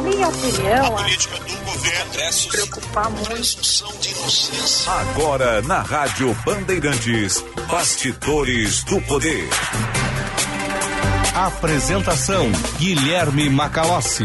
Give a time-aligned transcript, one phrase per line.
[0.00, 4.88] Na minha opinião, a política do governo preocupar muito.
[4.88, 9.46] Agora na Rádio Bandeirantes, Bastidores do Poder.
[11.34, 14.24] Apresentação Guilherme Macalossi.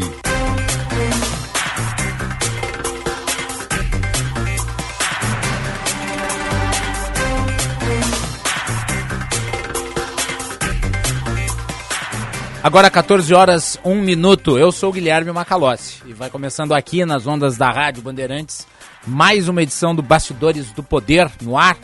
[12.65, 14.57] Agora 14 horas, 1 minuto.
[14.57, 18.65] Eu sou o Guilherme Macalossi e vai começando aqui nas ondas da Rádio Bandeirantes
[19.05, 21.77] mais uma edição do Bastidores do Poder no ar,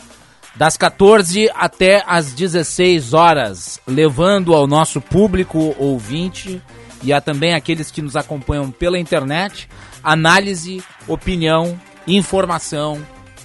[0.56, 6.60] das 14 até as 16 horas, levando ao nosso público ouvinte
[7.00, 9.68] e a também aqueles que nos acompanham pela internet
[10.02, 13.00] análise, opinião, informação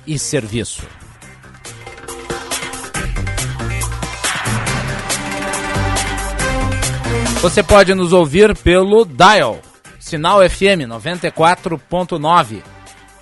[0.08, 0.88] e serviço.
[7.41, 9.59] Você pode nos ouvir pelo Dial,
[10.00, 12.64] Sinal FM 94.9.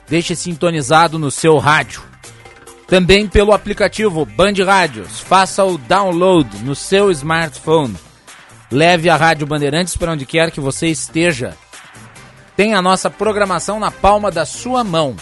[0.07, 2.01] Deixe sintonizado no seu rádio.
[2.87, 5.19] Também pelo aplicativo Band Rádios.
[5.19, 7.95] Faça o download no seu smartphone.
[8.71, 11.53] Leve a Rádio Bandeirantes para onde quer que você esteja.
[12.55, 15.15] Tem a nossa programação na palma da sua mão.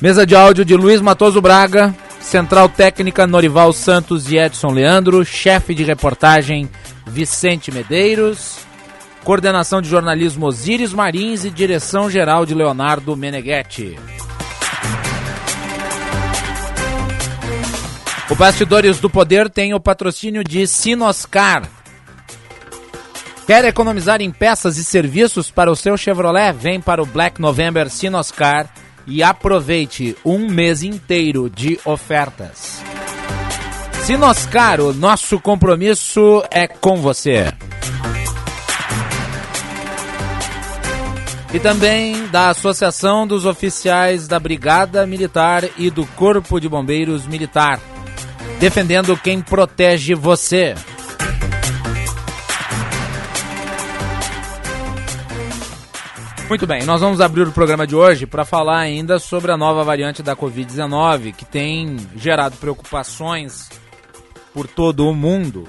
[0.00, 5.74] mesa de áudio de Luiz Matoso Braga, central técnica Norival Santos e Edson Leandro, chefe
[5.74, 6.68] de reportagem
[7.06, 8.58] Vicente Medeiros,
[9.22, 13.98] coordenação de jornalismo Osíris Marins e direção geral de Leonardo Meneghetti.
[18.30, 21.68] O Bastidores do Poder tem o patrocínio de Sinoscar.
[23.44, 26.52] Quer economizar em peças e serviços para o seu Chevrolet?
[26.52, 28.72] Vem para o Black November Sinoscar
[29.04, 32.80] e aproveite um mês inteiro de ofertas.
[34.04, 37.52] Sinoscar, o nosso compromisso é com você.
[41.52, 47.80] E também da Associação dos Oficiais da Brigada Militar e do Corpo de Bombeiros Militar
[48.58, 50.74] defendendo quem protege você.
[56.50, 59.84] Muito bem, nós vamos abrir o programa de hoje para falar ainda sobre a nova
[59.84, 63.68] variante da Covid-19 que tem gerado preocupações
[64.52, 65.68] por todo o mundo,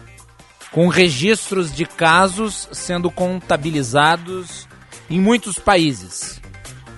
[0.72, 4.68] com registros de casos sendo contabilizados
[5.08, 6.42] em muitos países.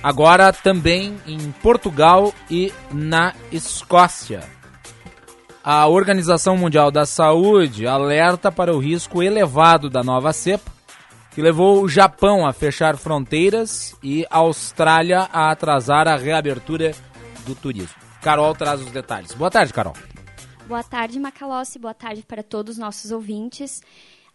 [0.02, 4.53] Agora também em Portugal e na Escócia.
[5.66, 10.70] A Organização Mundial da Saúde alerta para o risco elevado da nova cepa,
[11.32, 16.92] que levou o Japão a fechar fronteiras e a Austrália a atrasar a reabertura
[17.46, 17.96] do turismo.
[18.22, 19.34] Carol traz os detalhes.
[19.34, 19.94] Boa tarde, Carol.
[20.68, 21.80] Boa tarde, Macalossi.
[21.80, 23.82] Boa tarde para todos os nossos ouvintes.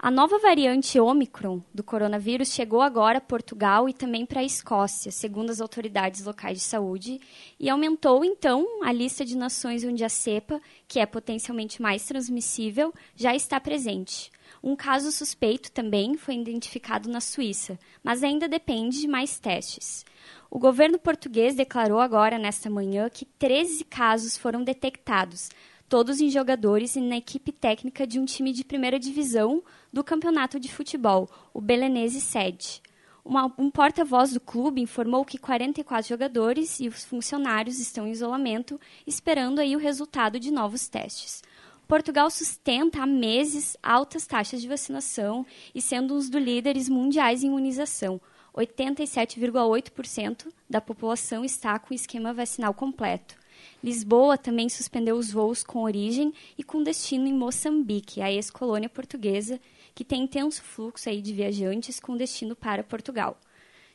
[0.01, 5.11] A nova variante Omicron do coronavírus chegou agora a Portugal e também para a Escócia,
[5.11, 7.21] segundo as autoridades locais de saúde,
[7.59, 12.95] e aumentou então a lista de nações onde a cepa, que é potencialmente mais transmissível,
[13.17, 14.31] já está presente.
[14.63, 20.07] Um caso suspeito também foi identificado na Suíça, mas ainda depende de mais testes.
[20.49, 25.51] O governo português declarou agora, nesta manhã, que 13 casos foram detectados,
[25.89, 29.63] todos em jogadores e na equipe técnica de um time de primeira divisão
[29.93, 32.83] do campeonato de futebol, o Belenense Sede.
[33.25, 38.81] Uma, um porta-voz do clube informou que 44 jogadores e os funcionários estão em isolamento,
[39.07, 41.43] esperando aí o resultado de novos testes.
[41.87, 45.45] Portugal sustenta há meses altas taxas de vacinação
[45.75, 48.21] e sendo um dos líderes mundiais em imunização.
[48.55, 53.37] 87,8% da população está com esquema vacinal completo.
[53.83, 59.61] Lisboa também suspendeu os voos com origem e com destino em Moçambique, a ex-colônia portuguesa,
[59.99, 63.37] que tem intenso fluxo aí de viajantes com destino para Portugal.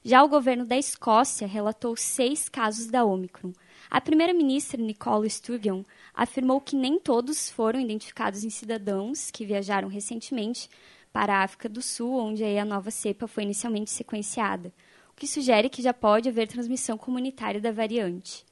[0.03, 3.53] Já o governo da Escócia relatou seis casos da Omicron.
[3.89, 5.81] A primeira-ministra Nicole Sturgeon
[6.13, 10.69] afirmou que nem todos foram identificados em cidadãos que viajaram recentemente
[11.13, 14.73] para a África do Sul, onde a nova cepa foi inicialmente sequenciada,
[15.09, 18.43] o que sugere que já pode haver transmissão comunitária da variante.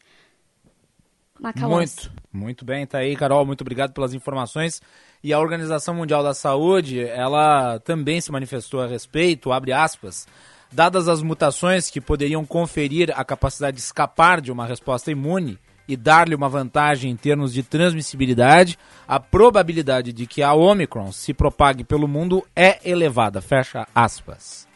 [2.01, 4.81] Muito, muito bem, tá aí, Carol, muito obrigado pelas informações.
[5.23, 10.27] E a Organização Mundial da Saúde, ela também se manifestou a respeito, abre aspas,
[10.71, 15.97] dadas as mutações que poderiam conferir a capacidade de escapar de uma resposta imune e
[15.97, 18.77] dar-lhe uma vantagem em termos de transmissibilidade,
[19.07, 24.67] a probabilidade de que a Omicron se propague pelo mundo é elevada, fecha aspas.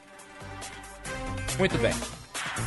[1.58, 1.94] Muito bem.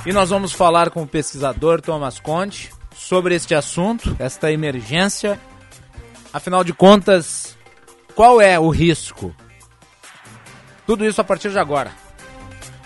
[0.06, 5.41] E nós vamos falar com o pesquisador Thomas Conte, sobre este assunto, esta emergência.
[6.33, 7.56] Afinal de contas,
[8.15, 9.35] qual é o risco?
[10.85, 11.93] Tudo isso a partir de agora.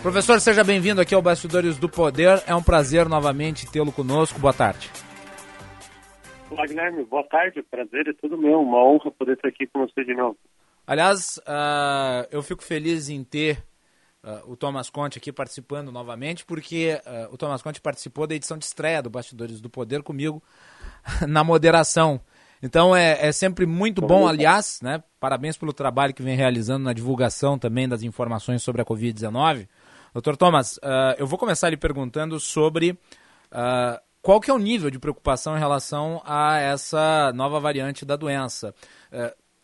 [0.01, 2.43] Professor, seja bem-vindo aqui ao Bastidores do Poder.
[2.45, 4.39] É um prazer novamente tê-lo conosco.
[4.39, 4.89] Boa tarde.
[6.49, 7.03] Olá, Guilherme.
[7.05, 7.63] Boa tarde.
[7.63, 8.61] Prazer é tudo meu.
[8.61, 10.37] Uma honra poder estar aqui com você de novo.
[10.85, 13.63] Aliás, uh, eu fico feliz em ter
[14.23, 18.57] Uh, o Thomas Conte aqui participando novamente, porque uh, o Thomas Conte participou da edição
[18.57, 20.41] de estreia do Bastidores do Poder comigo
[21.27, 22.21] na moderação.
[22.61, 25.03] Então é, é sempre muito bom, aliás, né?
[25.19, 29.67] Parabéns pelo trabalho que vem realizando na divulgação também das informações sobre a Covid-19.
[30.13, 32.97] Doutor Thomas, uh, eu vou começar lhe perguntando sobre
[34.21, 38.73] qual que é o nível de preocupação em relação a essa nova variante da doença.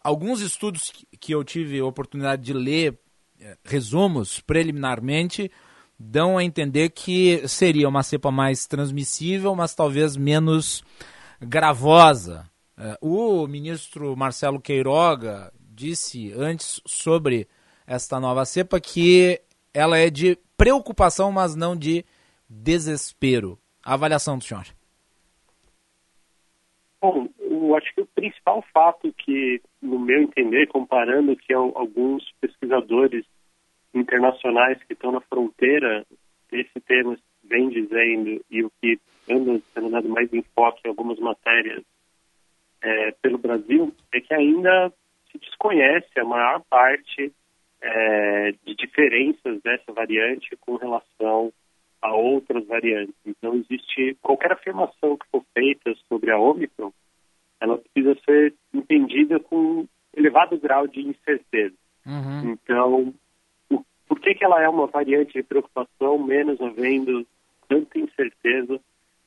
[0.03, 2.99] alguns estudos que eu tive a oportunidade de ler
[3.63, 5.51] resumos preliminarmente
[5.99, 10.83] dão a entender que seria uma cepa mais transmissível, mas talvez menos
[11.41, 12.49] gravosa.
[12.77, 17.47] É, o ministro Marcelo Queiroga disse antes sobre
[17.85, 19.41] esta nova cepa que
[19.73, 22.05] ela é de preocupação, mas não de
[22.49, 23.59] desespero.
[23.83, 24.65] A avaliação do senhor.
[27.01, 33.25] Bom, eu acho que o principal fato que, no meu entender, comparando que alguns pesquisadores
[33.93, 36.05] internacionais que estão na fronteira
[36.51, 38.99] desse tema vem dizendo e o que
[39.29, 41.83] anda sendo dado mais enfoque em algumas matérias
[42.81, 44.91] é, pelo Brasil é que ainda
[45.31, 47.31] se desconhece a maior parte
[47.81, 51.53] é, de diferenças dessa variante com relação
[52.01, 53.15] a outras variantes.
[53.25, 56.91] Então, existe qualquer afirmação que for feita sobre a Omicron,
[57.59, 61.75] ela precisa ser entendida com elevado grau de incerteza.
[62.05, 62.51] Uhum.
[62.51, 63.13] Então,
[64.07, 67.25] por que, que ela é uma variante de preocupação, menos havendo
[67.67, 68.79] tanta incerteza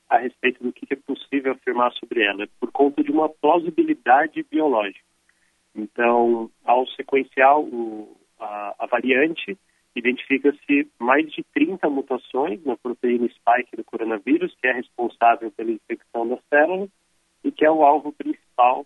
[0.09, 2.47] a respeito do que é possível afirmar sobre ela?
[2.59, 5.05] Por conta de uma plausibilidade biológica.
[5.75, 9.57] Então, ao sequenciar o, a, a variante,
[9.95, 16.27] identifica-se mais de 30 mutações na proteína spike do coronavírus, que é responsável pela infecção
[16.27, 16.89] das células
[17.43, 18.85] e que é o alvo principal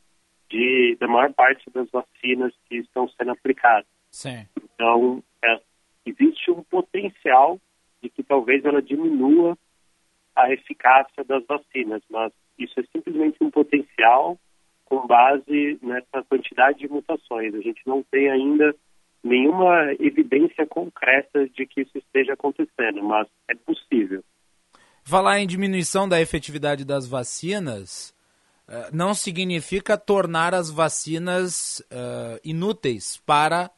[0.50, 3.88] de, da maior parte das vacinas que estão sendo aplicadas.
[4.09, 4.48] Sim.
[4.63, 5.62] Então, é,
[6.06, 7.59] existe um potencial
[8.01, 9.57] de que talvez ela diminua
[10.36, 14.38] a eficácia das vacinas, mas isso é simplesmente um potencial
[14.86, 17.54] com base nessa quantidade de mutações.
[17.54, 18.74] A gente não tem ainda
[19.24, 24.24] nenhuma evidência concreta de que isso esteja acontecendo, mas é possível.
[25.04, 28.15] Falar em diminuição da efetividade das vacinas
[28.92, 33.72] não significa tornar as vacinas uh, inúteis para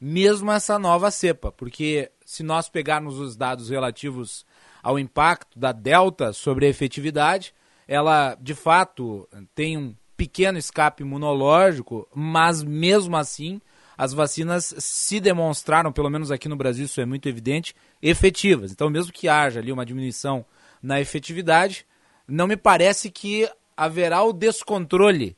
[0.00, 4.46] mesmo essa nova cepa, porque se nós pegarmos os dados relativos
[4.82, 7.52] ao impacto da Delta sobre a efetividade,
[7.86, 13.60] ela de fato tem um pequeno escape imunológico, mas mesmo assim
[13.96, 18.70] as vacinas se demonstraram, pelo menos aqui no Brasil isso é muito evidente, efetivas.
[18.70, 20.46] Então, mesmo que haja ali uma diminuição
[20.80, 21.84] na efetividade,
[22.26, 25.36] não me parece que haverá o descontrole,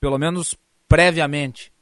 [0.00, 0.56] pelo menos
[0.88, 1.72] previamente,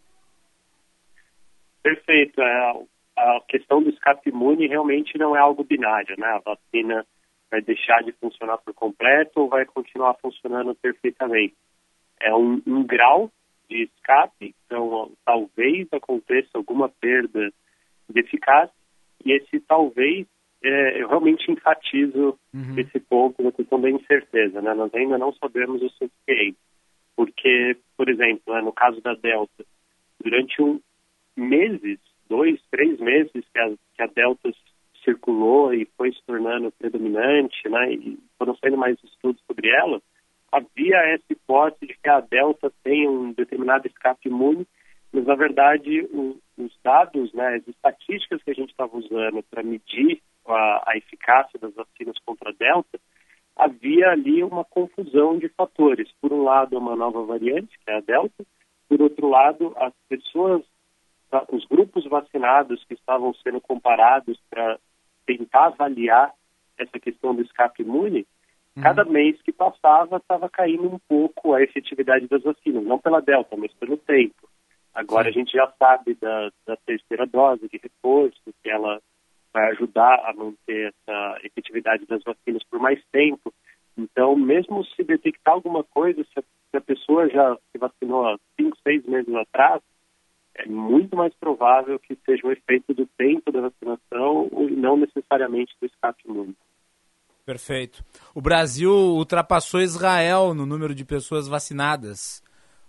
[1.88, 2.42] Perfeito.
[2.42, 2.84] É,
[3.16, 6.26] a questão do escape imune realmente não é algo binário, né?
[6.26, 7.06] A vacina
[7.50, 11.56] vai deixar de funcionar por completo ou vai continuar funcionando perfeitamente.
[12.20, 13.30] É um, um grau
[13.70, 17.50] de escape, então talvez aconteça alguma perda
[18.08, 18.74] de eficácia
[19.24, 20.26] e esse talvez
[20.62, 22.78] é, eu realmente enfatizo uhum.
[22.78, 24.74] esse ponto da questão da incerteza, né?
[24.74, 26.58] Nós ainda não sabemos o suficiente,
[27.16, 29.64] porque, por exemplo, né, no caso da Delta,
[30.22, 30.80] durante um,
[31.36, 31.98] meses,
[32.28, 34.52] dois, três meses que a, que a Delta
[35.04, 40.02] circulou e foi se tornando predominante, né, e foram saindo mais estudos sobre ela,
[40.50, 44.66] havia essa hipótese de que a Delta tem um determinado escape imune,
[45.12, 49.62] mas na verdade o, os dados, né, as estatísticas que a gente estava usando para
[49.62, 50.20] medir
[50.52, 52.98] a, a, eficácia das vacinas contra a Delta
[53.56, 56.08] havia ali uma confusão de fatores.
[56.20, 58.44] Por um lado, uma nova variante, que é a Delta,
[58.88, 60.62] por outro lado, as pessoas,
[61.30, 64.78] tá, os grupos vacinados que estavam sendo comparados para
[65.26, 66.32] tentar avaliar
[66.78, 68.26] essa questão do escape imune,
[68.76, 68.82] uhum.
[68.82, 73.56] cada mês que passava estava caindo um pouco a efetividade das vacinas, não pela Delta,
[73.56, 74.48] mas pelo tempo.
[74.94, 75.28] Agora Sim.
[75.28, 79.00] a gente já sabe da, da terceira dose de reforço, que ela
[79.52, 83.52] vai ajudar a manter essa efetividade das vacinas por mais tempo.
[83.96, 88.38] Então, mesmo se detectar alguma coisa, se a, se a pessoa já se vacinou há
[88.58, 89.82] cinco, seis meses atrás,
[90.54, 95.74] é muito mais provável que seja o efeito do tempo da vacinação e não necessariamente
[95.80, 96.56] do escape imune.
[97.44, 98.04] Perfeito.
[98.34, 102.42] O Brasil ultrapassou Israel no número de pessoas vacinadas,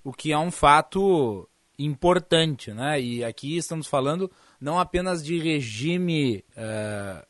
[0.04, 1.48] o que é um fato
[1.78, 3.00] importante, né?
[3.00, 7.26] E aqui estamos falando não apenas de regime uh,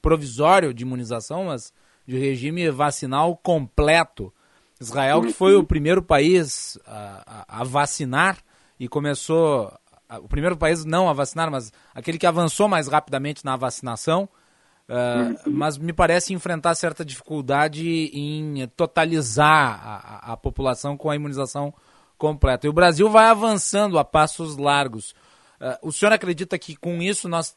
[0.00, 1.72] provisório de imunização, mas
[2.06, 4.32] de regime vacinal completo.
[4.80, 8.38] Israel, que foi o primeiro país a, a, a vacinar
[8.80, 9.72] e começou.
[10.08, 14.28] A, o primeiro país não a vacinar, mas aquele que avançou mais rapidamente na vacinação.
[14.88, 21.72] Uh, mas me parece enfrentar certa dificuldade em totalizar a, população com a imunização
[22.18, 22.66] completa.
[22.66, 25.14] E o Brasil vai avançando a passos largos.
[25.62, 27.56] Uh, o senhor acredita que com isso nós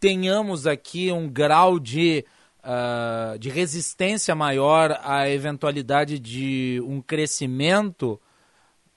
[0.00, 2.24] tenhamos aqui um grau de,
[2.60, 8.18] uh, de resistência maior à eventualidade de um crescimento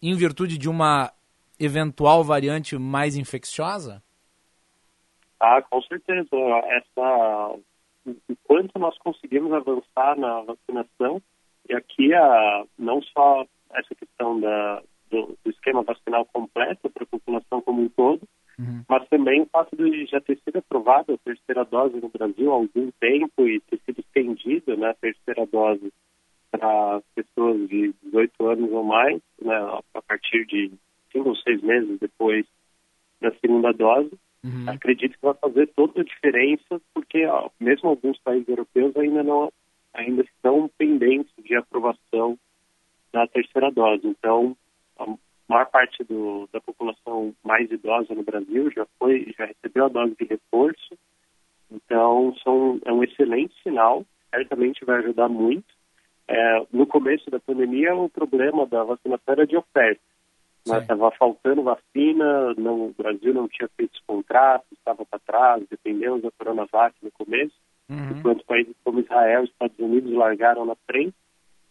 [0.01, 1.11] em virtude de uma
[1.59, 4.01] eventual variante mais infecciosa?
[5.37, 6.29] Ah, com certeza.
[6.69, 7.55] Essa,
[8.05, 11.21] o quanto nós conseguimos avançar na vacinação,
[11.67, 17.07] e aqui a, não só essa questão da, do, do esquema vacinal completo para a
[17.07, 18.21] população como um todo,
[18.57, 18.83] uhum.
[18.89, 22.55] mas também o fato de já ter sido aprovada a terceira dose no Brasil há
[22.55, 25.91] algum tempo e ter sido estendida né, a terceira dose
[26.49, 29.55] para pessoas de 18 anos ou mais, né,
[29.93, 30.71] a partir de
[31.11, 32.45] cinco ou seis meses depois
[33.21, 34.11] da segunda dose.
[34.43, 34.65] Uhum.
[34.67, 39.51] Acredito que vai fazer toda a diferença, porque ó, mesmo alguns países europeus ainda não
[39.93, 42.37] ainda estão pendentes de aprovação
[43.11, 44.07] da terceira dose.
[44.07, 44.55] Então,
[45.03, 49.89] a maior parte do, da população mais idosa no Brasil já foi, já recebeu a
[49.89, 50.97] dose de reforço.
[51.71, 54.05] Então, são, é um excelente sinal.
[54.29, 55.65] Certamente vai ajudar muito.
[56.27, 60.01] É, no começo da pandemia, o problema da vacinação era de oferta.
[60.65, 61.15] Estava né?
[61.17, 66.29] faltando vacina, não, o Brasil não tinha feito os contratos, estava para trás, dependemos da
[66.31, 67.55] Coronavac no começo,
[67.89, 68.11] uhum.
[68.11, 71.15] enquanto países como Israel e Estados Unidos largaram na frente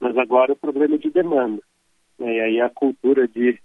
[0.01, 1.63] mas agora o problema é de demanda.
[2.21, 2.37] Né?
[2.37, 3.59] E aí a cultura de,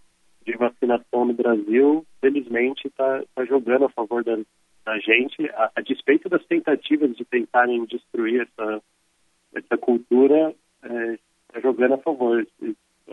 [0.46, 4.38] de vacinação no Brasil, felizmente, está tá jogando a favor da,
[4.86, 8.82] da gente, a, a, despeito das tentativas de tentarem destruir essa,
[9.54, 11.20] essa cultura, está é,
[11.54, 12.48] tá jogando a favor.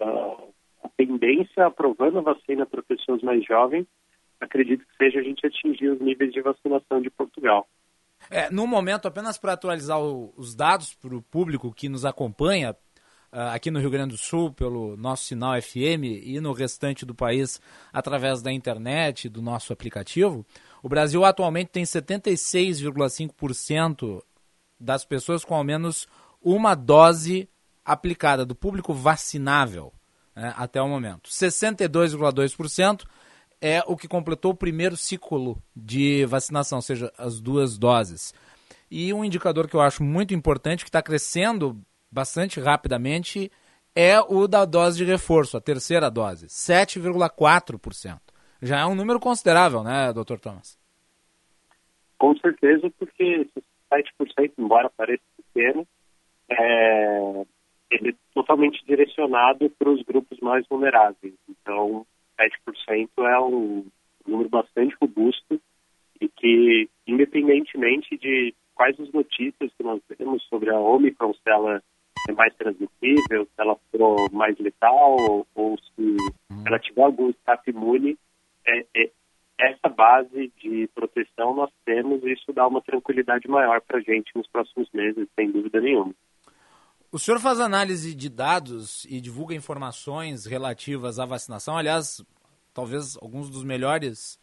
[0.01, 0.37] A,
[0.85, 3.87] a tendência aprovando a vacina para pessoas mais jovens,
[4.41, 7.67] acredito que seja a gente atingir os níveis de vacinação de Portugal.
[8.31, 12.77] É, no momento, apenas para atualizar o, os dados para o público que nos acompanha,
[13.33, 17.61] aqui no Rio Grande do Sul pelo nosso sinal FM e no restante do país
[17.93, 20.45] através da internet, do nosso aplicativo,
[20.83, 24.21] o Brasil atualmente tem 76,5%
[24.79, 26.07] das pessoas com ao menos
[26.43, 27.49] uma dose
[27.85, 29.93] aplicada, do público vacinável
[30.37, 31.31] né, até o momento.
[31.31, 33.07] 62,2%
[33.61, 38.35] é o que completou o primeiro ciclo de vacinação, ou seja, as duas doses.
[38.91, 41.81] E um indicador que eu acho muito importante, que está crescendo
[42.13, 43.51] bastante rapidamente
[43.95, 48.21] é o da dose de reforço, a terceira dose, 7,4%.
[48.61, 50.79] Já é um número considerável, né, doutor Thomas?
[52.19, 55.87] Com certeza, porque esse 7%, embora pareça pequeno,
[56.49, 57.45] é,
[57.91, 61.35] ele é totalmente direcionado para os grupos mais vulneráveis.
[61.49, 62.07] Então,
[62.39, 63.85] 7% é um
[64.27, 65.61] número bastante robusto
[66.21, 71.83] e que, independentemente de quais as notícias que nós temos sobre a Omicron, se ela
[72.29, 76.03] é mais transmissível, se ela for mais letal ou, ou se
[76.51, 76.63] uhum.
[76.67, 78.19] ela tiver algum escape imune,
[78.67, 79.11] é, é,
[79.59, 84.31] essa base de proteção nós temos e isso dá uma tranquilidade maior para a gente
[84.35, 86.15] nos próximos meses, sem dúvida nenhuma.
[87.11, 91.77] O senhor faz análise de dados e divulga informações relativas à vacinação.
[91.77, 92.25] Aliás,
[92.73, 94.41] talvez alguns dos melhores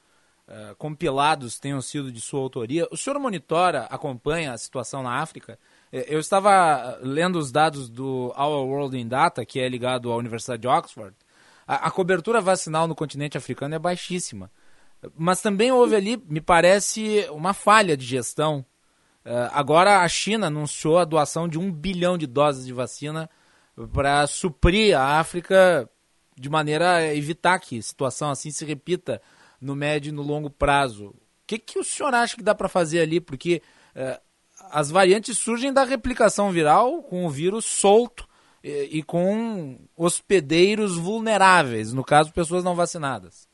[0.47, 2.87] uh, compilados tenham sido de sua autoria.
[2.91, 5.57] O senhor monitora, acompanha a situação na África?
[5.91, 10.15] É, eu estava lendo os dados do Our World in Data, que é ligado à
[10.15, 11.15] Universidade de Oxford.
[11.67, 14.51] A, a, cobertura vacinal no continente africano é baixíssima.
[15.15, 18.65] Mas também houve ali, me parece, uma falha de gestão.
[19.25, 23.29] Uh, agora a China anunciou a doação de um bilhão de doses de vacina
[23.93, 25.89] para suprir a África
[26.37, 29.21] de maneira a evitar que situação assim se repita
[29.59, 31.07] no médio e no longo prazo.
[31.07, 31.15] O
[31.45, 33.19] que, que o senhor acha que dá para fazer ali?
[33.19, 33.61] Porque
[33.95, 34.19] uh,
[34.71, 38.27] as variantes surgem da replicação viral com o vírus solto
[38.63, 43.47] e, e com hospedeiros vulneráveis, no caso, pessoas não vacinadas.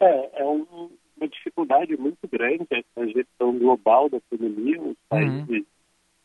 [0.00, 4.80] É, é um, uma dificuldade muito grande essa gestão global da pandemia.
[4.80, 4.94] Os uhum.
[5.08, 5.64] países, uhum.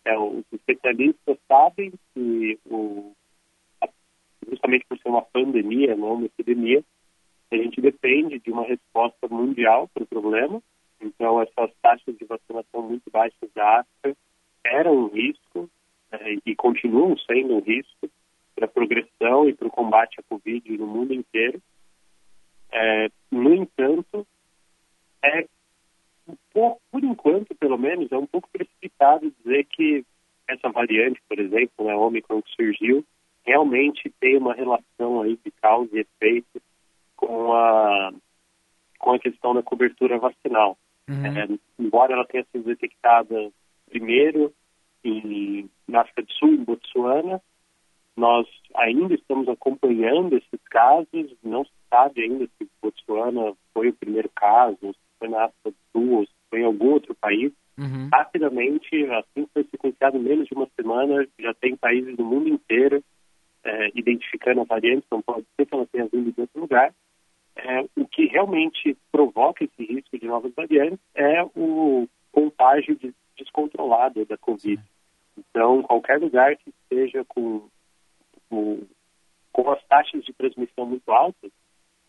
[0.06, 3.12] é, os especialistas sabem que, o,
[4.50, 6.84] justamente por ser uma pandemia, não uma epidemia,
[7.52, 10.62] a gente depende de uma resposta mundial para o problema.
[11.00, 14.18] Então, essas taxas de vacinação muito baixas da África
[14.64, 15.70] eram um risco
[16.12, 18.10] é, e continuam sendo um risco
[18.56, 21.62] para a progressão e para o combate à Covid no mundo inteiro.
[22.72, 24.26] É, no entanto,
[25.24, 25.46] é
[26.28, 30.06] um pouco, por enquanto, pelo menos, é um pouco precipitado dizer que
[30.48, 33.06] essa variante, por exemplo, né, a Omicron que surgiu,
[33.46, 36.62] realmente tem uma relação aí de causa e efeito
[37.16, 38.12] com a,
[39.00, 40.78] com a questão da cobertura vacinal.
[41.10, 41.26] Uhum.
[41.26, 41.48] É,
[41.80, 43.52] embora ela tenha sido detectada
[43.90, 44.54] primeiro
[45.04, 47.42] em, na África do Sul, em Botsuana,
[48.16, 54.30] nós ainda estamos acompanhando esses casos, não se sabe ainda se Botsuana foi o primeiro
[54.36, 57.54] caso, se foi na África do Sul, se foi em algum outro país.
[57.78, 58.10] Uhum.
[58.12, 63.04] Rapidamente, assim que foi sequenciado menos de uma semana, já tem países do mundo inteiro
[63.64, 66.94] é, identificando a variante, não pode ser que ela tenha vindo de outro lugar.
[67.58, 74.26] É, o que realmente provoca esse risco de novas variantes é o contágio de, descontrolado
[74.26, 74.82] da Covid.
[75.38, 77.68] Então, qualquer lugar que esteja com,
[78.50, 78.82] com,
[79.52, 81.52] com as taxas de transmissão muito altas,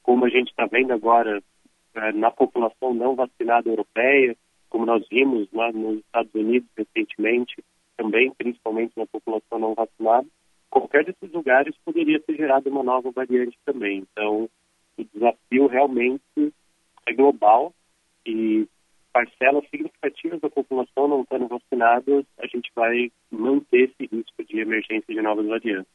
[0.02, 1.43] como a gente está vendo agora
[1.95, 4.37] é, na população não vacinada europeia,
[4.69, 7.62] como nós vimos lá nos Estados Unidos recentemente,
[7.97, 10.26] também principalmente na população não vacinada,
[10.71, 14.07] qualquer desses lugares poderia ter gerado uma nova variante também.
[14.12, 14.49] Então,
[15.02, 16.23] o desafio realmente
[17.07, 17.73] é global
[18.27, 18.66] e
[19.12, 25.14] parcelas significativas da população não estando vacinadas, a gente vai manter esse risco de emergência
[25.14, 25.90] de novas variantes.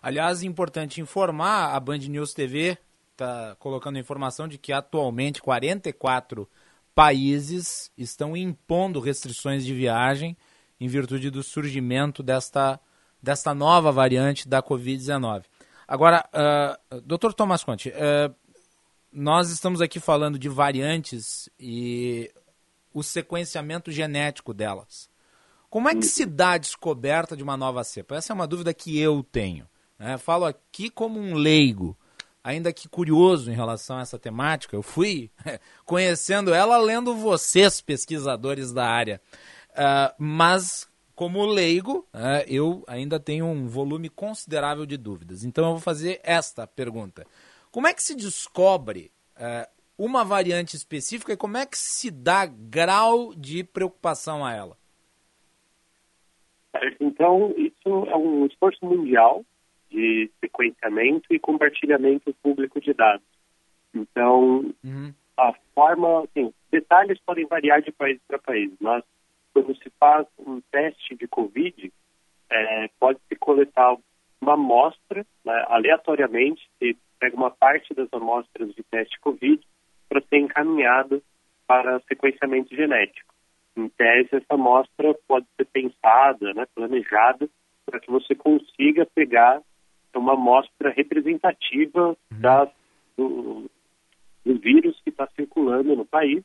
[0.00, 2.78] Aliás, importante informar, a Band News TV
[3.12, 6.48] está colocando informação de que atualmente 44
[6.94, 10.36] países estão impondo restrições de viagem
[10.80, 12.80] em virtude do surgimento desta,
[13.22, 15.44] desta nova variante da Covid-19.
[15.88, 16.28] Agora,
[16.92, 18.34] uh, doutor Tomás Conte, uh,
[19.10, 22.30] nós estamos aqui falando de variantes e
[22.92, 25.08] o sequenciamento genético delas.
[25.70, 28.16] Como é que se dá a descoberta de uma nova cepa?
[28.16, 29.66] Essa é uma dúvida que eu tenho.
[29.98, 30.18] Né?
[30.18, 31.96] Falo aqui como um leigo
[32.42, 34.76] ainda que curioso em relação a essa temática.
[34.76, 35.30] Eu fui
[35.84, 39.20] conhecendo ela lendo vocês, pesquisadores da área.
[39.70, 45.42] Uh, mas, como leigo, uh, eu ainda tenho um volume considerável de dúvidas.
[45.42, 47.26] Então, eu vou fazer esta pergunta:
[47.72, 52.46] Como é que se descobre uh, uma variante específica e como é que se dá
[52.46, 54.76] grau de preocupação a ela?
[57.00, 59.44] Então, isso é um esforço mundial
[59.90, 63.26] de sequenciamento e compartilhamento público de dados.
[63.92, 65.12] Então, uhum.
[65.36, 69.02] a forma, assim, detalhes podem variar de país para país, mas
[69.52, 71.92] quando se faz um teste de Covid,
[72.50, 73.96] é, pode-se coletar
[74.40, 79.60] uma amostra, né, aleatoriamente, se pega uma parte das amostras de teste Covid
[80.08, 81.22] para ser encaminhado
[81.66, 83.34] para sequenciamento genético.
[83.76, 87.48] Em tese, essa amostra pode ser pensada, né, planejada,
[87.84, 89.62] para que você consiga pegar
[90.14, 92.40] uma amostra representativa uhum.
[92.40, 92.68] das,
[93.16, 93.70] do,
[94.44, 96.42] do, vírus que está circulando no país,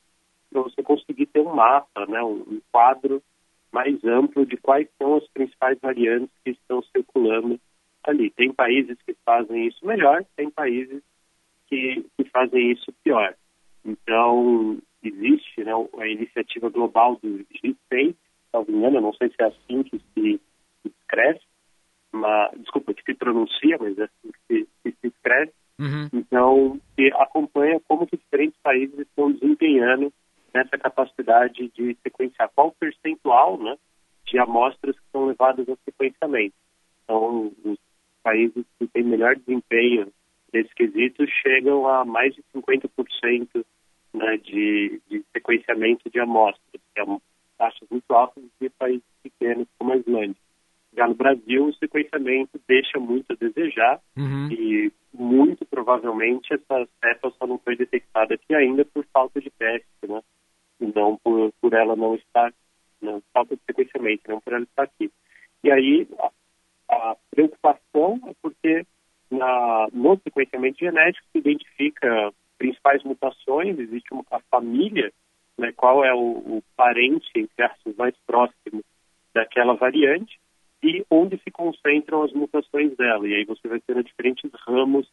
[0.54, 3.20] para você conseguir ter um mapa, né, um, quadro
[3.72, 7.58] mais amplo de quais são as principais variantes que estão circulando
[8.04, 8.30] ali.
[8.30, 11.02] Tem países que fazem isso melhor, tem países
[11.66, 13.34] que, que fazem isso pior.
[13.84, 18.14] Então, existe né, a iniciativa global do G6,
[18.52, 20.40] salvo engano, não sei se é assim que se,
[20.82, 21.40] se escreve,
[22.12, 25.52] uma, desculpa, que se pronuncia, mas é assim que se, que se escreve.
[25.80, 26.08] Uhum.
[26.12, 30.12] Então, que acompanha como que diferentes países estão desempenhando
[30.54, 33.76] nessa capacidade de sequenciar qual o percentual né,
[34.26, 36.54] de amostras que são levadas ao sequenciamento.
[37.02, 37.78] Então, os
[38.22, 40.12] países que têm melhor desempenho
[40.52, 43.64] nesse quesito chegam a mais de 50%
[44.14, 47.20] né, de, de sequenciamento de amostras, que é uma
[47.58, 50.36] taxa muito alta de países pequenos como a Islândia.
[50.96, 54.48] Já no Brasil, o sequenciamento deixa muito a desejar uhum.
[54.52, 59.88] e muito provavelmente essa cepa só não foi detectada aqui ainda por falta de teste,
[60.08, 60.22] né?
[60.84, 62.52] Não por, por ela não estar,
[63.00, 65.10] não, falta de sequenciamento, não por ela estar aqui.
[65.62, 66.30] E aí a,
[66.88, 68.86] a preocupação é porque
[69.30, 75.12] na, no sequenciamento genético se identifica principais mutações, existe uma, a família,
[75.58, 78.82] né, qual é o, o parente, entre aspas, mais próximo
[79.34, 80.38] daquela variante,
[80.82, 83.26] e onde se concentram as mutações dela.
[83.26, 85.10] E aí você vai ter diferentes ramos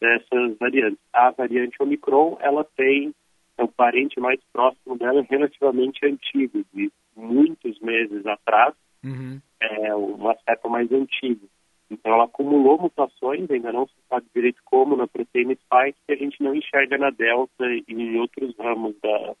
[0.00, 0.98] dessas variantes.
[1.12, 3.14] A variante Omicron, ela tem
[3.58, 9.40] é o parente mais próximo dela relativamente antigo, de muitos meses atrás, uhum.
[9.60, 11.46] é uma cepa mais antiga.
[11.90, 16.16] Então ela acumulou mutações, ainda não se sabe direito como, na proteína spike, que a
[16.16, 19.34] gente não enxerga na delta e em outros ramos da,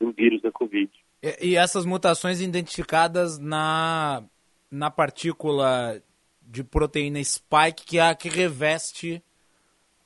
[0.00, 0.90] do vírus da Covid.
[1.22, 4.24] E, e essas mutações identificadas na
[4.70, 6.00] na partícula
[6.40, 9.22] de proteína spike, que é a que reveste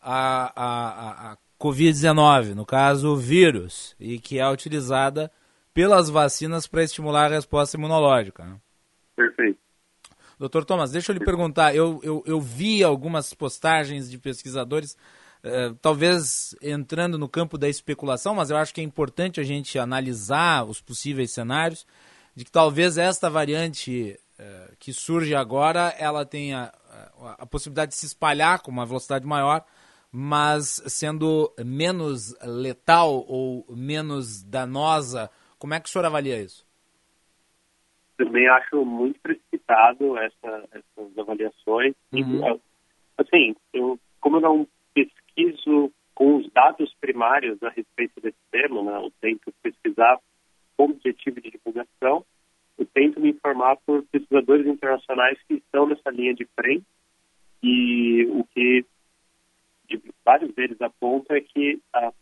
[0.01, 5.31] a, a, a Covid-19, no caso o vírus, e que é utilizada
[5.73, 8.45] pelas vacinas para estimular a resposta imunológica.
[8.45, 8.57] Né?
[9.17, 9.59] Perfeito.
[10.39, 14.97] Doutor Thomas, deixa eu lhe perguntar, eu, eu, eu vi algumas postagens de pesquisadores,
[15.43, 19.79] eh, talvez entrando no campo da especulação, mas eu acho que é importante a gente
[19.79, 21.87] analisar os possíveis cenários,
[22.35, 27.97] de que talvez esta variante eh, que surge agora, ela tenha eh, a possibilidade de
[27.97, 29.65] se espalhar com uma velocidade maior,
[30.17, 35.29] mas sendo menos letal ou menos danosa.
[35.59, 36.65] Como é que o senhor avalia isso?
[38.17, 41.97] Também acho muito precipitado essa, essas avaliações.
[42.13, 42.61] Uhum.
[43.19, 49.05] Assim, eu, como eu não pesquiso com os dados primários a respeito desse tema, né,
[49.05, 50.21] eu tento pesquisar
[50.77, 52.25] com objetivo de divulgação,
[52.79, 56.87] eu tento me informar por pesquisadores internacionais que estão nessa linha de frente
[57.61, 58.85] e o que
[59.97, 62.13] de vários deles apontam é que a,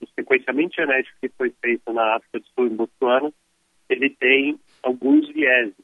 [0.00, 3.32] o sequenciamento genético que foi feito na África do Sul e Botsuana,
[3.88, 5.74] ele tem alguns vieses.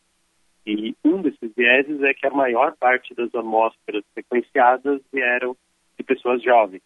[0.67, 5.57] E um desses vieses é que a maior parte das amostras sequenciadas vieram
[5.97, 6.83] de pessoas jovens.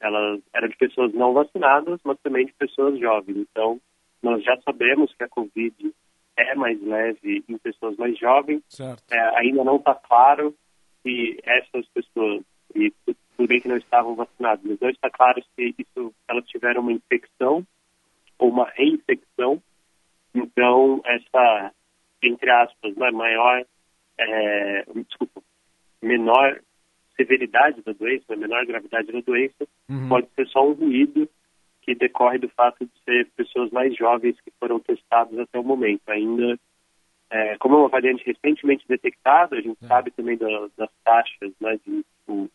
[0.00, 3.38] Elas eram de pessoas não vacinadas, mas também de pessoas jovens.
[3.38, 3.80] Então,
[4.22, 5.94] nós já sabemos que a Covid
[6.36, 8.62] é mais leve em pessoas mais jovens.
[9.10, 10.54] É, ainda não está claro
[11.02, 12.42] se essas pessoas,
[13.36, 16.92] tudo bem que não estavam vacinadas, mas não está claro se isso, elas tiveram uma
[16.92, 17.66] infecção
[18.38, 19.62] ou uma reinfecção.
[20.34, 21.72] Então, essa,
[22.22, 23.64] entre aspas, né, maior,
[24.18, 25.42] é, desculpa,
[26.02, 26.60] menor
[27.16, 30.08] severidade da doença, menor gravidade da doença, uhum.
[30.08, 31.28] pode ser só um ruído
[31.82, 36.02] que decorre do fato de ser pessoas mais jovens que foram testadas até o momento.
[36.08, 36.58] Ainda,
[37.30, 39.86] é, como é uma variante recentemente detectada, a gente é.
[39.86, 42.48] sabe também da, das taxas né, de o,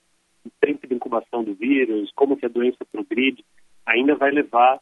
[0.61, 3.43] tempo de incubação do vírus, como que a doença progride,
[3.85, 4.79] ainda vai levar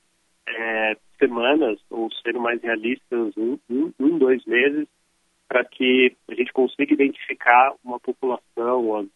[0.48, 4.88] é, semanas, ou sendo mais realistas, um, um, um dois meses,
[5.48, 9.08] para que a gente consiga identificar uma população,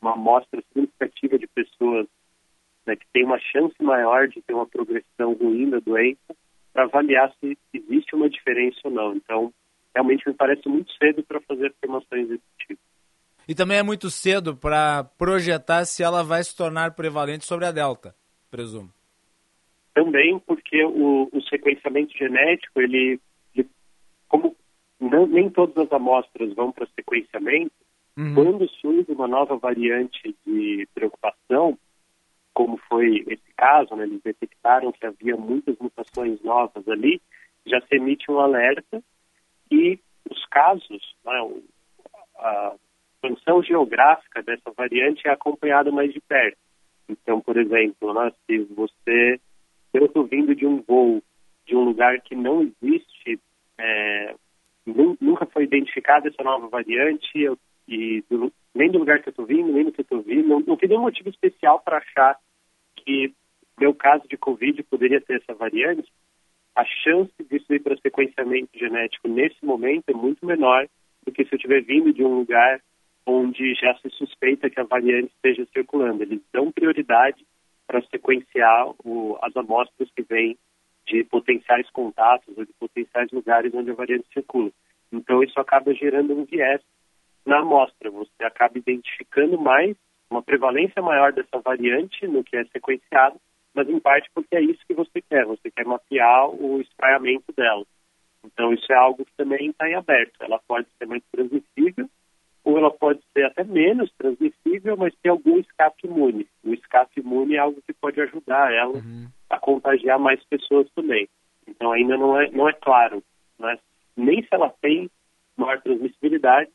[0.00, 2.06] uma amostra significativa de pessoas
[2.86, 6.34] né, que tem uma chance maior de ter uma progressão ruim da doença,
[6.72, 9.14] para avaliar se existe uma diferença ou não.
[9.14, 9.52] Então,
[9.94, 12.59] realmente me parece muito cedo para fazer afirmações desse.
[13.50, 17.72] E também é muito cedo para projetar se ela vai se tornar prevalente sobre a
[17.72, 18.14] Delta,
[18.48, 18.92] presumo.
[19.92, 23.18] Também porque o, o sequenciamento genético, ele,
[23.52, 23.68] ele
[24.28, 24.54] como
[25.00, 27.72] não, nem todas as amostras vão para sequenciamento,
[28.16, 28.34] uhum.
[28.36, 31.76] quando surge uma nova variante de preocupação,
[32.54, 37.20] como foi esse caso, né, eles detectaram que havia muitas mutações novas ali,
[37.66, 39.02] já se emite um alerta
[39.72, 39.98] e
[40.30, 41.60] os casos, né,
[42.36, 42.76] a
[43.20, 46.58] expansão geográfica dessa variante é acompanhada mais de perto.
[47.08, 49.40] Então, por exemplo, né, se você,
[49.92, 51.22] eu estou vindo de um voo
[51.66, 53.38] de um lugar que não existe,
[53.78, 54.34] é,
[55.20, 59.46] nunca foi identificada essa nova variante, eu, e do, nem do lugar que eu estou
[59.46, 60.48] vindo, nem do que eu estou vindo.
[60.48, 62.36] Não, não tem nenhum motivo especial para achar
[62.96, 63.32] que
[63.78, 66.10] meu caso de Covid poderia ter essa variante.
[66.74, 70.86] A chance disso ir para sequenciamento genético nesse momento é muito menor
[71.24, 72.80] do que se eu estiver vindo de um lugar
[73.26, 76.22] onde já se suspeita que a variante esteja circulando.
[76.22, 77.44] Eles dão prioridade
[77.86, 80.58] para sequenciar o, as amostras que vêm
[81.06, 84.70] de potenciais contatos ou de potenciais lugares onde a variante circula.
[85.12, 86.80] Então, isso acaba gerando um viés
[87.44, 88.10] na amostra.
[88.10, 89.96] Você acaba identificando mais,
[90.30, 93.40] uma prevalência maior dessa variante no que é sequenciado,
[93.74, 97.84] mas em parte porque é isso que você quer, você quer mapear o espraiamento dela.
[98.44, 100.40] Então isso é algo que também está em aberto.
[100.40, 102.08] Ela pode ser mais transmissível,
[102.64, 106.46] ou ela pode ser até menos transmissível, mas ter algum escape imune.
[106.62, 109.28] O escape imune imune é algo que pode ajudar ela Uhum.
[109.48, 111.28] a contagiar mais pessoas também.
[111.66, 113.22] Então ainda não é, não é claro,
[113.58, 113.78] né?
[114.16, 115.10] nem se ela tem
[115.56, 116.70] maior transmissibilidade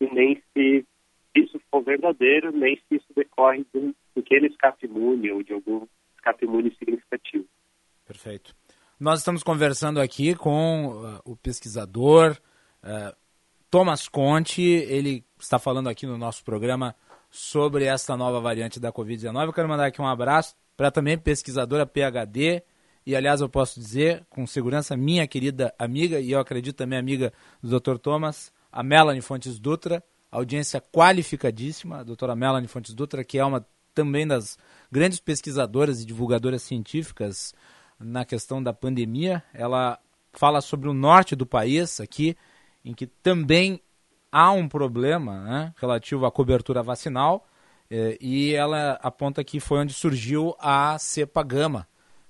[0.00, 0.86] e nem se
[1.34, 5.86] isso for verdadeiro, nem se isso decorre de um pequeno escape imune ou de algum
[6.16, 7.44] escape imune significativo.
[8.06, 8.54] Perfeito.
[8.98, 12.36] Nós estamos conversando aqui com uh, o pesquisador
[12.82, 13.14] uh,
[13.70, 14.62] Thomas Conte.
[14.62, 16.94] Ele está falando aqui no nosso programa
[17.30, 19.46] sobre esta nova variante da Covid-19.
[19.46, 22.62] Eu quero mandar aqui um abraço para também pesquisadora PhD.
[23.04, 27.32] E, aliás, eu posso dizer com segurança, minha querida amiga, e eu acredito também amiga
[27.62, 27.96] do Dr.
[27.96, 33.66] Thomas, a Melanie Fontes Dutra, audiência qualificadíssima, a doutora Melanie Fontes Dutra, que é uma
[33.94, 34.58] também das
[34.92, 37.54] grandes pesquisadoras e divulgadoras científicas
[37.98, 39.42] na questão da pandemia.
[39.54, 39.98] Ela
[40.32, 42.36] fala sobre o norte do país aqui,
[42.88, 43.80] em que também
[44.32, 47.46] há um problema né, relativo à cobertura vacinal,
[47.90, 51.86] eh, e ela aponta que foi onde surgiu a cepa gama,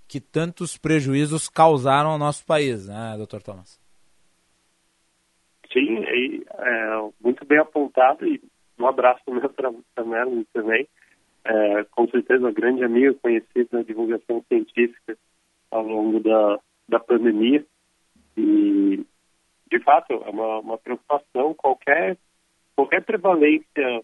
[0.09, 3.81] que tantos prejuízos causaram ao nosso país, né, doutor Thomas?
[5.73, 8.42] Sim, e, é, muito bem apontado e
[8.79, 10.88] um abraço meu para a também.
[11.44, 15.16] É, com certeza, grande amiga conhecida na divulgação científica
[15.71, 17.64] ao longo da, da pandemia.
[18.37, 19.05] E,
[19.70, 22.16] de fato, é uma, uma preocupação qualquer,
[22.74, 24.02] qualquer prevalência,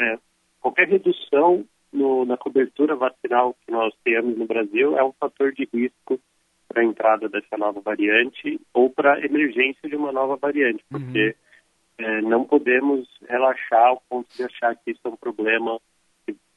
[0.00, 0.18] é,
[0.60, 5.68] qualquer redução no, na cobertura vacinal que nós temos no Brasil é um fator de
[5.72, 6.20] risco
[6.68, 11.36] para a entrada dessa nova variante ou para a emergência de uma nova variante, porque
[12.00, 12.06] uhum.
[12.06, 15.78] é, não podemos relaxar ao ponto de achar que isso é um problema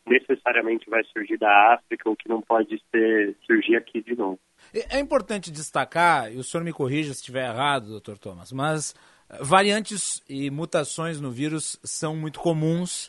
[0.08, 4.40] necessariamente vai surgir da África ou que não pode ser, surgir aqui de novo.
[4.74, 8.96] É importante destacar, e o senhor me corrija se estiver errado, doutor Thomas, mas
[9.42, 13.08] variantes e mutações no vírus são muito comuns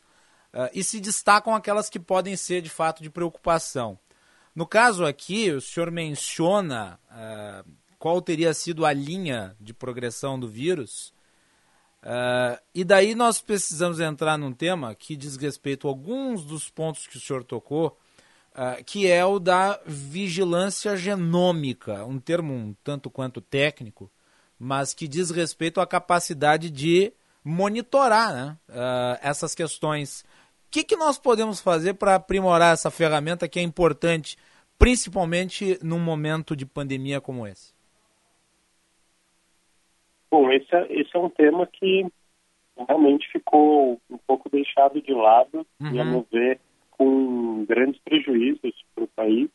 [0.52, 3.98] uh, e se destacam aquelas que podem ser de fato de preocupação.
[4.54, 10.48] No caso aqui, o senhor menciona uh, qual teria sido a linha de progressão do
[10.48, 11.12] vírus,
[12.04, 17.06] uh, e daí nós precisamos entrar num tema que diz respeito a alguns dos pontos
[17.06, 17.98] que o senhor tocou,
[18.52, 24.10] uh, que é o da vigilância genômica, um termo um tanto quanto técnico,
[24.58, 27.12] mas que diz respeito à capacidade de
[27.44, 28.58] monitorar né,
[29.22, 30.22] essas questões.
[30.66, 34.36] O que, que nós podemos fazer para aprimorar essa ferramenta que é importante,
[34.76, 37.77] principalmente num momento de pandemia como esse?
[40.30, 42.06] Bom, esse é, esse é um tema que
[42.86, 45.94] realmente ficou um pouco deixado de lado uhum.
[45.94, 46.60] e, a meu ver,
[46.90, 49.48] com grandes prejuízos para o país,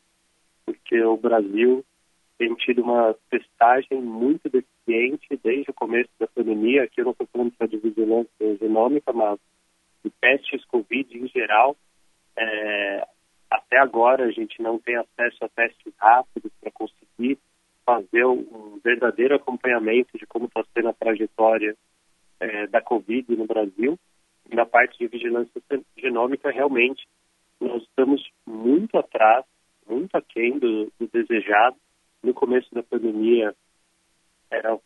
[0.66, 1.84] porque o Brasil
[2.38, 6.82] tem tido uma testagem muito deficiente desde o começo da pandemia.
[6.82, 9.38] Aqui eu não estou falando só de vigilância genômica, mas
[10.04, 11.76] de testes Covid em geral.
[12.36, 13.06] É,
[13.50, 17.38] até agora a gente não tem acesso a testes rápidos para conseguir
[17.84, 21.76] fazer um verdadeiro acompanhamento de como está sendo a trajetória
[22.40, 23.98] é, da Covid no Brasil.
[24.50, 25.60] E na parte de vigilância
[25.96, 27.06] genômica, realmente,
[27.60, 29.44] nós estamos muito atrás,
[29.88, 31.76] muito aquém do, do desejado.
[32.22, 33.54] No começo da pandemia,
[34.50, 34.78] era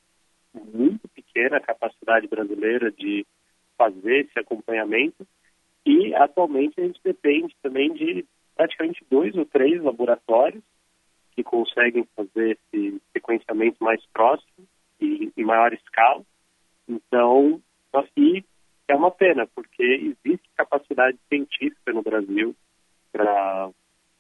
[0.54, 3.26] muito pequena a capacidade brasileira de
[3.76, 5.26] fazer esse acompanhamento
[5.86, 10.62] e atualmente a gente depende também de praticamente dois ou três laboratórios
[11.38, 14.66] que conseguem fazer esse sequenciamento mais próximo
[15.00, 16.24] e em maior escala.
[16.88, 18.44] Então, aqui
[18.88, 19.84] é uma pena, porque
[20.24, 22.56] existe capacidade científica no Brasil
[23.12, 23.70] para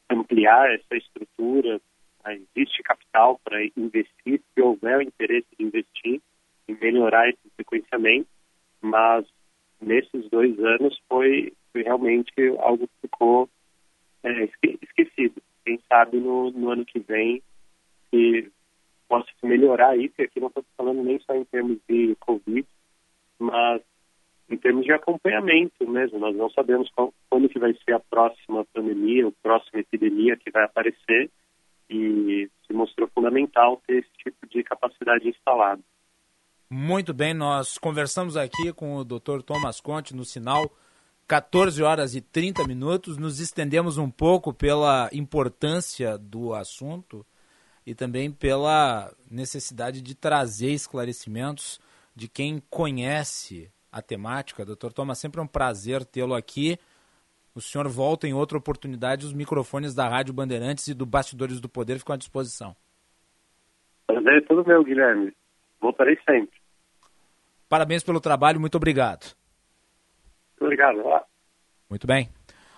[0.08, 1.80] ampliar essa estrutura,
[2.24, 2.40] né?
[2.54, 6.22] existe capital para investir, se houver o interesse de investir
[6.68, 8.28] em melhorar esse sequenciamento,
[8.80, 9.26] mas
[9.80, 13.50] nesses dois anos foi, foi realmente algo que ficou
[14.22, 14.48] é,
[14.82, 15.42] esquecido.
[15.68, 17.42] Quem sabe no, no ano que vem
[18.10, 18.50] que
[19.06, 22.66] possa melhorar isso, e aqui não estou falando nem só em termos de Covid,
[23.38, 23.82] mas
[24.48, 26.18] em termos de acompanhamento mesmo.
[26.18, 30.50] Nós não sabemos qual, quando que vai ser a próxima pandemia, a próxima epidemia que
[30.50, 31.30] vai aparecer,
[31.90, 35.82] e se mostrou fundamental ter esse tipo de capacidade instalada.
[36.70, 39.42] Muito bem, nós conversamos aqui com o Dr.
[39.44, 40.70] Thomas Conte no sinal
[41.28, 47.24] 14 horas e 30 minutos, nos estendemos um pouco pela importância do assunto
[47.86, 51.78] e também pela necessidade de trazer esclarecimentos
[52.16, 54.64] de quem conhece a temática.
[54.64, 56.78] Doutor Thomas, sempre é um prazer tê-lo aqui.
[57.54, 61.68] O senhor volta em outra oportunidade, os microfones da Rádio Bandeirantes e do Bastidores do
[61.68, 62.74] Poder ficam à disposição.
[64.06, 65.34] Prazer é todo meu, Guilherme.
[65.78, 66.58] Voltarei sempre.
[67.68, 69.37] Parabéns pelo trabalho, muito obrigado.
[70.60, 70.98] Obrigado.
[71.88, 72.28] Muito bem.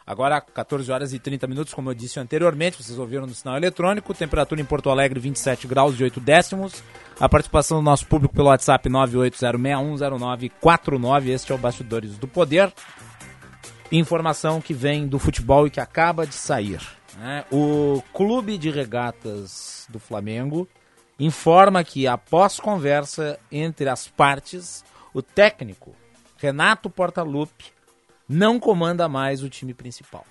[0.07, 4.13] Agora, 14 horas e 30 minutos, como eu disse anteriormente, vocês ouviram no sinal eletrônico.
[4.13, 6.83] Temperatura em Porto Alegre, 27 graus e 8 décimos.
[7.21, 11.29] A participação do nosso público pelo WhatsApp 980610949.
[11.29, 12.73] Este é o Bastidores do Poder.
[13.93, 16.81] Informação que vem do futebol e que acaba de sair.
[17.17, 17.45] né?
[17.53, 20.69] O Clube de Regatas do Flamengo
[21.19, 25.95] informa que, após conversa entre as partes, o técnico
[26.41, 27.71] Renato Portaluppi
[28.27, 30.25] não comanda mais o time principal.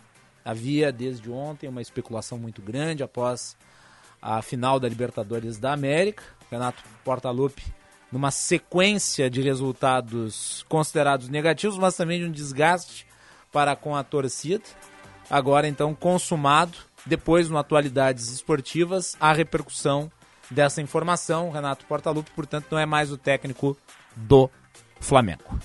[0.43, 3.55] Havia desde ontem uma especulação muito grande após
[4.19, 6.23] a final da Libertadores da América.
[6.49, 7.63] Renato Portaluppi
[8.11, 13.05] numa sequência de resultados considerados negativos, mas também de um desgaste
[13.51, 14.63] para com a torcida.
[15.29, 20.11] Agora então consumado, depois no Atualidades Esportivas, a repercussão
[20.49, 21.51] dessa informação.
[21.51, 23.77] Renato Portaluppi, portanto, não é mais o técnico
[24.15, 24.49] do
[24.99, 25.59] Flamengo.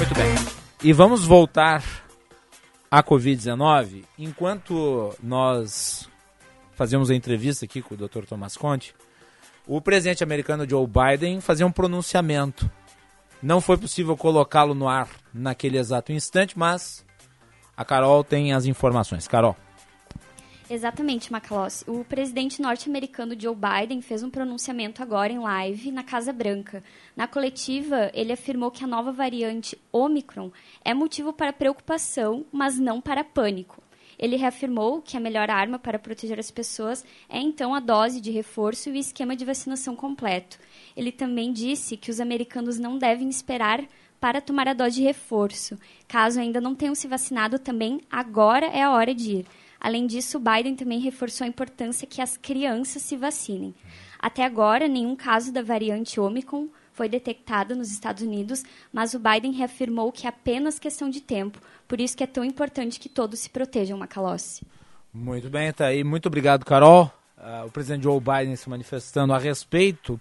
[0.00, 0.34] Muito bem.
[0.82, 1.84] E vamos voltar
[2.90, 4.02] à Covid-19.
[4.18, 6.08] Enquanto nós
[6.74, 8.24] fazíamos a entrevista aqui com o Dr.
[8.26, 8.94] Thomas Conte,
[9.66, 12.70] o presidente americano Joe Biden fazia um pronunciamento.
[13.42, 17.04] Não foi possível colocá-lo no ar naquele exato instante, mas
[17.76, 19.28] a Carol tem as informações.
[19.28, 19.54] Carol.
[20.72, 21.84] Exatamente, Macalossi.
[21.90, 26.84] O presidente norte-americano Joe Biden fez um pronunciamento agora em live na Casa Branca.
[27.16, 30.52] Na coletiva, ele afirmou que a nova variante Omicron
[30.84, 33.82] é motivo para preocupação, mas não para pânico.
[34.16, 38.30] Ele reafirmou que a melhor arma para proteger as pessoas é então a dose de
[38.30, 40.56] reforço e o esquema de vacinação completo.
[40.96, 43.84] Ele também disse que os americanos não devem esperar
[44.20, 45.76] para tomar a dose de reforço.
[46.06, 49.46] Caso ainda não tenham se vacinado, também agora é a hora de ir.
[49.80, 53.74] Além disso, Biden também reforçou a importância que as crianças se vacinem.
[54.18, 58.62] Até agora, nenhum caso da variante Omicron foi detectado nos Estados Unidos,
[58.92, 61.58] mas o Biden reafirmou que é apenas questão de tempo.
[61.88, 64.66] Por isso que é tão importante que todos se protejam, Macalossi.
[65.12, 66.04] Muito bem, tá aí.
[66.04, 67.10] Muito obrigado, Carol.
[67.38, 70.20] Uh, o presidente Joe Biden se manifestando a respeito.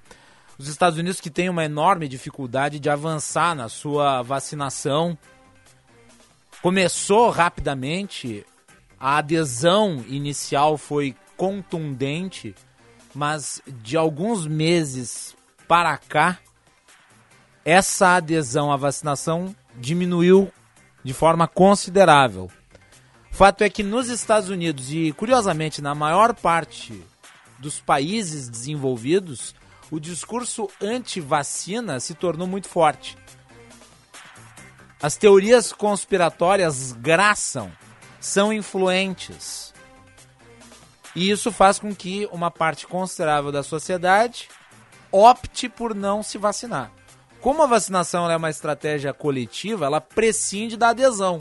[0.57, 5.17] Os Estados Unidos que têm uma enorme dificuldade de avançar na sua vacinação.
[6.61, 8.45] Começou rapidamente,
[8.99, 12.53] a adesão inicial foi contundente,
[13.15, 15.35] mas de alguns meses
[15.67, 16.39] para cá,
[17.63, 20.51] essa adesão à vacinação diminuiu
[21.03, 22.51] de forma considerável.
[23.31, 27.01] Fato é que nos Estados Unidos e, curiosamente, na maior parte
[27.57, 29.55] dos países desenvolvidos,
[29.89, 33.17] o discurso anti-vacina se tornou muito forte.
[35.01, 37.71] As teorias conspiratórias graçam
[38.19, 39.73] são influentes.
[41.15, 44.47] E isso faz com que uma parte considerável da sociedade
[45.11, 46.91] opte por não se vacinar.
[47.41, 51.39] Como a vacinação é uma estratégia coletiva, ela prescinde da adesão.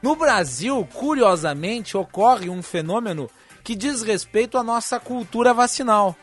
[0.00, 3.28] No Brasil, curiosamente, ocorre um fenômeno
[3.64, 6.14] que diz respeito à nossa cultura vacinal.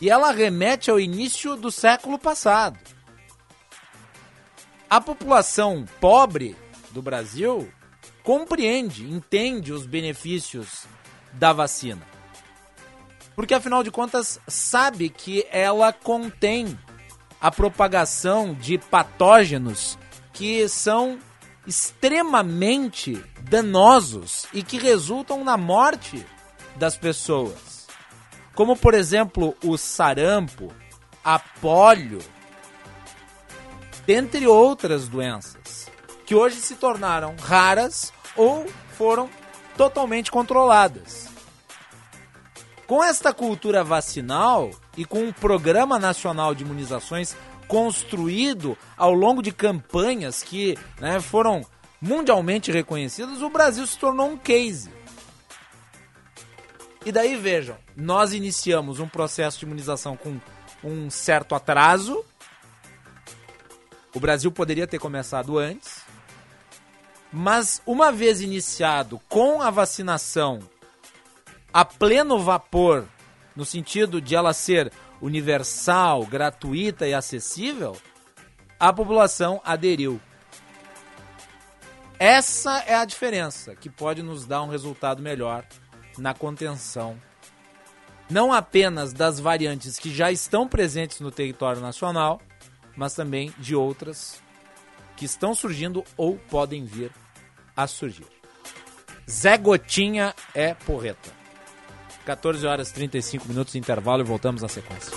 [0.00, 2.78] E ela remete ao início do século passado.
[4.90, 6.56] A população pobre
[6.90, 7.72] do Brasil
[8.24, 10.84] compreende, entende os benefícios
[11.32, 12.02] da vacina.
[13.36, 16.76] Porque afinal de contas sabe que ela contém
[17.40, 19.96] a propagação de patógenos
[20.32, 21.20] que são
[21.64, 26.26] extremamente danosos e que resultam na morte
[26.74, 27.86] das pessoas.
[28.56, 30.72] Como por exemplo o sarampo,
[31.22, 32.18] a polio,
[34.10, 35.88] dentre outras doenças,
[36.26, 38.66] que hoje se tornaram raras ou
[38.98, 39.30] foram
[39.76, 41.28] totalmente controladas.
[42.88, 47.36] Com esta cultura vacinal e com um programa nacional de imunizações
[47.68, 51.64] construído ao longo de campanhas que né, foram
[52.02, 54.90] mundialmente reconhecidas, o Brasil se tornou um case.
[57.06, 60.40] E daí vejam, nós iniciamos um processo de imunização com
[60.82, 62.24] um certo atraso,
[64.14, 66.04] o Brasil poderia ter começado antes,
[67.32, 70.60] mas uma vez iniciado com a vacinação
[71.72, 73.06] a pleno vapor,
[73.54, 77.96] no sentido de ela ser universal, gratuita e acessível,
[78.78, 80.20] a população aderiu.
[82.18, 85.64] Essa é a diferença que pode nos dar um resultado melhor
[86.18, 87.16] na contenção
[88.30, 92.40] não apenas das variantes que já estão presentes no território nacional,
[92.96, 94.40] mas também de outras
[95.16, 97.10] que estão surgindo ou podem vir
[97.76, 98.26] a surgir.
[99.30, 101.30] Zé Gotinha é porreta.
[102.24, 105.16] 14 horas 35 minutos, intervalo e voltamos à sequência.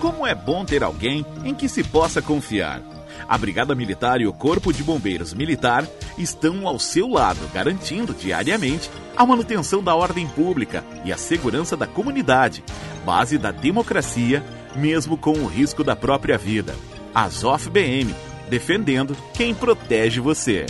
[0.00, 2.97] Como é bom ter alguém em que se possa confiar.
[3.28, 8.90] A Brigada Militar e o Corpo de Bombeiros Militar estão ao seu lado, garantindo diariamente
[9.14, 12.64] a manutenção da ordem pública e a segurança da comunidade,
[13.04, 14.42] base da democracia,
[14.74, 16.74] mesmo com o risco da própria vida.
[17.14, 18.14] Azof BM,
[18.48, 20.64] defendendo quem protege você.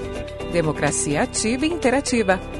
[0.53, 2.60] Democracia ativa e interativa.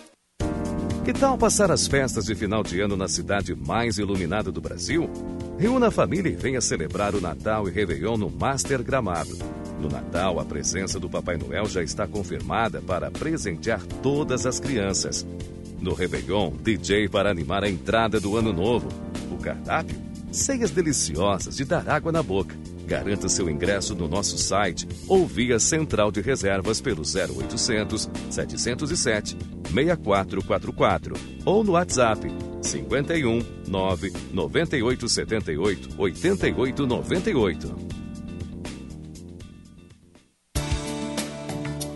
[1.03, 5.09] Que tal passar as festas de final de ano na cidade mais iluminada do Brasil?
[5.57, 9.35] Reúna a família e venha celebrar o Natal e Réveillon no Master Gramado.
[9.79, 15.25] No Natal, a presença do Papai Noel já está confirmada para presentear todas as crianças.
[15.79, 18.87] No Réveillon, DJ para animar a entrada do Ano Novo.
[19.31, 19.97] O cardápio?
[20.31, 22.55] Ceias deliciosas de dar água na boca.
[22.91, 31.15] Garanta seu ingresso no nosso site ou via Central de Reservas pelo 0800 707 6444
[31.45, 32.27] ou no WhatsApp
[32.61, 37.75] 51 9 9878 8898.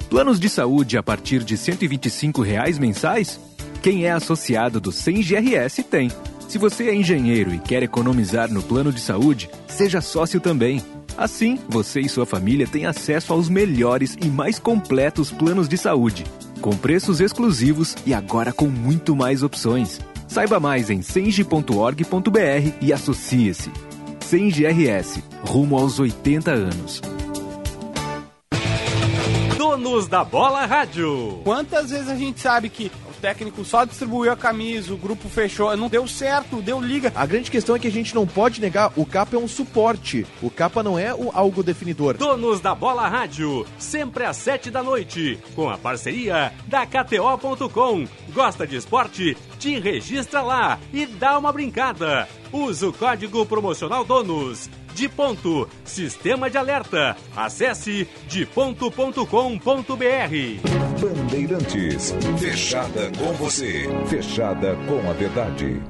[0.10, 3.38] Planos de saúde a partir de 125 reais mensais?
[3.84, 6.10] Quem é associado do 100 GRS tem.
[6.48, 10.82] Se você é engenheiro e quer economizar no plano de saúde, seja sócio também.
[11.18, 16.24] Assim, você e sua família têm acesso aos melhores e mais completos planos de saúde,
[16.62, 20.00] com preços exclusivos e agora com muito mais opções.
[20.28, 23.72] Saiba mais em senge.org.br e associe-se.
[24.20, 27.02] Senge RS, rumo aos 80 anos.
[29.58, 31.42] Donos da Bola Rádio.
[31.44, 32.92] Quantas vezes a gente sabe que
[33.26, 37.12] técnico só distribuiu a camisa, o grupo fechou, não deu certo, deu liga.
[37.16, 40.28] A grande questão é que a gente não pode negar, o capa é um suporte,
[40.44, 42.16] o capa não é o algo definidor.
[42.18, 48.08] Donos da Bola Rádio, sempre às sete da noite, com a parceria da KTO.com.
[48.32, 49.36] Gosta de esporte?
[49.58, 52.28] Te registra lá e dá uma brincada.
[52.54, 57.18] Usa o código promocional DONOS de ponto, sistema de alerta.
[57.36, 59.26] Acesse deponto.com.br.
[61.00, 65.82] Bandeirantes, fechada com você, fechada com a verdade.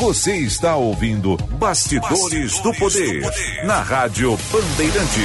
[0.00, 5.20] Você está ouvindo Bastidores, Bastidores do, poder, do Poder na Rádio Bandeirante.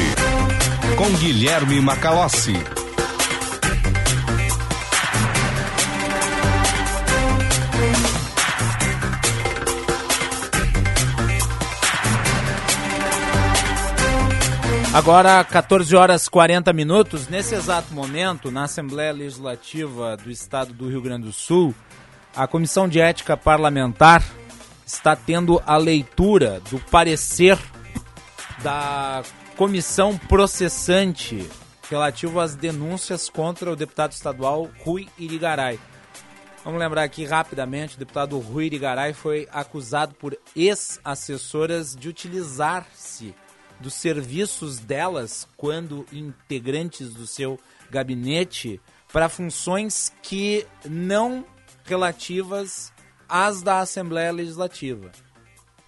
[0.98, 2.87] Com Guilherme Macalossi.
[14.98, 17.28] Agora, 14 horas 40 minutos.
[17.28, 21.72] Nesse exato momento, na Assembleia Legislativa do Estado do Rio Grande do Sul,
[22.36, 24.24] a Comissão de Ética Parlamentar
[24.88, 27.60] está tendo a leitura do parecer
[28.64, 29.22] da
[29.56, 31.48] comissão processante
[31.91, 35.80] relativo às denúncias contra o deputado estadual Rui Irigaray.
[36.66, 43.36] Vamos lembrar aqui rapidamente, o deputado Rui Irigaray foi acusado por ex-assessoras de utilizar-se
[43.80, 47.59] dos serviços delas quando integrantes do seu
[47.89, 51.45] gabinete para funções que não
[51.86, 52.91] relativas
[53.30, 55.11] às da Assembleia Legislativa,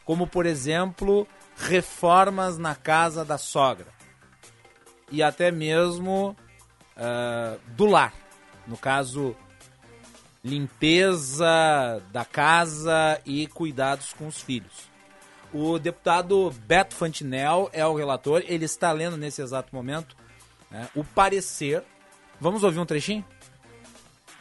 [0.05, 1.27] como por exemplo
[1.57, 3.87] reformas na casa da sogra.
[5.11, 6.35] E até mesmo
[6.95, 8.13] uh, do lar,
[8.67, 9.35] no caso
[10.43, 14.88] limpeza da casa e cuidados com os filhos.
[15.53, 20.15] O deputado Beto Fantinel é o relator, ele está lendo nesse exato momento
[20.69, 21.83] né, o parecer.
[22.39, 23.25] Vamos ouvir um trechinho?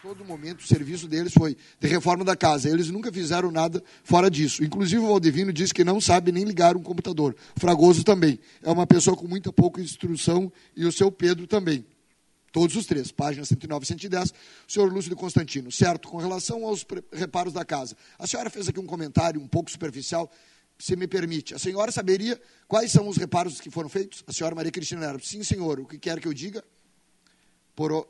[0.09, 2.69] todo momento o serviço deles foi de reforma da casa.
[2.69, 4.65] Eles nunca fizeram nada fora disso.
[4.65, 7.37] Inclusive o Valdevino disse que não sabe nem ligar um computador.
[7.57, 8.39] Fragoso também.
[8.63, 11.85] É uma pessoa com muita pouca instrução e o seu Pedro também.
[12.51, 15.71] Todos os três, páginas 109 e 110, o senhor Lúcio de Constantino.
[15.71, 17.95] Certo, com relação aos reparos da casa.
[18.19, 20.31] A senhora fez aqui um comentário um pouco superficial
[20.79, 21.55] se me permite.
[21.55, 24.23] A senhora saberia quais são os reparos que foram feitos?
[24.27, 25.25] A senhora Maria Cristina Nervo.
[25.25, 25.81] Sim, senhor.
[25.81, 26.63] O que quer que eu diga?
[27.75, 28.07] Por o,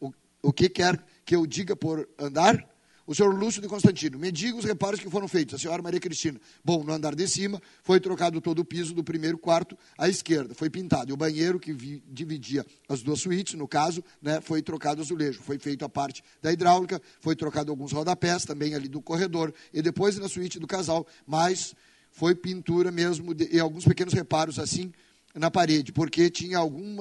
[0.00, 0.12] o,
[0.42, 2.66] o que quer que eu diga por andar?
[3.06, 5.54] O senhor Lúcio de Constantino, me diga os reparos que foram feitos.
[5.54, 6.40] A senhora Maria Cristina.
[6.64, 10.56] Bom, no andar de cima foi trocado todo o piso do primeiro quarto à esquerda.
[10.56, 11.10] Foi pintado.
[11.10, 15.40] E o banheiro que vi, dividia as duas suítes, no caso, né, foi trocado azulejo.
[15.40, 19.54] Foi feito a parte da hidráulica, foi trocado alguns rodapés também ali do corredor.
[19.72, 21.76] E depois na suíte do casal, mais
[22.16, 24.90] foi pintura mesmo de, e alguns pequenos reparos assim
[25.34, 26.96] na parede, porque tinha algum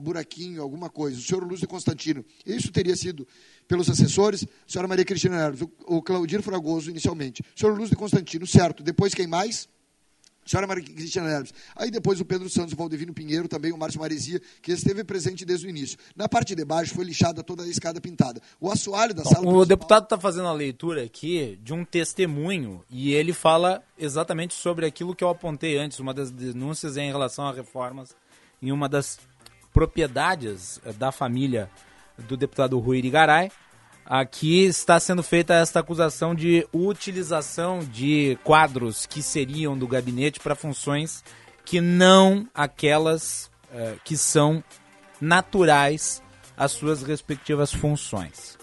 [0.00, 1.16] buraquinho, alguma coisa.
[1.16, 3.26] O senhor Lúcio Constantino, isso teria sido
[3.68, 7.42] pelos assessores, a senhora Maria Cristina Neves, o, o Claudir Fragoso inicialmente.
[7.54, 8.82] O senhor Lúcio Constantino, certo.
[8.82, 9.68] Depois quem mais?
[10.46, 11.52] Senhora Maria Cristina Neves.
[11.74, 15.44] Aí depois o Pedro Santos, o Valdevino Pinheiro, também o Márcio Maresia, que esteve presente
[15.44, 15.98] desde o início.
[16.14, 18.40] Na parte de baixo foi lixada toda a escada pintada.
[18.60, 19.66] O assoalho da então, sala O principal...
[19.66, 25.14] deputado está fazendo a leitura aqui de um testemunho e ele fala exatamente sobre aquilo
[25.14, 28.14] que eu apontei antes, uma das denúncias em relação a reformas
[28.62, 29.18] em uma das
[29.72, 31.70] propriedades eh, da família
[32.18, 33.50] do deputado Rui Irigaray,
[34.08, 40.54] Aqui está sendo feita esta acusação de utilização de quadros que seriam do gabinete para
[40.54, 41.24] funções
[41.64, 44.62] que não aquelas uh, que são
[45.20, 46.22] naturais
[46.56, 48.56] às suas respectivas funções.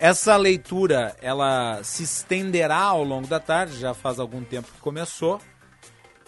[0.00, 5.40] Essa leitura ela se estenderá ao longo da tarde, já faz algum tempo que começou,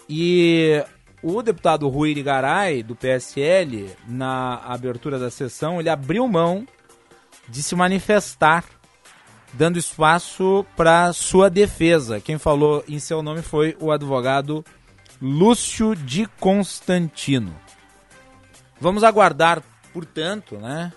[0.07, 0.81] e
[1.21, 6.65] o deputado Rui Irigaray, do PSL, na abertura da sessão, ele abriu mão
[7.47, 8.63] de se manifestar,
[9.53, 12.19] dando espaço para sua defesa.
[12.19, 14.63] Quem falou em seu nome foi o advogado
[15.21, 17.55] Lúcio de Constantino.
[18.79, 20.91] Vamos aguardar, portanto, né,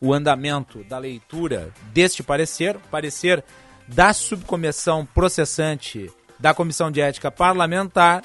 [0.00, 3.44] o andamento da leitura deste parecer, parecer
[3.86, 8.22] da subcomissão processante da Comissão de Ética Parlamentar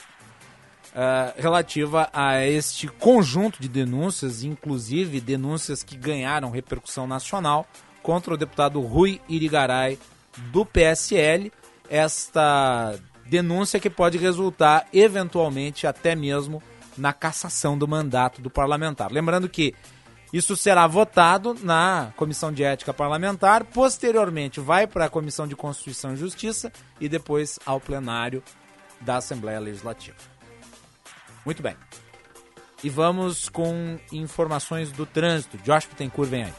[0.98, 7.68] uh, relativa a este conjunto de denúncias, inclusive denúncias que ganharam repercussão nacional
[8.02, 10.00] contra o deputado Rui Irigaray
[10.52, 11.54] do PSL.
[11.90, 12.96] Esta
[13.26, 16.62] denúncia que pode resultar eventualmente até mesmo
[16.98, 19.12] na cassação do mandato do parlamentar.
[19.12, 19.76] Lembrando que
[20.34, 26.14] isso será votado na Comissão de Ética Parlamentar, posteriormente vai para a Comissão de Constituição
[26.14, 28.44] e Justiça e depois ao plenário
[29.00, 30.37] da Assembleia Legislativa.
[31.48, 31.78] Muito bem.
[32.84, 35.58] E vamos com informações do trânsito.
[35.60, 36.54] Josh Pittencourt vem aí.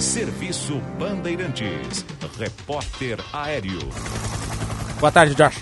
[0.00, 2.06] Serviço Bandeirantes.
[2.38, 3.80] Repórter Aéreo.
[5.00, 5.60] Boa tarde, Josh.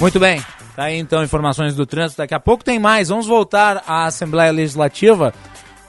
[0.00, 0.40] Muito bem.
[0.76, 2.18] Tá aí então informações do trânsito.
[2.18, 3.08] Daqui a pouco tem mais.
[3.08, 5.34] Vamos voltar à Assembleia Legislativa.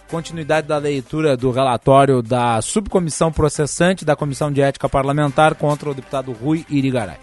[0.10, 5.94] Continuidade da leitura do relatório da subcomissão processante da Comissão de Ética Parlamentar contra o
[5.94, 7.20] deputado Rui Irigaray.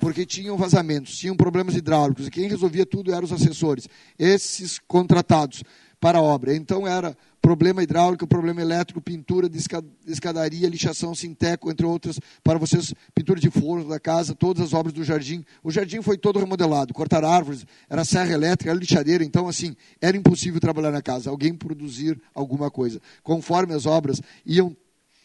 [0.00, 3.86] Porque tinham vazamentos, tinham problemas hidráulicos, e quem resolvia tudo eram os assessores,
[4.18, 5.62] esses contratados
[6.00, 6.56] para a obra.
[6.56, 7.14] Então era
[7.44, 9.58] problema hidráulico, problema elétrico, pintura de
[10.06, 14.94] escadaria, lixação sinteco, entre outras, para vocês, pintura de forno da casa, todas as obras
[14.94, 15.44] do jardim.
[15.62, 20.16] O jardim foi todo remodelado, cortar árvores, era serra elétrica, era lixadeira, então assim, era
[20.16, 22.98] impossível trabalhar na casa, alguém produzir alguma coisa.
[23.22, 24.74] Conforme as obras iam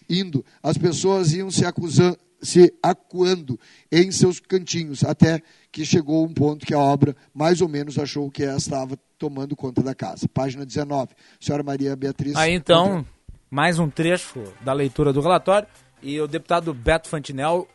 [0.09, 3.59] indo, as pessoas iam se acusando, se acuando
[3.91, 8.29] em seus cantinhos, até que chegou um ponto que a obra mais ou menos achou
[8.31, 10.27] que ela estava tomando conta da casa.
[10.27, 11.09] Página 19.
[11.39, 12.35] Senhora Maria Beatriz.
[12.35, 13.05] Aí então,
[13.49, 15.67] mais um trecho da leitura do relatório.
[16.01, 17.67] E o deputado Beto Fantinel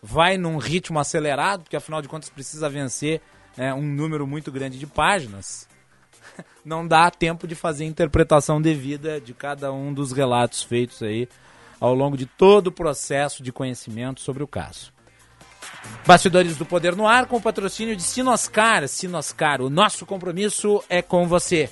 [0.00, 3.20] vai num ritmo acelerado, porque afinal de contas precisa vencer
[3.56, 5.68] né, um número muito grande de páginas.
[6.64, 11.28] Não dá tempo de fazer a interpretação devida de cada um dos relatos feitos aí
[11.84, 14.92] ao longo de todo o processo de conhecimento sobre o caso.
[16.06, 18.88] Bastidores do Poder no Ar com o patrocínio de Sinoscar.
[18.88, 21.68] Sinoscar, o nosso compromisso é com você.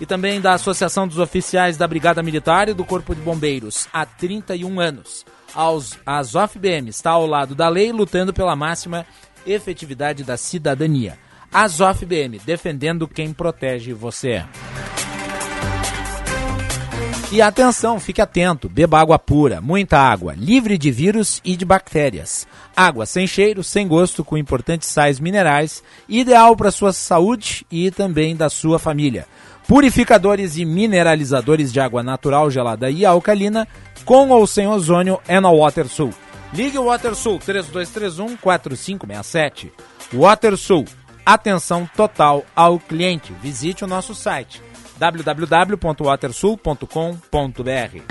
[0.00, 4.04] E também da Associação dos Oficiais da Brigada Militar e do Corpo de Bombeiros, há
[4.04, 5.24] 31 anos.
[5.54, 9.06] Aos, a ZOFBM está ao lado da lei, lutando pela máxima
[9.46, 11.16] efetividade da cidadania.
[11.52, 14.44] A ZOFBM, defendendo quem protege você.
[17.32, 22.46] E atenção, fique atento, beba água pura, muita água, livre de vírus e de bactérias.
[22.76, 28.36] Água sem cheiro, sem gosto, com importantes sais minerais, ideal para sua saúde e também
[28.36, 29.26] da sua família.
[29.66, 33.66] Purificadores e mineralizadores de água natural, gelada e alcalina,
[34.04, 36.10] com ou sem ozônio, é na WaterSul.
[36.52, 39.72] Ligue o WaterSul 3231 4567.
[40.12, 40.84] WaterSul,
[41.24, 43.32] atenção total ao cliente.
[43.42, 44.60] Visite o nosso site
[45.10, 48.02] www.watersul.com.br.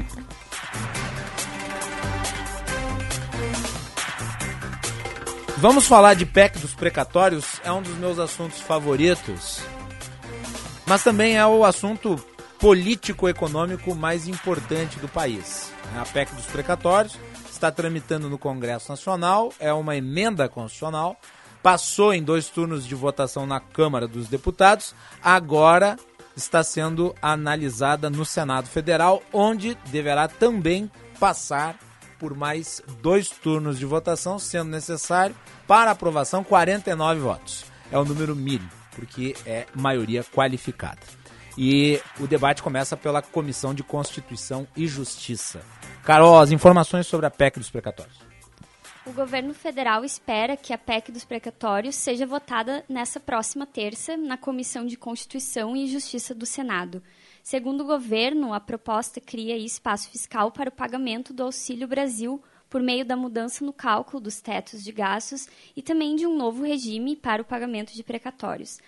[5.57, 9.61] Vamos falar de PEC dos precatórios, é um dos meus assuntos favoritos,
[10.85, 12.21] mas também é o assunto
[12.59, 15.71] político-econômico mais importante do país.
[15.97, 17.17] A PEC dos precatórios
[17.49, 21.15] está tramitando no Congresso Nacional, é uma emenda constitucional,
[21.63, 25.97] passou em dois turnos de votação na Câmara dos Deputados, agora
[26.35, 31.77] está sendo analisada no Senado Federal, onde deverá também passar
[32.19, 35.35] por mais dois turnos de votação, sendo necessário
[35.67, 37.65] para aprovação 49 votos.
[37.91, 40.99] É o número mínimo, porque é maioria qualificada.
[41.57, 45.61] E o debate começa pela Comissão de Constituição e Justiça.
[46.03, 48.30] Carol, as informações sobre a PEC dos precatórios.
[49.11, 54.37] O governo federal espera que a PEC dos precatórios seja votada nessa próxima terça na
[54.37, 57.03] Comissão de Constituição e Justiça do Senado.
[57.43, 62.81] Segundo o governo, a proposta cria espaço fiscal para o pagamento do Auxílio Brasil por
[62.81, 67.17] meio da mudança no cálculo dos tetos de gastos e também de um novo regime
[67.17, 68.79] para o pagamento de precatórios.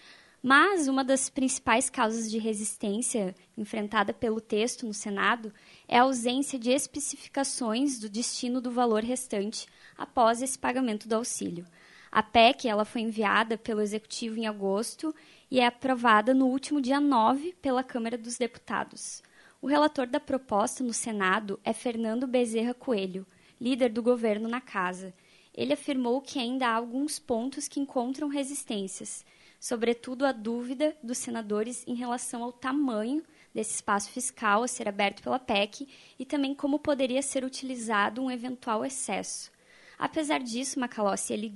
[0.45, 5.53] Mas uma das principais causas de resistência enfrentada pelo texto no Senado
[5.87, 9.65] é a ausência de especificações do destino do valor restante
[9.97, 11.65] após esse pagamento do auxílio.
[12.11, 15.15] A PEC ela foi enviada pelo Executivo em agosto
[15.49, 19.23] e é aprovada no último dia 9 pela Câmara dos Deputados.
[19.61, 23.25] O relator da proposta no Senado é Fernando Bezerra Coelho,
[23.61, 25.13] líder do governo na casa.
[25.55, 29.23] Ele afirmou que ainda há alguns pontos que encontram resistências,
[29.63, 35.23] sobretudo a dúvida dos senadores em relação ao tamanho desse espaço fiscal a ser aberto
[35.23, 35.87] pela PEC
[36.19, 39.49] e também como poderia ser utilizado um eventual excesso.
[39.97, 41.49] Apesar disso, Macalossi, ele,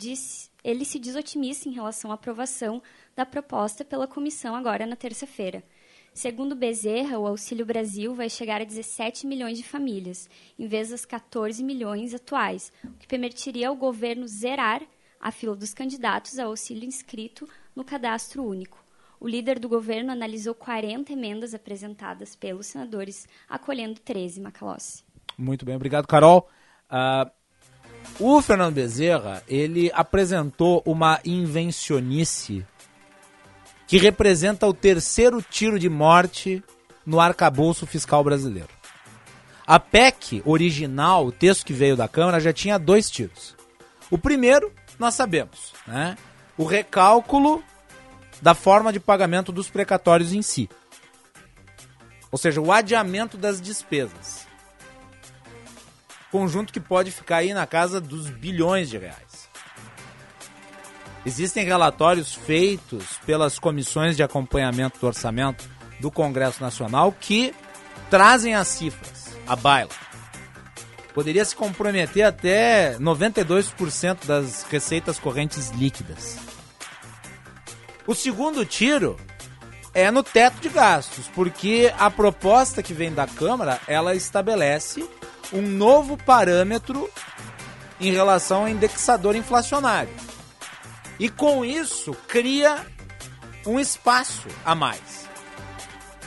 [0.64, 2.82] ele se diz otimista em relação à aprovação
[3.14, 5.62] da proposta pela comissão agora na terça-feira.
[6.14, 11.06] Segundo Bezerra, o Auxílio Brasil vai chegar a 17 milhões de famílias, em vez das
[11.06, 14.82] 14 milhões atuais, o que permitiria ao governo zerar
[15.20, 18.84] a fila dos candidatos ao auxílio inscrito no cadastro único.
[19.20, 25.04] O líder do governo analisou 40 emendas apresentadas pelos senadores, acolhendo 13, Macalossi.
[25.38, 26.48] Muito bem, obrigado, Carol.
[26.90, 27.30] Uh,
[28.20, 32.66] o Fernando Bezerra, ele apresentou uma invencionice
[33.88, 36.64] que representa o terceiro tiro de morte
[37.06, 38.70] no arcabouço fiscal brasileiro.
[39.66, 43.56] A PEC original, o texto que veio da Câmara, já tinha dois tiros.
[44.10, 46.18] O primeiro, nós sabemos, né?
[46.58, 47.64] O recálculo
[48.42, 50.70] da forma de pagamento dos precatórios em si.
[52.32, 54.48] Ou seja, o adiamento das despesas
[56.32, 59.50] conjunto que pode ficar aí na casa dos bilhões de reais.
[61.26, 65.68] Existem relatórios feitos pelas comissões de acompanhamento do orçamento
[66.00, 67.54] do Congresso Nacional que
[68.10, 70.07] trazem as cifras, a baila.
[71.18, 76.38] Poderia se comprometer até 92% das receitas correntes líquidas.
[78.06, 79.18] O segundo tiro
[79.96, 85.10] é no teto de gastos, porque a proposta que vem da Câmara, ela estabelece
[85.52, 87.10] um novo parâmetro
[88.00, 90.14] em relação ao indexador inflacionário.
[91.20, 92.86] E com isso cria
[93.66, 95.27] um espaço a mais.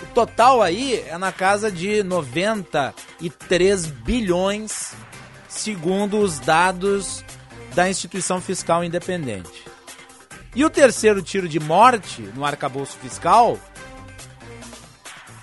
[0.03, 4.93] O total aí é na casa de 93 bilhões,
[5.49, 7.25] segundo os dados
[7.75, 9.65] da instituição fiscal independente.
[10.55, 13.59] E o terceiro tiro de morte no arcabouço fiscal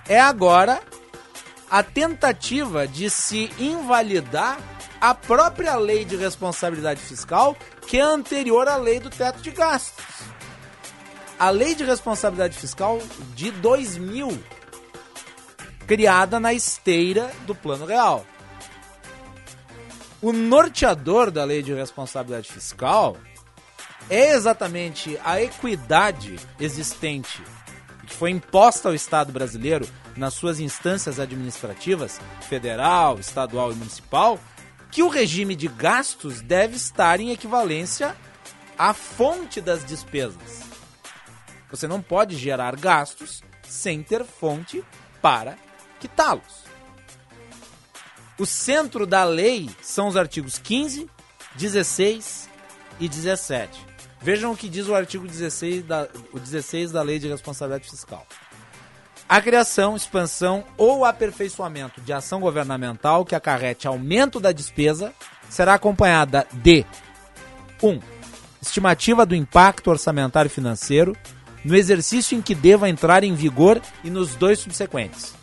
[0.08, 0.82] é agora
[1.70, 4.58] a tentativa de se invalidar
[5.00, 7.56] a própria lei de responsabilidade fiscal,
[7.86, 10.27] que é anterior à lei do teto de gastos.
[11.40, 13.00] A lei de responsabilidade fiscal
[13.36, 14.38] de 2000,
[15.86, 18.26] criada na esteira do Plano Real.
[20.22, 23.16] O norteador da lei de responsabilidade fiscal
[24.10, 27.42] é exatamente a equidade existente
[28.08, 34.40] que foi imposta ao Estado brasileiro nas suas instâncias administrativas, federal, estadual e municipal,
[34.90, 38.16] que o regime de gastos deve estar em equivalência
[38.78, 40.67] à fonte das despesas.
[41.70, 44.84] Você não pode gerar gastos sem ter fonte
[45.22, 45.58] para
[46.00, 46.66] quitá-los.
[48.40, 51.10] O centro da lei são os artigos 15,
[51.56, 52.50] 16
[53.00, 53.86] e 17.
[54.22, 58.26] Vejam o que diz o artigo 16 da, o 16 da Lei de Responsabilidade Fiscal.
[59.30, 65.14] A criação, expansão ou aperfeiçoamento de ação governamental que acarrete aumento da despesa
[65.50, 66.86] será acompanhada de
[67.82, 67.90] 1.
[67.90, 68.00] Um,
[68.62, 71.16] estimativa do impacto orçamentário financeiro
[71.68, 75.34] no exercício em que deva entrar em vigor e nos dois subsequentes.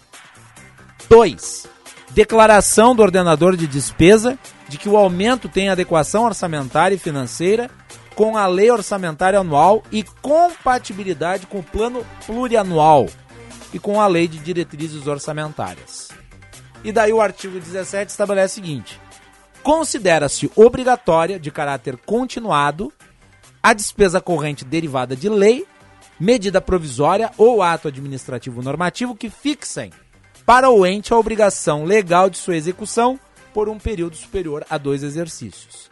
[1.06, 1.66] 2.
[2.12, 7.70] Declaração do ordenador de despesa de que o aumento tem adequação orçamentária e financeira
[8.14, 13.06] com a lei orçamentária anual e compatibilidade com o plano plurianual
[13.74, 16.08] e com a lei de diretrizes orçamentárias.
[16.82, 18.98] E daí o artigo 17 estabelece o seguinte:
[19.62, 22.90] considera-se obrigatória, de caráter continuado,
[23.62, 25.66] a despesa corrente derivada de lei,
[26.18, 29.92] medida provisória ou ato administrativo normativo que fixem
[30.46, 33.18] para o ente a obrigação legal de sua execução
[33.52, 35.90] por um período superior a dois exercícios.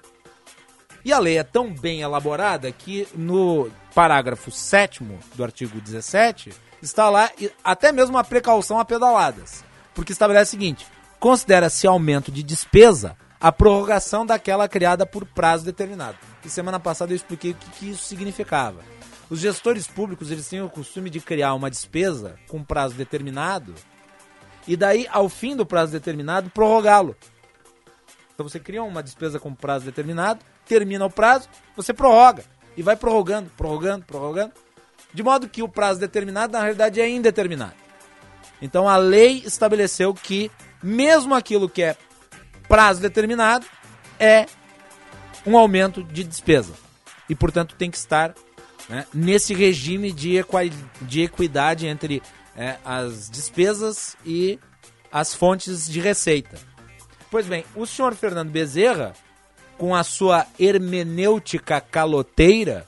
[1.05, 5.03] E a lei é tão bem elaborada que no parágrafo 7
[5.35, 7.31] do artigo 17 está lá
[7.65, 9.65] até mesmo a precaução a pedaladas.
[9.95, 10.87] Porque estabelece o seguinte:
[11.19, 16.17] considera-se aumento de despesa a prorrogação daquela criada por prazo determinado.
[16.45, 18.92] E semana passada eu expliquei o que isso significava.
[19.33, 23.75] Os gestores públicos eles têm o costume de criar uma despesa com prazo determinado
[24.69, 27.17] e daí, ao fim do prazo determinado, prorrogá-lo.
[28.35, 32.45] Então você cria uma despesa com prazo determinado, termina o prazo, você prorroga.
[32.77, 34.53] E vai prorrogando, prorrogando, prorrogando.
[35.15, 37.73] De modo que o prazo determinado, na realidade, é indeterminado.
[38.61, 40.51] Então a lei estabeleceu que,
[40.83, 41.97] mesmo aquilo que é
[42.69, 43.65] prazo determinado,
[44.21, 44.45] é
[45.47, 46.75] um aumento de despesa.
[47.31, 48.35] E, portanto, tem que estar
[48.89, 50.35] né, nesse regime de,
[51.03, 52.23] de equidade entre
[52.57, 54.59] é, as despesas e
[55.11, 56.57] as fontes de receita.
[57.31, 59.15] Pois bem, o senhor Fernando Bezerra
[59.79, 62.87] com a sua hermenêutica caloteira.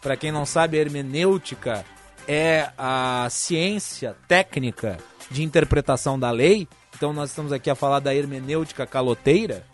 [0.00, 1.84] Para quem não sabe, hermenêutica
[2.26, 4.98] é a ciência técnica
[5.30, 6.66] de interpretação da lei.
[6.96, 9.66] Então nós estamos aqui a falar da hermenêutica caloteira.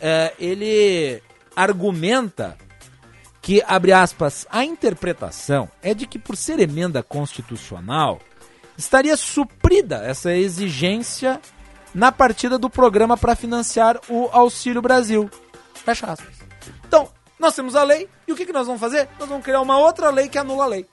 [0.00, 1.22] É, ele
[1.54, 2.56] argumenta
[3.46, 8.18] que, abre aspas, a interpretação é de que por ser emenda constitucional,
[8.76, 11.40] estaria suprida essa exigência
[11.94, 15.30] na partida do programa para financiar o Auxílio Brasil.
[15.74, 16.34] Fecha aspas.
[16.88, 19.08] Então, nós temos a lei e o que, que nós vamos fazer?
[19.16, 20.84] Nós vamos criar uma outra lei que anula a lei.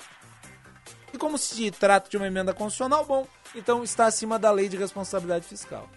[1.11, 3.25] E como se trata de uma emenda constitucional, bom,
[3.55, 5.89] então está acima da lei de responsabilidade fiscal.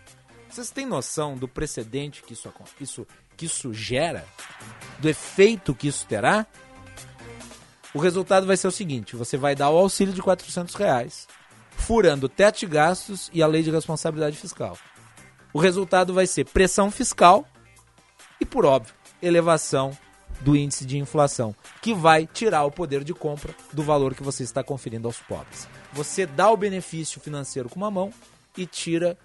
[0.48, 2.50] Vocês têm noção do precedente que isso,
[2.80, 4.24] isso, que isso gera?
[4.98, 6.46] Do efeito que isso terá?
[7.94, 11.28] O resultado vai ser o seguinte: você vai dar o auxílio de 400 reais,
[11.70, 14.76] furando o teto de gastos e a lei de responsabilidade fiscal
[15.56, 17.46] o resultado vai ser pressão fiscal
[18.38, 19.96] e, por óbvio, elevação
[20.42, 24.42] do índice de inflação, que vai tirar o poder de compra do valor que você
[24.42, 25.66] está conferindo aos pobres.
[25.94, 28.12] Você dá o benefício financeiro com uma mão
[28.54, 29.16] e tira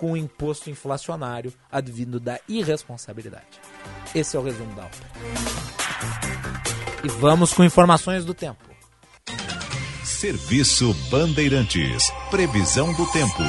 [0.00, 3.60] com o imposto inflacionário advindo da irresponsabilidade.
[4.14, 4.98] Esse é o resumo da obra.
[7.04, 8.64] E vamos com informações do tempo.
[10.02, 12.10] Serviço Bandeirantes.
[12.30, 13.42] Previsão do tempo.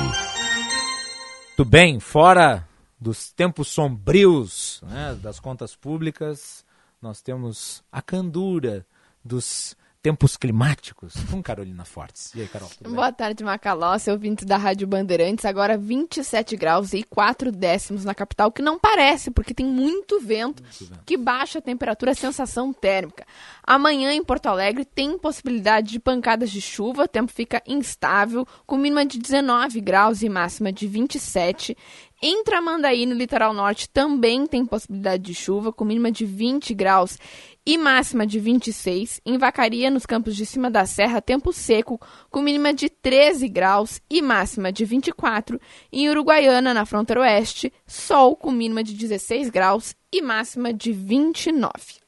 [1.55, 2.67] Tudo bem, fora
[2.99, 6.65] dos tempos sombrios né, das contas públicas,
[7.01, 8.85] nós temos a candura
[9.23, 12.33] dos tempos climáticos com Carolina Fortes.
[12.33, 12.69] E aí, Carol?
[12.81, 15.45] Boa tarde, Macalossi, ouvintes da Rádio Bandeirantes.
[15.45, 20.63] Agora 27 graus e 4 décimos na capital, que não parece, porque tem muito vento,
[20.63, 21.03] muito vento.
[21.05, 23.25] que baixa a temperatura, a sensação térmica.
[23.63, 28.77] Amanhã em Porto Alegre tem possibilidade de pancadas de chuva, o tempo fica instável, com
[28.77, 31.77] mínima de 19 graus e máxima de 27.
[32.23, 37.17] Em Tramandaí, no litoral norte, também tem possibilidade de chuva, com mínima de 20 graus
[37.65, 39.21] e máxima de 26.
[39.25, 41.99] Em Vacaria, nos campos de cima da serra, tempo seco,
[42.29, 45.59] com mínima de 13 graus e máxima de 24.
[45.91, 52.01] Em Uruguaiana, na fronteira oeste, sol com mínima de 16 graus e máxima de 29.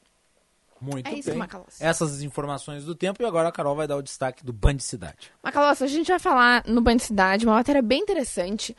[0.80, 1.38] Muito é isso, bem.
[1.38, 1.82] Macalossi.
[1.82, 5.32] Essas informações do tempo e agora a Carol vai dar o destaque do Band Cidade.
[5.42, 8.76] Macalossi, a gente vai falar no Band Cidade uma matéria bem interessante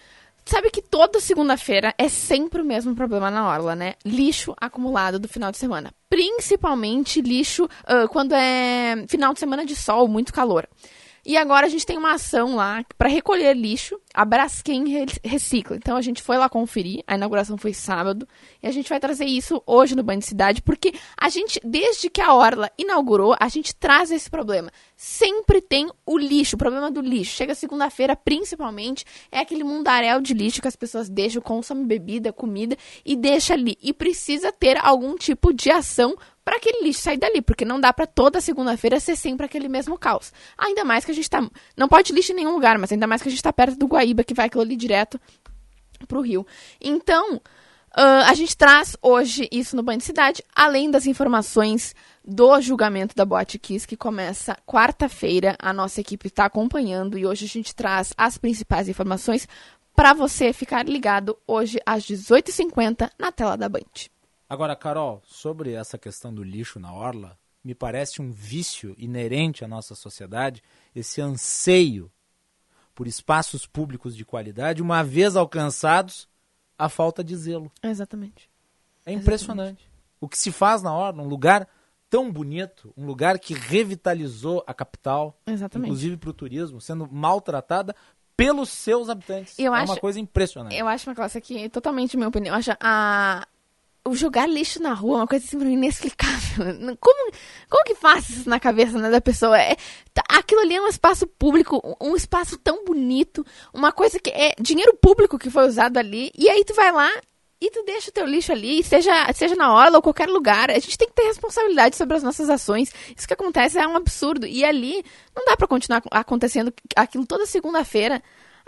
[0.48, 3.96] Sabe que toda segunda-feira é sempre o mesmo problema na orla, né?
[4.06, 5.92] Lixo acumulado do final de semana.
[6.08, 10.68] Principalmente lixo uh, quando é final de semana de sol, muito calor.
[11.26, 14.00] E agora a gente tem uma ação lá para recolher lixo.
[14.14, 14.86] A Braskem
[15.24, 15.76] recicla.
[15.76, 17.04] Então a gente foi lá conferir.
[17.08, 18.28] A inauguração foi sábado.
[18.62, 22.22] E a gente vai trazer isso hoje no Band Cidade, porque a gente, desde que
[22.22, 24.72] a Orla inaugurou, a gente traz esse problema.
[24.96, 27.36] Sempre tem o lixo, o problema do lixo.
[27.36, 32.78] Chega segunda-feira, principalmente, é aquele mundaréu de lixo que as pessoas deixam, consomem bebida, comida
[33.04, 33.78] e deixa ali.
[33.82, 36.16] E precisa ter algum tipo de ação
[36.46, 39.98] para aquele lixo sair dali, porque não dá para toda segunda-feira ser sempre aquele mesmo
[39.98, 40.32] caos.
[40.56, 41.42] Ainda mais que a gente tá.
[41.76, 43.88] Não pode lixo em nenhum lugar, mas ainda mais que a gente tá perto do
[43.88, 45.20] Guaíba, que vai aquilo ali direto
[46.08, 46.46] pro rio.
[46.80, 47.42] Então, uh,
[48.28, 53.26] a gente traz hoje isso no Banho de Cidade, além das informações do julgamento da
[53.26, 55.56] Boate Kiss, que começa quarta-feira.
[55.58, 59.48] A nossa equipe está acompanhando e hoje a gente traz as principais informações
[59.96, 64.15] para você ficar ligado hoje às 18h50 na tela da Band.
[64.48, 69.68] Agora, Carol, sobre essa questão do lixo na orla, me parece um vício inerente à
[69.68, 70.62] nossa sociedade,
[70.96, 72.12] esse anseio
[72.94, 76.30] por espaços públicos de qualidade, uma vez alcançados,
[76.78, 77.72] a falta de zelo.
[77.82, 78.50] Exatamente.
[79.06, 79.82] É impressionante.
[79.82, 79.92] Exatamente.
[80.22, 81.68] O que se faz na orla, um lugar
[82.10, 85.88] tão bonito, um lugar que revitalizou a capital, Exatamente.
[85.88, 87.96] inclusive para o turismo, sendo maltratada
[88.38, 89.58] pelos seus habitantes.
[89.58, 90.76] Eu é acho, uma coisa impressionante.
[90.76, 92.54] Eu acho uma classe aqui, totalmente minha opinião.
[92.54, 93.48] Eu acho a,
[94.14, 96.66] jogar lixo na rua é uma coisa assim inexplicável.
[97.02, 97.32] Como,
[97.70, 99.60] como que faz isso na cabeça né, da pessoa?
[99.60, 99.76] É,
[100.14, 104.54] tá, aquilo ali é um espaço público, um espaço tão bonito, uma coisa que é
[104.60, 107.10] dinheiro público que foi usado ali, e aí tu vai lá
[107.60, 110.70] e tu deixa o teu lixo ali, seja, seja na orla ou qualquer lugar.
[110.70, 112.94] A gente tem que ter responsabilidade sobre as nossas ações.
[113.18, 114.46] Isso que acontece é um absurdo.
[114.46, 115.04] E ali
[115.36, 118.22] não dá para continuar acontecendo aquilo toda segunda-feira.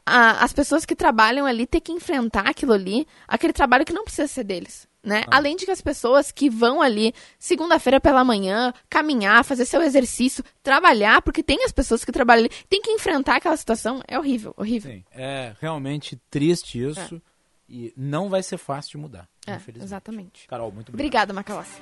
[0.05, 4.27] As pessoas que trabalham ali ter que enfrentar aquilo ali, aquele trabalho que não precisa
[4.27, 5.23] ser deles né?
[5.27, 5.37] Ah.
[5.37, 10.43] Além de que as pessoas que vão ali segunda-feira pela manhã caminhar, fazer seu exercício,
[10.61, 14.53] trabalhar, porque tem as pessoas que trabalham ali, tem que enfrentar aquela situação, é horrível,
[14.57, 14.91] horrível.
[14.91, 17.21] Sim, é realmente triste isso é.
[17.69, 19.27] e não vai ser fácil de mudar.
[19.47, 20.45] É, exatamente.
[20.47, 21.31] Carol, muito obrigado.
[21.31, 21.79] Obrigada, Macalossi.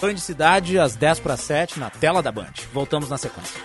[0.00, 2.52] Band Cidade, às 10 para 7, na tela da Band.
[2.72, 3.60] Voltamos na sequência.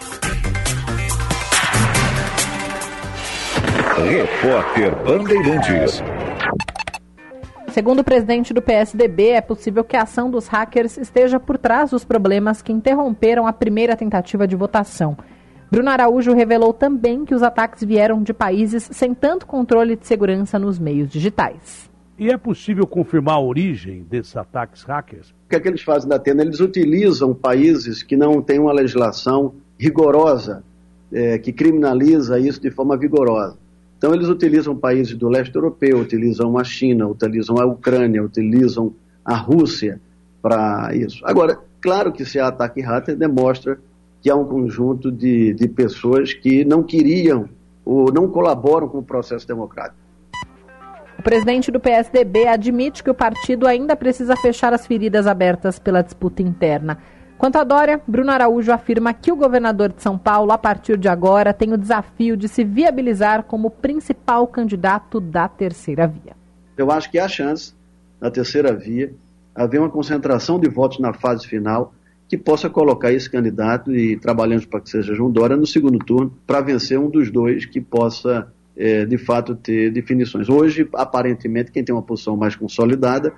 [3.95, 6.01] Repórter Bandeirantes.
[7.75, 11.91] Segundo o presidente do PSDB, é possível que a ação dos hackers esteja por trás
[11.91, 15.17] dos problemas que interromperam a primeira tentativa de votação.
[15.69, 20.57] Bruno Araújo revelou também que os ataques vieram de países sem tanto controle de segurança
[20.57, 21.91] nos meios digitais.
[22.17, 25.31] E é possível confirmar a origem desses ataques hackers?
[25.31, 26.43] O que é que eles fazem na Atena?
[26.43, 30.63] Eles utilizam países que não têm uma legislação rigorosa,
[31.11, 33.64] é, que criminaliza isso de forma vigorosa.
[34.05, 38.93] Então, eles utilizam países do leste europeu, utilizam a China, utilizam a Ucrânia, utilizam
[39.25, 39.99] a Rússia
[40.43, 41.23] para isso.
[41.25, 43.79] Agora, claro que se há ataque hacker, demonstra
[44.21, 47.49] que há um conjunto de, de pessoas que não queriam
[47.83, 49.97] ou não colaboram com o processo democrático.
[51.17, 56.03] O presidente do PSDB admite que o partido ainda precisa fechar as feridas abertas pela
[56.03, 56.99] disputa interna.
[57.37, 61.09] Quanto a Dória, Bruno Araújo afirma que o governador de São Paulo, a partir de
[61.09, 66.35] agora, tem o desafio de se viabilizar como principal candidato da terceira via.
[66.77, 67.73] Eu acho que há chance,
[68.21, 69.13] na terceira via,
[69.53, 71.93] haver uma concentração de votos na fase final
[72.27, 76.33] que possa colocar esse candidato e trabalhando para que seja João Dória no segundo turno
[76.47, 80.49] para vencer um dos dois que possa é, de fato ter definições.
[80.49, 83.33] Hoje, aparentemente, quem tem uma posição mais consolidada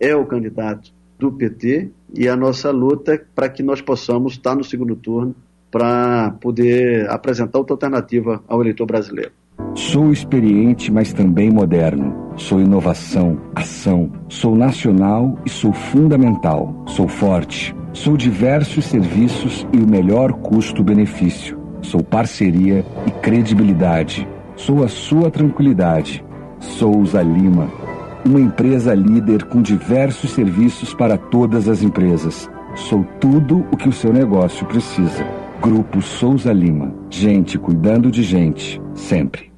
[0.00, 4.64] é o candidato do PT e a nossa luta para que nós possamos estar no
[4.64, 5.34] segundo turno
[5.70, 9.32] para poder apresentar outra alternativa ao eleitor brasileiro.
[9.74, 12.32] Sou experiente, mas também moderno.
[12.36, 14.10] Sou inovação, ação.
[14.28, 16.84] Sou nacional e sou fundamental.
[16.86, 17.74] Sou forte.
[17.92, 21.58] Sou diversos serviços e o melhor custo-benefício.
[21.82, 24.28] Sou parceria e credibilidade.
[24.56, 26.24] Sou a sua tranquilidade.
[26.60, 27.83] Souza Lima.
[28.24, 32.50] Uma empresa líder com diversos serviços para todas as empresas.
[32.74, 35.26] Sou tudo o que o seu negócio precisa.
[35.60, 36.94] Grupo Souza Lima.
[37.10, 39.52] Gente cuidando de gente, sempre.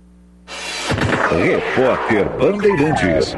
[1.31, 3.37] Repórter Bandeirantes.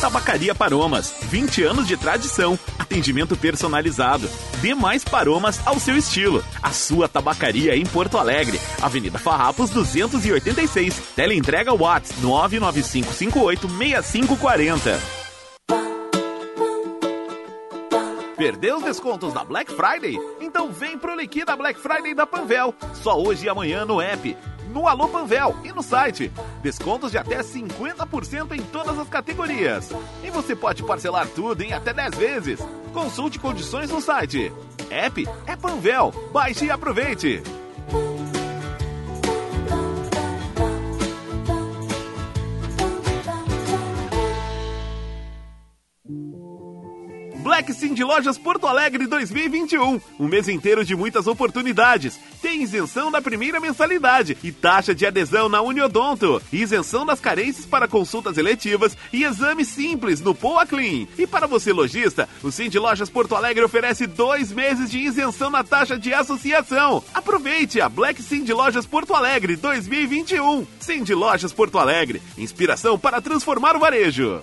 [0.00, 4.26] Tabacaria Paromas, 20 anos de tradição, atendimento personalizado.
[4.62, 6.42] Dê mais paromas ao seu estilo.
[6.62, 11.12] A sua tabacaria em Porto Alegre, Avenida Farrapos 286.
[11.14, 14.98] Teleentrega Watts 995586540.
[18.38, 20.18] Perdeu os descontos da Black Friday?
[20.40, 22.74] Então vem pro Liquida Black Friday da Panvel.
[22.94, 24.34] Só hoje e amanhã no app
[24.70, 26.32] no Alô Panvel e no site.
[26.62, 29.90] Descontos de até 50% em todas as categorias.
[30.22, 32.60] E você pode parcelar tudo em até 10 vezes.
[32.92, 34.52] Consulte condições no site.
[34.90, 36.12] App é Panvel.
[36.32, 37.42] Baixe e aproveite.
[47.42, 49.98] Black Sim de Lojas Porto Alegre 2021.
[50.18, 52.20] Um mês inteiro de muitas oportunidades.
[52.42, 56.40] Tem isenção da primeira mensalidade e taxa de adesão na Uniodonto.
[56.52, 61.06] Isenção das carências para consultas eletivas e exame simples no Poa Clean.
[61.16, 65.48] E para você lojista, o Sim de Lojas Porto Alegre oferece dois meses de isenção
[65.48, 67.02] na taxa de associação.
[67.14, 70.66] Aproveite a Black Sim de Lojas Porto Alegre 2021.
[70.78, 72.20] Sim de Lojas Porto Alegre.
[72.36, 74.42] Inspiração para transformar o varejo.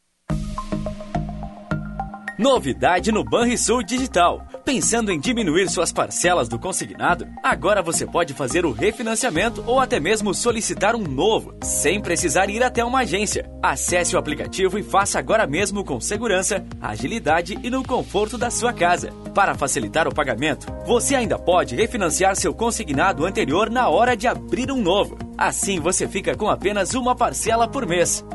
[2.39, 4.47] Novidade no Banrisul Digital.
[4.65, 7.27] Pensando em diminuir suas parcelas do consignado?
[7.43, 12.63] Agora você pode fazer o refinanciamento ou até mesmo solicitar um novo, sem precisar ir
[12.63, 13.47] até uma agência.
[13.61, 18.73] Acesse o aplicativo e faça agora mesmo com segurança, agilidade e no conforto da sua
[18.73, 19.11] casa.
[19.35, 24.71] Para facilitar o pagamento, você ainda pode refinanciar seu consignado anterior na hora de abrir
[24.71, 25.15] um novo.
[25.37, 28.25] Assim você fica com apenas uma parcela por mês.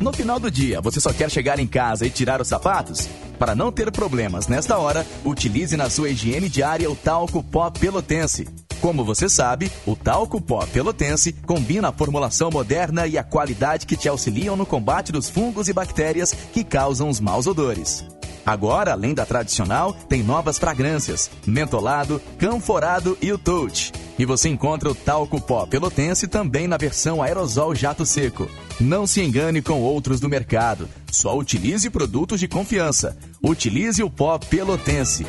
[0.00, 3.08] No final do dia, você só quer chegar em casa e tirar os sapatos?
[3.36, 8.46] Para não ter problemas nesta hora, utilize na sua higiene diária o talco pó pelotense.
[8.80, 13.96] Como você sabe, o talco pó pelotense combina a formulação moderna e a qualidade que
[13.96, 18.06] te auxiliam no combate dos fungos e bactérias que causam os maus odores.
[18.48, 23.92] Agora, além da tradicional, tem novas fragrâncias: mentolado, canforado e o touch.
[24.18, 28.48] E você encontra o talco pó pelotense também na versão aerosol jato seco.
[28.80, 30.88] Não se engane com outros do mercado.
[31.12, 33.18] Só utilize produtos de confiança.
[33.42, 35.26] Utilize o pó pelotense.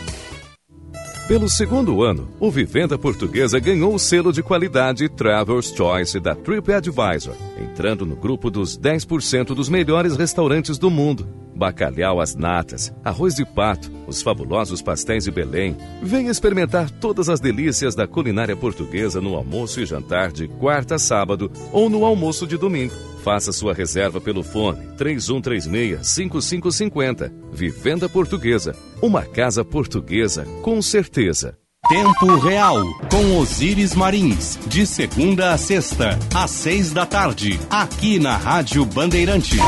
[1.28, 7.36] Pelo segundo ano, o Vivenda Portuguesa ganhou o selo de qualidade Travelers Choice da TripAdvisor,
[7.61, 11.28] entrando no grupo dos 10% dos melhores restaurantes do mundo.
[11.60, 15.76] Bacalhau às natas, arroz de pato, os fabulosos pastéis de Belém.
[16.01, 20.99] Venha experimentar todas as delícias da culinária portuguesa no almoço e jantar de quarta a
[20.99, 22.93] sábado ou no almoço de domingo.
[23.26, 27.30] Faça sua reserva pelo fone 3136-5550.
[27.51, 28.74] Vivenda Portuguesa.
[29.01, 31.57] Uma casa portuguesa com certeza.
[31.89, 34.57] Tempo Real, com Osíris Marins.
[34.68, 37.60] De segunda a sexta, às seis da tarde.
[37.70, 39.60] Aqui na Rádio Bandeirantes.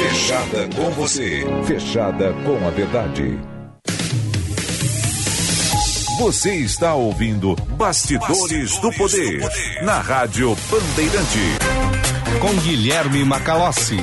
[0.00, 1.44] Fechada com você.
[1.66, 3.38] Fechada com a verdade.
[6.18, 11.38] Você está ouvindo Bastidores, Bastidores do, poder, do Poder na Rádio Bandeirante.
[12.40, 13.98] Com Guilherme Macalossi.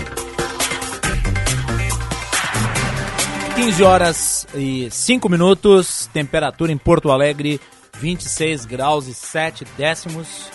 [3.55, 7.59] 15 horas e 5 minutos, temperatura em Porto Alegre
[7.99, 10.51] 26 graus e 7 décimos.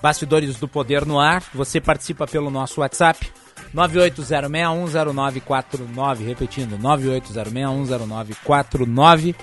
[0.00, 1.42] Bastidores do Poder no ar.
[1.52, 3.39] Você participa pelo nosso WhatsApp
[3.74, 9.34] 980610949, repetindo 980610949.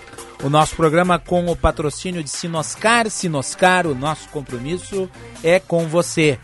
[0.43, 5.09] O nosso programa com o patrocínio de Sinoscar, Sinoscar, o nosso compromisso
[5.43, 6.37] é com você.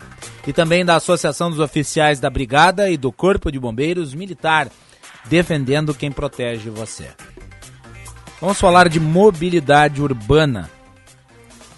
[0.46, 4.68] E também da Associação dos Oficiais da Brigada e do Corpo de Bombeiros Militar
[5.26, 7.08] defendendo quem protege você.
[8.40, 10.70] Vamos falar de mobilidade urbana.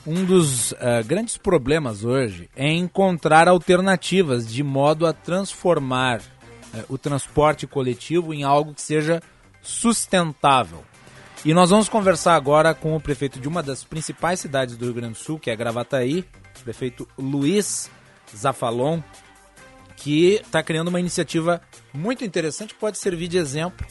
[0.06, 6.96] Um dos uh, grandes problemas hoje é encontrar alternativas de modo a transformar uh, o
[6.96, 9.20] transporte coletivo em algo que seja
[9.60, 10.84] sustentável.
[11.44, 14.94] E nós vamos conversar agora com o prefeito de uma das principais cidades do Rio
[14.94, 16.24] Grande do Sul, que é Gravataí,
[16.62, 17.90] prefeito Luiz
[18.34, 19.00] Zafalon,
[19.96, 21.60] que está criando uma iniciativa
[21.92, 23.84] muito interessante que pode servir de exemplo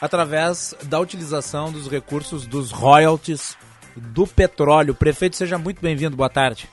[0.00, 3.54] através da utilização dos recursos dos royalties
[3.98, 4.94] do petróleo.
[4.94, 6.16] Prefeito, seja muito bem-vindo.
[6.16, 6.68] Boa tarde.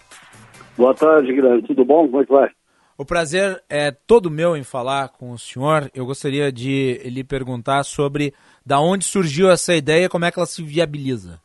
[0.77, 1.63] Boa tarde, Guilherme.
[1.63, 2.07] Tudo bom?
[2.07, 2.49] Como é que vai?
[2.97, 5.89] O prazer é todo meu em falar com o senhor.
[5.93, 8.33] Eu gostaria de lhe perguntar sobre
[8.65, 11.39] da onde surgiu essa ideia e como é que ela se viabiliza.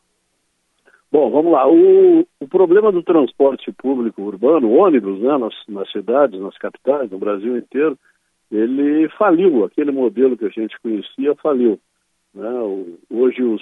[1.11, 1.67] Bom, vamos lá.
[1.67, 7.19] O, o problema do transporte público urbano, ônibus, né, nas, nas cidades, nas capitais, no
[7.19, 7.99] Brasil inteiro,
[8.49, 9.65] ele faliu.
[9.65, 11.77] Aquele modelo que a gente conhecia faliu.
[12.33, 12.49] Né?
[13.09, 13.61] Hoje os,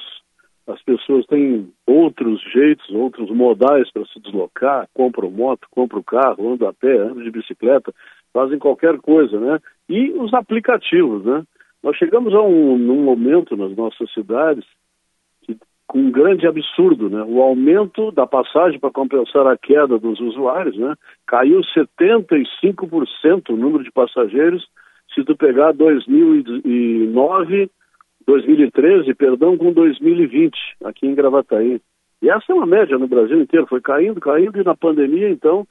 [0.69, 6.69] as pessoas têm outros jeitos, outros modais para se deslocar, compram moto, compram carro, andam
[6.69, 7.93] a pé, andam de bicicleta,
[8.31, 9.59] fazem qualquer coisa, né?
[9.87, 11.43] E os aplicativos, né?
[11.81, 14.63] Nós chegamos a um num momento nas nossas cidades
[15.87, 17.23] com um grande absurdo, né?
[17.27, 20.93] O aumento da passagem para compensar a queda dos usuários, né?
[21.25, 24.67] Caiu 75% o número de passageiros
[25.15, 27.71] se tu pegar 2009,
[28.25, 31.81] 2013, perdão, com 2020 aqui em Gravataí.
[32.21, 35.65] E essa é uma média no Brasil inteiro, foi caindo, caindo e na pandemia então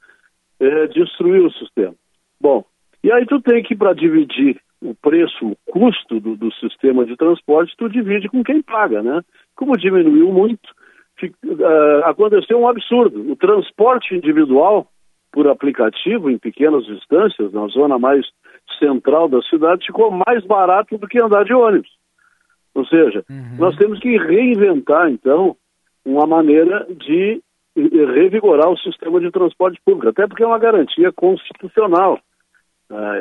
[0.59, 1.93] é, destruiu o sistema.
[2.41, 2.65] Bom,
[3.03, 7.15] e aí tu tem que para dividir o preço, o custo do, do, sistema de
[7.15, 9.21] transporte, tu divide com quem paga, né?
[9.55, 10.69] Como diminuiu muito,
[11.23, 13.29] uh, aconteceu um absurdo.
[13.29, 14.87] O transporte individual
[15.31, 18.25] por aplicativo em pequenas distâncias, na zona mais
[18.79, 21.89] central da cidade, ficou mais barato do que andar de ônibus.
[22.79, 23.57] Ou seja, uhum.
[23.57, 25.55] nós temos que reinventar, então,
[26.05, 27.41] uma maneira de
[27.75, 32.19] revigorar o sistema de transporte público, até porque é uma garantia constitucional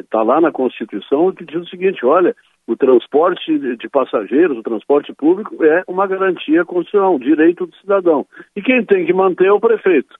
[0.00, 2.34] está é, lá na Constituição que diz o seguinte: olha,
[2.66, 8.26] o transporte de passageiros, o transporte público é uma garantia constitucional, um direito do cidadão.
[8.56, 10.14] E quem tem que manter é o prefeito.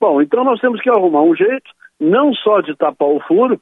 [0.00, 1.70] Bom, então nós temos que arrumar um jeito,
[2.00, 3.60] não só de tapar o furo,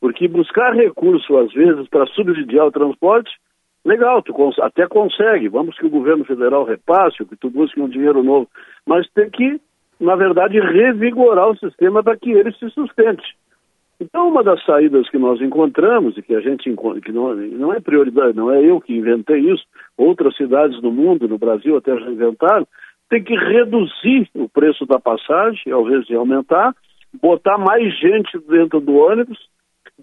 [0.00, 3.30] porque buscar recurso, às vezes, para subsidiar o transporte,
[3.84, 7.88] legal, tu cons até consegue, vamos que o governo federal repasse, que tu busque um
[7.88, 8.48] dinheiro novo,
[8.86, 9.60] mas tem que,
[10.00, 13.24] na verdade, revigorar o sistema para que ele se sustente.
[14.00, 16.64] Então, uma das saídas que nós encontramos, e que a gente
[17.02, 19.64] que não, não é prioridade, não é eu que inventei isso,
[19.96, 22.66] outras cidades no mundo, no Brasil até já inventaram,
[23.08, 26.74] tem que reduzir o preço da passagem, ao invés de aumentar,
[27.22, 29.38] botar mais gente dentro do ônibus,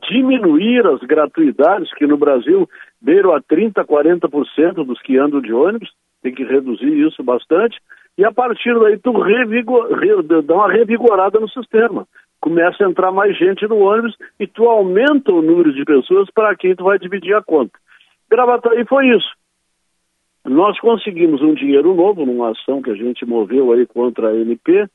[0.09, 2.69] diminuir as gratuidades, que no Brasil
[3.01, 5.89] beiram a 30%, 40% dos que andam de ônibus,
[6.21, 7.77] tem que reduzir isso bastante,
[8.17, 9.89] e a partir daí tu revigor,
[10.43, 12.05] dá uma revigorada no sistema
[12.41, 16.55] começa a entrar mais gente no ônibus e tu aumenta o número de pessoas para
[16.55, 17.71] quem tu vai dividir a conta.
[18.29, 19.29] Gravataí foi isso.
[20.43, 24.87] Nós conseguimos um dinheiro novo numa ação que a gente moveu aí contra a NP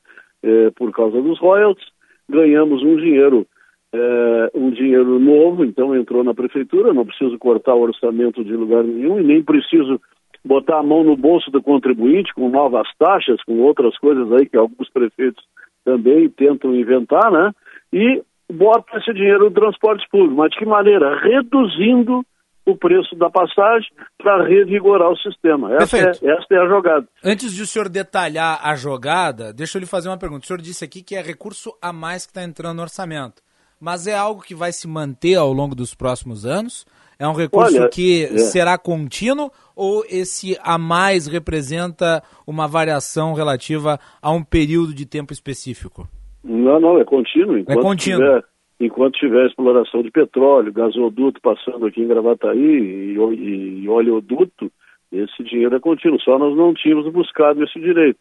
[0.43, 1.87] eh, por causa dos royalties.
[2.29, 3.47] Ganhamos um dinheiro,
[3.93, 6.93] eh, um dinheiro novo, então entrou na prefeitura.
[6.93, 9.99] Não preciso cortar o orçamento de lugar nenhum e nem preciso
[10.43, 14.57] botar a mão no bolso do contribuinte com novas taxas, com outras coisas aí que
[14.57, 15.43] alguns prefeitos
[15.83, 17.51] também tentam inventar, né?
[17.93, 20.35] E bota esse dinheiro no transporte público.
[20.35, 21.19] Mas de que maneira?
[21.19, 22.25] Reduzindo
[22.65, 25.73] o preço da passagem para revigorar o sistema.
[25.75, 27.07] Essa é, essa é, a jogada.
[27.23, 30.43] Antes de o senhor detalhar a jogada, deixa eu lhe fazer uma pergunta.
[30.43, 33.41] O senhor disse aqui que é recurso a mais que está entrando no orçamento.
[33.79, 36.85] Mas é algo que vai se manter ao longo dos próximos anos?
[37.19, 38.37] É um recurso Olha, que é.
[38.37, 45.33] será contínuo ou esse a mais representa uma variação relativa a um período de tempo
[45.33, 46.07] específico?
[46.43, 47.57] Não, não, é contínuo.
[47.57, 48.19] Enquanto é contínuo.
[48.19, 48.43] Tiver,
[48.79, 54.71] enquanto tiver exploração de petróleo, gasoduto passando aqui em Gravataí e, e, e oleoduto,
[55.11, 58.19] Esse dinheiro é contínuo, só nós não tínhamos buscado esse direito.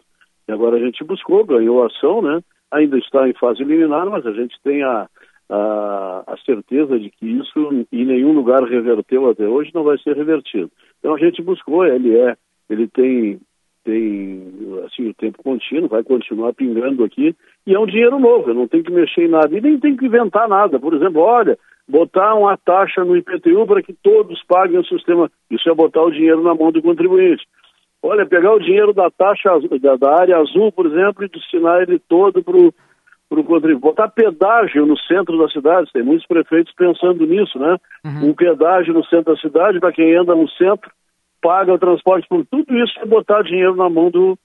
[0.49, 2.41] E agora a gente buscou, ganhou a ação, né?
[2.73, 5.07] Ainda está em fase liminar, mas a gente tem a,
[5.49, 10.17] a, a certeza de que isso em nenhum lugar reverteu até hoje, não vai ser
[10.17, 10.71] revertido.
[10.99, 12.37] Então a gente buscou, ele é,
[12.69, 13.41] ele tem
[13.85, 14.43] tem
[14.85, 18.67] assim o tempo contínuo, vai continuar pingando aqui e é um dinheiro novo, eu não
[18.67, 20.81] tenho que mexer em nada e nem tenho que inventar nada.
[20.81, 21.57] Por exemplo, olha,
[21.89, 26.11] botar uma taxa no IPTU para que todos paguem o sistema, isso é botar o
[26.11, 27.47] dinheiro na mão do contribuinte.
[28.03, 29.51] Olha, pegar o dinheiro da taxa
[29.81, 32.57] da, da área azul, por exemplo, e destinar ele todo para
[33.29, 33.81] para o contribuinte.
[33.81, 37.77] Botar pedágio no centro da cidade, tem muitos prefeitos pensando nisso, né?
[38.05, 38.31] Uhum.
[38.31, 40.91] Um pedágio no centro da cidade, para quem anda no centro,
[41.41, 44.39] paga o transporte por tudo isso é botar dinheiro na mão do,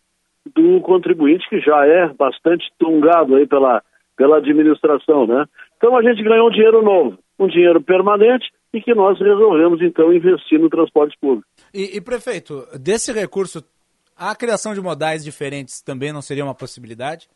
[0.56, 3.82] do contribuinte, que já é bastante tungado aí pela,
[4.18, 5.46] pela administração, né?
[5.78, 10.14] Então a gente ganhou um dinheiro novo, um dinheiro permanente e que nós resolvemos então
[10.14, 11.48] investir no transporte público.
[11.74, 13.64] E, e prefeito, desse recurso,
[14.16, 17.28] a criação de modais diferentes também não seria uma possibilidade?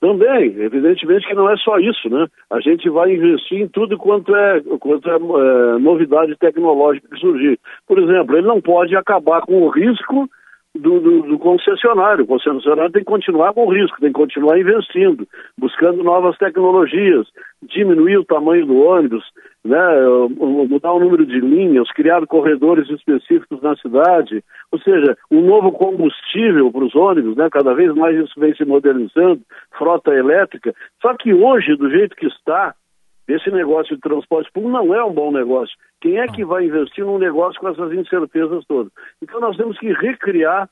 [0.00, 2.26] Também, evidentemente que não é só isso, né?
[2.50, 7.60] A gente vai investir em tudo quanto é, quanto é, é novidade tecnológica que surgir.
[7.86, 10.26] Por exemplo, ele não pode acabar com o risco
[10.74, 12.24] do, do, do, concessionário.
[12.24, 15.26] O concessionário tem que continuar com o risco, tem que continuar investindo,
[15.58, 17.26] buscando novas tecnologias,
[17.62, 19.24] diminuir o tamanho do ônibus,
[19.64, 19.78] né,
[20.38, 24.42] mudar o número de linhas, criar corredores específicos na cidade,
[24.72, 28.64] ou seja, um novo combustível para os ônibus, né, cada vez mais isso vem se
[28.64, 29.40] modernizando,
[29.76, 30.72] frota elétrica.
[31.02, 32.74] Só que hoje, do jeito que está,
[33.32, 35.76] esse negócio de transporte público não é um bom negócio.
[36.00, 38.92] Quem é que vai investir num negócio com essas incertezas todas?
[39.22, 40.68] Então nós temos que recriar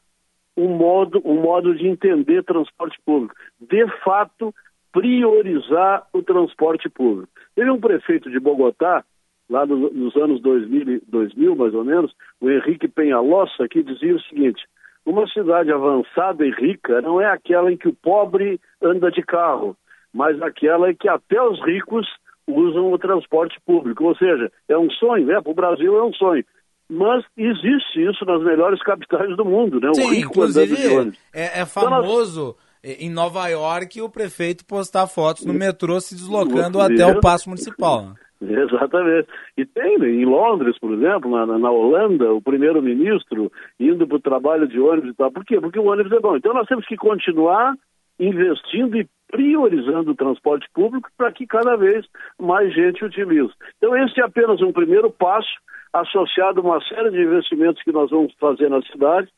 [0.56, 3.34] um modo, um modo de entender transporte público.
[3.60, 4.52] De fato,
[4.92, 7.30] priorizar o transporte público.
[7.54, 9.04] Teve um prefeito de Bogotá,
[9.48, 14.20] lá no, nos anos 2000, 2000, mais ou menos, o Henrique Penhalossa, que dizia o
[14.22, 14.64] seguinte:
[15.06, 19.76] uma cidade avançada e rica não é aquela em que o pobre anda de carro,
[20.12, 22.06] mas aquela em que até os ricos
[22.48, 24.04] usam o transporte público.
[24.04, 25.40] Ou seja, é um sonho, né?
[25.40, 26.44] Para o Brasil é um sonho.
[26.90, 29.90] Mas existe isso nas melhores capitais do mundo, né?
[29.90, 35.52] O Sim, inclusive é, é, famoso então, em Nova York o prefeito postar fotos no
[35.52, 38.06] metrô se deslocando até o passo municipal.
[38.06, 38.14] Né?
[38.62, 39.28] Exatamente.
[39.56, 44.22] E tem né, em Londres, por exemplo, na, na Holanda, o primeiro-ministro indo para o
[44.22, 45.30] trabalho de ônibus e tal.
[45.30, 45.60] Por quê?
[45.60, 46.36] Porque o ônibus é bom.
[46.36, 47.74] Então nós temos que continuar
[48.18, 52.06] investindo e priorizando o transporte público para que cada vez
[52.38, 53.52] mais gente utilize.
[53.76, 55.48] Então, esse é apenas um primeiro passo,
[55.92, 59.28] associado a uma série de investimentos que nós vamos fazer na cidade,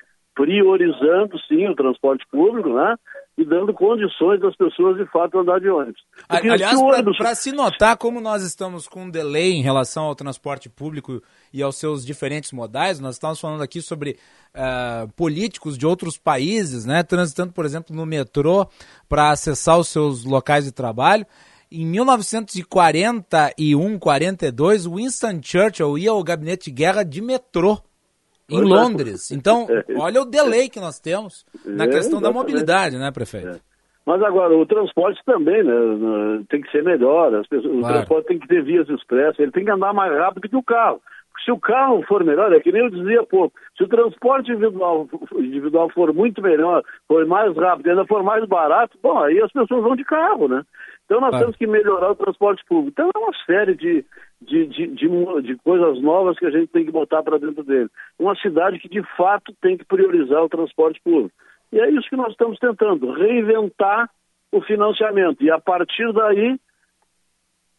[0.40, 2.96] priorizando, sim, o transporte público, né?
[3.36, 6.00] E dando condições das pessoas, de fato, andar de ônibus.
[6.26, 7.38] Porque Aliás, para ônibus...
[7.38, 11.22] se notar como nós estamos com um delay em relação ao transporte público
[11.52, 14.16] e aos seus diferentes modais, nós estamos falando aqui sobre
[14.54, 17.02] uh, políticos de outros países, né?
[17.02, 18.66] Transitando, por exemplo, no metrô
[19.10, 21.26] para acessar os seus locais de trabalho.
[21.70, 27.78] Em 1941, 42, Winston Churchill ia ao gabinete de guerra de metrô
[28.50, 29.30] em Londres.
[29.30, 29.66] Então,
[29.96, 33.48] olha o delay que nós temos na questão é, da mobilidade, né, prefeito?
[33.48, 33.70] É.
[34.06, 35.72] Mas agora, o transporte também, né,
[36.48, 37.86] tem que ser melhor, as pessoas, claro.
[37.86, 40.62] o transporte tem que ter vias expressas, ele tem que andar mais rápido que o
[40.62, 41.00] carro.
[41.44, 45.08] Se o carro for melhor, é que nem eu dizia pouco, se o transporte individual,
[45.36, 49.82] individual for muito melhor, for mais rápido, ainda for mais barato, bom, aí as pessoas
[49.82, 50.62] vão de carro, né?
[51.10, 52.90] Então nós temos que melhorar o transporte público.
[52.90, 54.04] Então é uma série de,
[54.40, 57.88] de, de, de, de coisas novas que a gente tem que botar para dentro dele.
[58.16, 61.34] Uma cidade que de fato tem que priorizar o transporte público.
[61.72, 64.08] E é isso que nós estamos tentando, reinventar
[64.52, 65.42] o financiamento.
[65.42, 66.60] E a partir daí,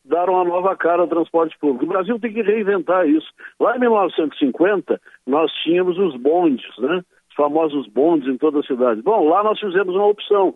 [0.04, 1.86] dar uma nova cara ao transporte público.
[1.86, 3.28] O Brasil tem que reinventar isso.
[3.60, 7.02] Lá em 1950, nós tínhamos os bondes, né?
[7.30, 9.02] Os famosos bondes em toda a cidade.
[9.02, 10.56] Bom, lá nós fizemos uma opção.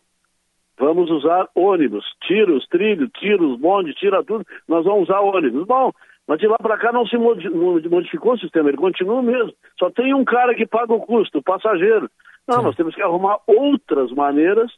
[0.78, 5.66] Vamos usar ônibus, tiros, trilho, tiros, bonde, tira tudo, nós vamos usar ônibus.
[5.66, 5.92] Bom,
[6.28, 9.54] mas de lá para cá não se modificou o sistema, ele continua mesmo.
[9.80, 12.10] Só tem um cara que paga o custo, o passageiro.
[12.48, 12.64] Não, Sim.
[12.64, 14.72] nós temos que arrumar outras maneiras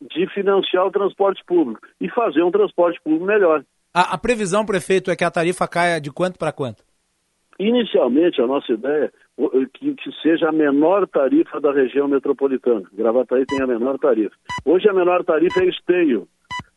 [0.00, 3.64] de financiar o transporte público e fazer um transporte público melhor.
[3.92, 6.82] A, a previsão, prefeito, é que a tarifa caia de quanto para quanto?
[7.58, 12.88] Inicialmente, a nossa ideia é que, que, seja a menor tarifa da região metropolitana.
[12.92, 14.34] Gravataí tem a menor tarifa.
[14.64, 16.26] Hoje a menor tarifa é Esteio.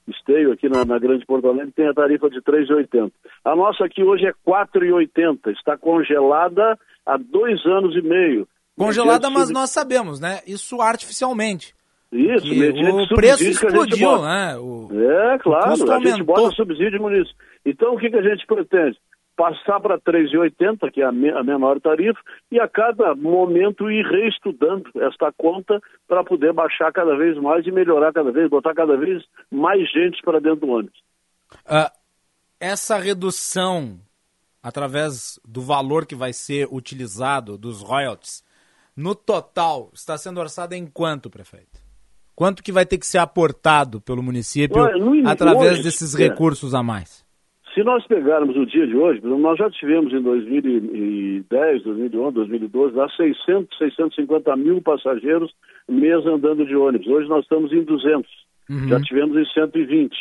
[0.08, 3.12] Esteio, aqui na, na Grande Porto Alegre, tem a tarifa de R$ 3,80.
[3.46, 5.54] A nossa aqui hoje é R$ 4,80.
[5.54, 8.48] Está congelada há dois anos e meio.
[8.78, 10.42] Congelada, mas nós sabemos, né?
[10.46, 11.74] Isso artificialmente.
[12.14, 14.56] Isso, o preço explodiu, né?
[14.58, 17.34] O, é, claro, a gente bota subsídio nisso.
[17.66, 18.98] Então, o que, que a gente pretende?
[19.36, 22.20] passar para 3,80, que é a, me, a, menor tarifa,
[22.52, 27.72] e a cada momento ir reestudando esta conta para poder baixar cada vez mais e
[27.72, 31.00] melhorar cada vez, botar cada vez mais gente para dentro do ônibus.
[31.66, 31.90] Uh,
[32.60, 34.00] essa redução
[34.64, 38.44] através do valor que vai ser utilizado dos royalties,
[38.96, 41.73] no total, está sendo orçada em quanto, prefeito?
[42.36, 46.28] Quanto que vai ter que ser aportado pelo município Olha, através hoje, desses é.
[46.28, 47.24] recursos a mais?
[47.74, 53.10] Se nós pegarmos o dia de hoje, nós já tivemos em 2010, 2011, 2012, lá
[53.10, 55.52] 600, 650 mil passageiros
[55.90, 57.08] mês andando de ônibus.
[57.08, 58.30] Hoje nós estamos em 200.
[58.70, 58.88] Uhum.
[58.88, 60.16] Já tivemos em 120.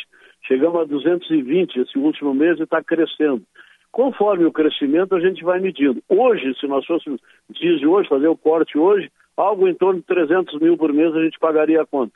[0.47, 3.43] Chegamos a 220 esse último mês e está crescendo.
[3.91, 6.01] Conforme o crescimento, a gente vai medindo.
[6.09, 10.05] Hoje, se nós fôssemos, dias de hoje, fazer o corte hoje, algo em torno de
[10.05, 12.13] 300 mil por mês a gente pagaria a conta.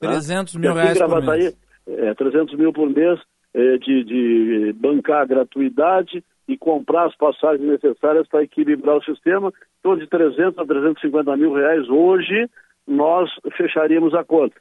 [0.00, 0.58] 300 tá?
[0.58, 1.56] mil reais por mês?
[1.86, 3.20] É, 300 mil por mês
[3.52, 9.52] é, de, de bancar a gratuidade e comprar as passagens necessárias para equilibrar o sistema.
[9.80, 12.48] Então, de 300 a 350 mil reais hoje,
[12.86, 14.54] nós fecharíamos a conta.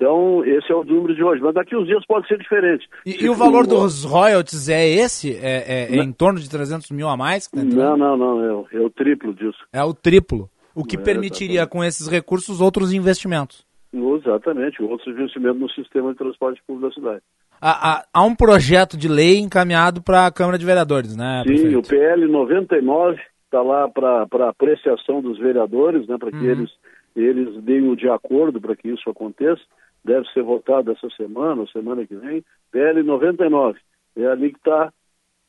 [0.00, 1.42] Então, esse é o número de hoje.
[1.42, 2.88] Mas daqui uns dias pode ser diferente.
[3.04, 5.36] E, e o valor dos royalties é esse?
[5.36, 7.48] É, é, é em torno de 300 mil a mais?
[7.48, 8.42] Tá não, não, não.
[8.42, 9.58] É o, é o, triplo disso.
[9.70, 10.48] É o triplo.
[10.74, 11.72] O que é, permitiria, exatamente.
[11.72, 13.66] com esses recursos, outros investimentos.
[13.92, 14.82] Exatamente.
[14.82, 17.22] Outros investimentos no sistema de transporte público da cidade.
[17.60, 21.42] Há, há, há um projeto de lei encaminhado para a Câmara de Vereadores, né?
[21.46, 21.78] Sim, prefeito?
[21.78, 26.16] o PL 99 está lá para apreciação dos vereadores, né?
[26.18, 26.50] Para que uhum.
[26.50, 26.70] eles,
[27.14, 29.62] eles deem o de acordo para que isso aconteça
[30.04, 33.78] deve ser votado essa semana ou semana que vem, PL 99.
[34.16, 34.92] É ali que está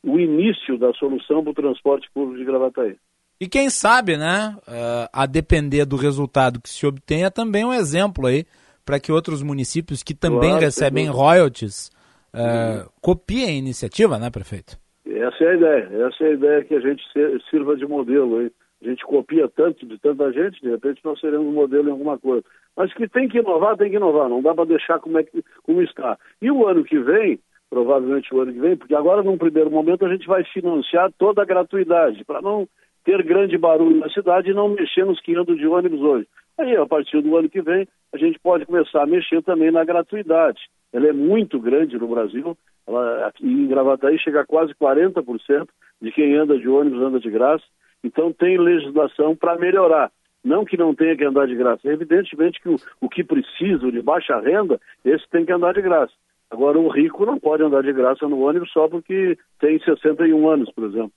[0.03, 2.97] o início da solução para o transporte público de Gravataí.
[3.41, 8.27] E quem sabe, né, uh, a depender do resultado que se obtenha, também um exemplo
[8.27, 8.45] aí
[8.85, 11.89] para que outros municípios que também claro, recebem royalties
[12.35, 14.77] uh, copiem a iniciativa, né, prefeito?
[15.07, 17.01] Essa é a ideia, essa é a ideia que a gente
[17.49, 18.51] sirva de modelo aí
[18.83, 22.17] a gente copia tanto de tanta gente, de repente nós seremos um modelo em alguma
[22.17, 22.43] coisa.
[22.75, 25.43] Mas que tem que inovar, tem que inovar, não dá para deixar como, é que,
[25.63, 26.17] como está.
[26.41, 27.39] E o ano que vem,
[27.69, 31.43] provavelmente o ano que vem, porque agora num primeiro momento a gente vai financiar toda
[31.43, 32.67] a gratuidade, para não
[33.03, 36.27] ter grande barulho na cidade e não mexer nos que andam de ônibus hoje.
[36.57, 39.83] Aí, a partir do ano que vem, a gente pode começar a mexer também na
[39.83, 40.59] gratuidade.
[40.93, 42.57] Ela é muito grande no Brasil,
[42.87, 45.67] ela, aqui em Gravataí chega a quase 40%
[46.01, 47.63] de quem anda de ônibus anda de graça.
[48.03, 50.11] Então tem legislação para melhorar.
[50.43, 51.87] Não que não tenha que andar de graça.
[51.87, 56.13] Evidentemente que o, o que precisa, de baixa renda, esse tem que andar de graça.
[56.49, 60.69] Agora, o rico não pode andar de graça no ônibus só porque tem 61 anos,
[60.71, 61.13] por exemplo.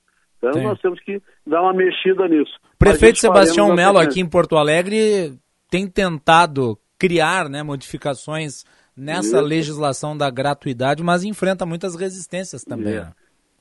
[0.49, 0.67] Então, Sim.
[0.69, 2.53] nós temos que dar uma mexida nisso.
[2.79, 5.35] Prefeito Sebastião Melo, aqui em Porto Alegre,
[5.71, 8.65] tem tentado criar né, modificações
[8.97, 9.47] nessa Isso.
[9.47, 12.97] legislação da gratuidade, mas enfrenta muitas resistências também.
[12.97, 13.09] É.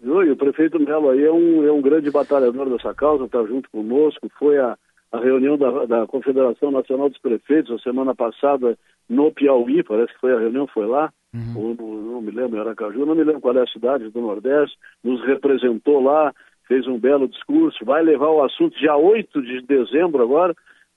[0.02, 3.70] E o prefeito Melo aí é um, é um grande batalhador dessa causa, está junto
[3.70, 4.78] conosco, foi a,
[5.12, 8.78] a reunião da, da Confederação Nacional dos Prefeitos a semana passada
[9.08, 11.54] no Piauí, parece que foi a reunião, foi lá, uhum.
[11.56, 14.22] ou no, não me lembro, era Caju, não me lembro qual é a cidade do
[14.22, 16.34] Nordeste, nos representou lá,
[16.68, 20.56] fez um belo discurso, vai levar o assunto dia 8 de dezembro agora,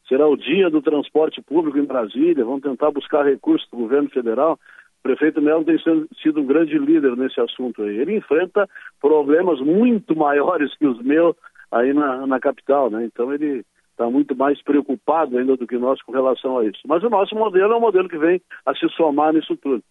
[0.09, 4.59] será o dia do transporte público em Brasília, vão tentar buscar recursos do governo federal,
[5.07, 5.79] prefeito Melo tem
[6.23, 7.97] sido um grande líder nesse assunto aí.
[7.97, 8.69] Ele enfrenta
[9.01, 11.37] problemas muito maiores que os meus
[11.71, 13.05] aí na, na capital, né?
[13.05, 16.81] Então ele está muito mais preocupado ainda do que nós com relação a isso.
[16.87, 19.83] Mas o nosso modelo é um modelo que vem a se somar nisso tudo.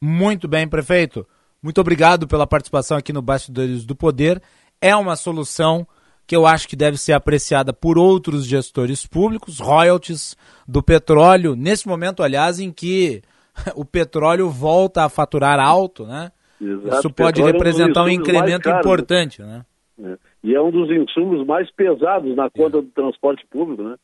[0.00, 1.26] Muito bem, prefeito.
[1.62, 4.40] Muito obrigado pela participação aqui no Bastidores do Poder.
[4.86, 5.86] É uma solução
[6.26, 10.36] que eu acho que deve ser apreciada por outros gestores públicos, royalties
[10.68, 13.22] do petróleo, nesse momento, aliás, em que
[13.74, 16.30] o petróleo volta a faturar alto, né?
[16.60, 16.98] Exato.
[16.98, 19.64] Isso pode representar é um, um incremento importante, né?
[20.02, 20.18] É.
[20.42, 22.82] E é um dos insumos mais pesados na conta é.
[22.82, 23.96] do transporte público, né?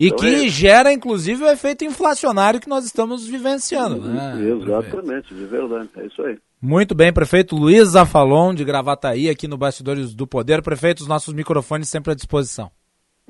[0.00, 0.48] E então que é...
[0.48, 4.34] gera, inclusive, o efeito inflacionário que nós estamos vivenciando, né?
[4.40, 6.38] Exatamente, de verdade, é isso aí.
[6.60, 10.60] Muito bem, prefeito Luiz Zafalon, de Gravataí, aqui no Bastidores do Poder.
[10.60, 12.68] Prefeito, os nossos microfones sempre à disposição.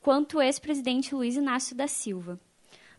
[0.00, 2.40] quanto o ex-presidente Luiz Inácio da Silva.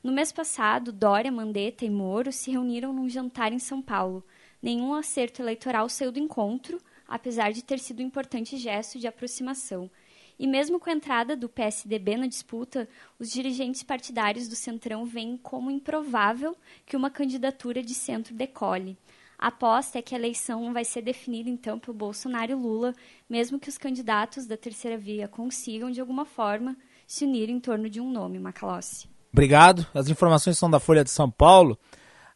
[0.04, 4.24] No mês passado, Dória, Mandetta e Moro se reuniram num jantar em São Paulo.
[4.62, 9.90] Nenhum acerto eleitoral saiu do encontro, apesar de ter sido um importante gesto de aproximação.
[10.38, 12.88] E mesmo com a entrada do PSDB na disputa,
[13.18, 16.56] os dirigentes partidários do Centrão veem como improvável
[16.86, 18.98] que uma candidatura de centro decole.
[19.38, 22.94] A aposta é que a eleição vai ser definida então por Bolsonaro e Lula,
[23.30, 26.76] mesmo que os candidatos da terceira via consigam, de alguma forma,
[27.06, 29.10] se unir em torno de um nome, Macalossi.
[29.32, 29.86] Obrigado.
[29.94, 31.78] As informações são da Folha de São Paulo.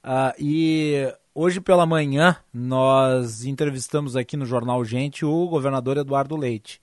[0.04, 6.82] Uh, e hoje pela manhã nós entrevistamos aqui no Jornal Gente o governador Eduardo Leite.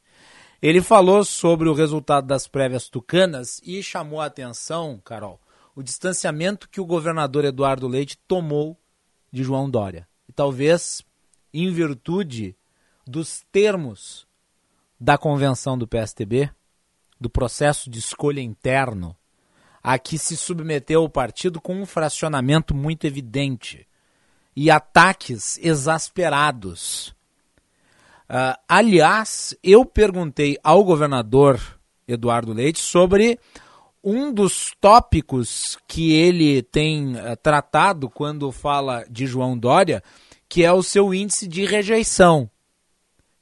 [0.60, 5.40] Ele falou sobre o resultado das prévias tucanas e chamou a atenção, Carol,
[5.74, 8.78] o distanciamento que o governador Eduardo Leite tomou
[9.30, 10.08] de João Dória.
[10.28, 11.02] E talvez
[11.52, 12.56] em virtude
[13.06, 14.26] dos termos
[14.98, 16.50] da convenção do PSTB,
[17.20, 19.16] do processo de escolha interno
[19.82, 23.86] a que se submeteu o partido com um fracionamento muito evidente
[24.56, 27.14] e ataques exasperados.
[28.28, 31.60] Uh, aliás, eu perguntei ao governador
[32.08, 33.38] Eduardo Leite sobre
[34.02, 40.02] um dos tópicos que ele tem uh, tratado quando fala de João Dória,
[40.48, 42.50] que é o seu índice de rejeição.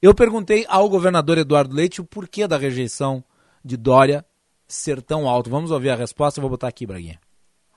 [0.01, 3.25] Eu perguntei ao governador Eduardo Leite o porquê da rejeição
[3.65, 4.25] de Dória
[4.67, 5.49] ser tão alto?
[5.49, 7.19] Vamos ouvir a resposta, vou botar aqui, Braguinha.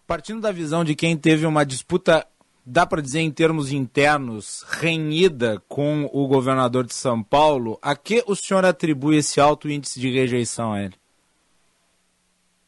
[0.05, 2.25] Partindo da visão de quem teve uma disputa,
[2.69, 8.22] dá para dizer em termos internos, renhida com o governador de São Paulo, a que
[8.27, 10.95] o senhor atribui esse alto índice de rejeição a ele?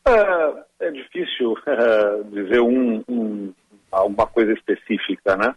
[0.08, 3.54] É, é difícil é, dizer um, um,
[3.92, 5.54] alguma coisa específica, né?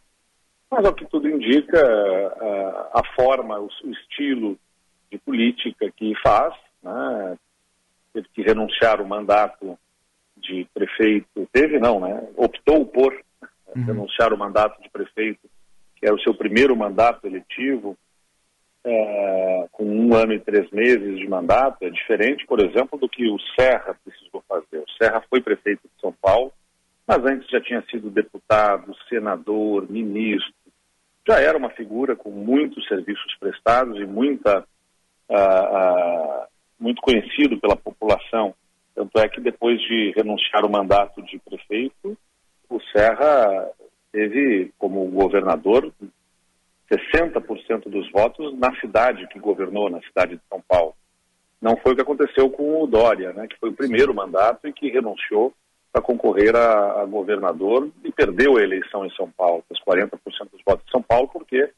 [0.68, 4.58] Mas ao que tudo indica, a, é, a forma, o, o estilo
[5.08, 6.52] de política que faz,
[6.82, 7.38] né,
[8.12, 9.78] teve que renunciar o mandato
[10.36, 12.26] de prefeito, teve não, né?
[12.36, 13.14] Optou por
[13.76, 13.84] uhum.
[13.84, 15.48] renunciar o mandato de prefeito,
[15.96, 17.96] que era o seu primeiro mandato eletivo,
[18.84, 23.28] é, com um ano e três meses de mandato, é diferente, por exemplo, do que
[23.28, 24.78] o Serra precisou fazer.
[24.78, 26.52] O Serra foi prefeito de São Paulo,
[27.06, 30.52] mas antes já tinha sido deputado, senador, ministro,
[31.26, 34.64] já era uma figura com muitos serviços prestados e muita
[35.28, 36.46] uh, uh,
[36.78, 38.54] muito conhecido pela população.
[38.94, 42.18] Tanto é que depois de renunciar o mandato de prefeito,
[42.76, 43.70] o Serra
[44.10, 45.92] teve como governador
[46.90, 50.94] 60% dos votos na cidade que governou, na cidade de São Paulo.
[51.60, 54.72] Não foi o que aconteceu com o Dória, né, que foi o primeiro mandato e
[54.72, 55.54] que renunciou
[55.92, 60.10] para concorrer a, a, governador e perdeu a eleição em São Paulo, os 40%
[60.50, 61.70] dos votos de São Paulo, porque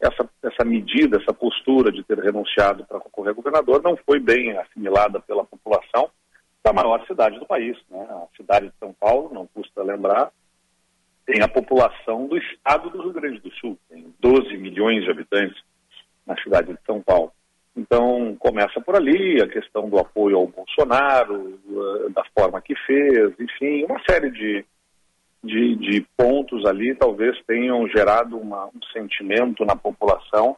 [0.00, 4.56] essa, essa medida, essa postura de ter renunciado para concorrer a governador não foi bem
[4.56, 6.10] assimilada pela população
[6.62, 7.76] da maior cidade do país.
[7.90, 8.06] Né?
[8.10, 10.30] A cidade de São Paulo, não custa lembrar,
[11.26, 15.62] tem a população do estado do Rio Grande do Sul, tem 12 milhões de habitantes
[16.26, 17.32] na cidade de São Paulo.
[17.76, 21.58] Então, começa por ali a questão do apoio ao Bolsonaro,
[22.12, 24.64] da forma que fez, enfim, uma série de,
[25.42, 30.56] de, de pontos ali talvez tenham gerado uma, um sentimento na população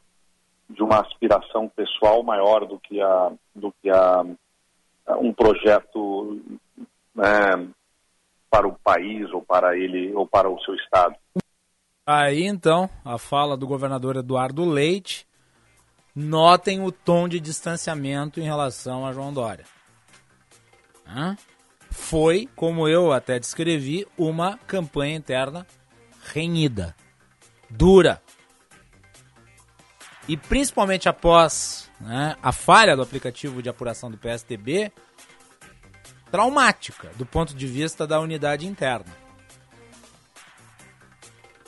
[0.69, 4.24] de uma aspiração pessoal maior do que a, do que a,
[5.09, 6.41] um projeto
[7.15, 7.69] né,
[8.51, 11.16] para o país ou para ele ou para o seu estado.
[12.07, 15.27] Aí então a fala do governador Eduardo Leite
[16.15, 19.65] Notem o tom de distanciamento em relação a João Dória.
[21.09, 21.37] Hã?
[21.91, 25.66] Foi, como eu até descrevi, uma campanha interna
[26.33, 26.95] renhida,
[27.69, 28.20] dura.
[30.28, 34.93] E principalmente após né, a falha do aplicativo de apuração do PSDB,
[36.31, 39.23] traumática do ponto de vista da unidade interna.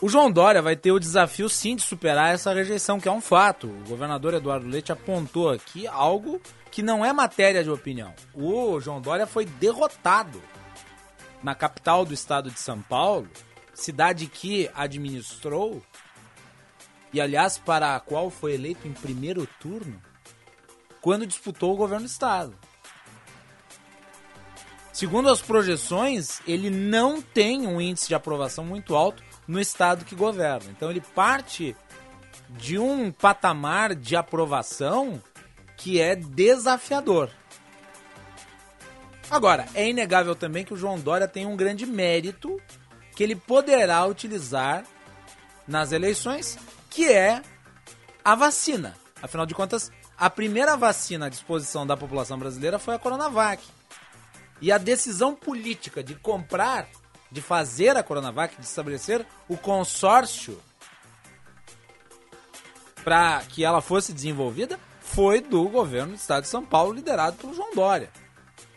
[0.00, 3.20] O João Dória vai ter o desafio sim de superar essa rejeição, que é um
[3.20, 3.68] fato.
[3.68, 6.40] O governador Eduardo Leite apontou aqui algo
[6.70, 8.12] que não é matéria de opinião.
[8.34, 10.42] O João Dória foi derrotado
[11.42, 13.28] na capital do estado de São Paulo,
[13.72, 15.82] cidade que administrou
[17.14, 20.02] e, aliás, para a qual foi eleito em primeiro turno,
[21.00, 22.58] quando disputou o governo do estado.
[24.92, 30.16] Segundo as projeções, ele não tem um índice de aprovação muito alto no estado que
[30.16, 30.70] governa.
[30.70, 31.76] Então ele parte
[32.50, 35.22] de um patamar de aprovação
[35.76, 37.30] que é desafiador.
[39.30, 42.60] Agora, é inegável também que o João Dória tem um grande mérito
[43.14, 44.84] que ele poderá utilizar
[45.66, 46.58] nas eleições,
[46.94, 47.42] que é
[48.24, 48.94] a vacina.
[49.20, 53.62] Afinal de contas, a primeira vacina à disposição da população brasileira foi a Coronavac.
[54.60, 56.86] E a decisão política de comprar,
[57.32, 60.60] de fazer a Coronavac, de estabelecer o consórcio
[63.02, 67.54] para que ela fosse desenvolvida, foi do governo do estado de São Paulo, liderado pelo
[67.54, 68.08] João Dória.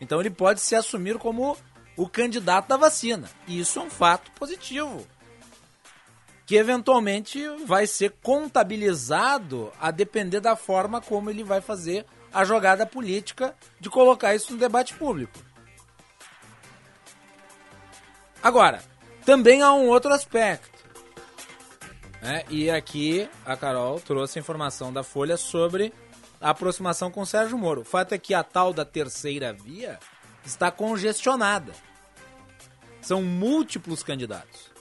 [0.02, 1.56] Então ele pode se assumir como
[1.96, 3.30] o candidato da vacina.
[3.48, 5.06] E isso é um fato positivo.
[6.48, 12.04] Que eventualmente vai ser contabilizado a depender da forma como ele vai fazer
[12.34, 15.38] a jogada política de colocar isso no debate público.
[18.42, 18.82] Agora,
[19.26, 20.78] também há um outro aspecto.
[22.22, 22.46] Né?
[22.50, 25.94] E aqui a Carol trouxe a informação da Folha sobre
[26.40, 27.82] a aproximação com Sérgio Moro.
[27.82, 30.00] O fato é que a tal da terceira via
[30.46, 31.74] está congestionada.
[33.02, 34.77] São múltiplos candidatos.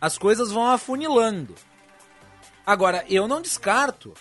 [0.00, 1.54] As coisas vão afunilando.
[2.64, 4.12] Agora, eu não descarto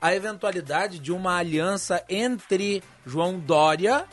[0.00, 4.06] a eventualidade de uma aliança entre João Dória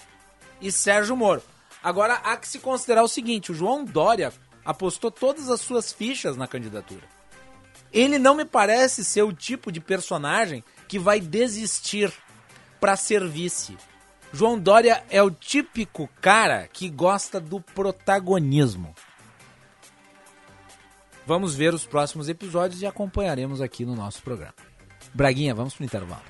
[0.62, 1.42] e Sérgio Moro.
[1.84, 4.32] Agora, há que se considerar o seguinte: o João Dória
[4.64, 7.04] apostou todas as suas fichas na candidatura.
[7.92, 12.12] Ele não me parece ser o tipo de personagem que vai desistir
[12.80, 13.78] para ser vice.
[14.32, 18.96] João Dória é o típico cara que gosta do protagonismo.
[21.26, 24.56] Vamos ver os próximos episódios e acompanharemos aqui no nosso programa.
[25.14, 26.24] Braguinha, vamos pro intervalo.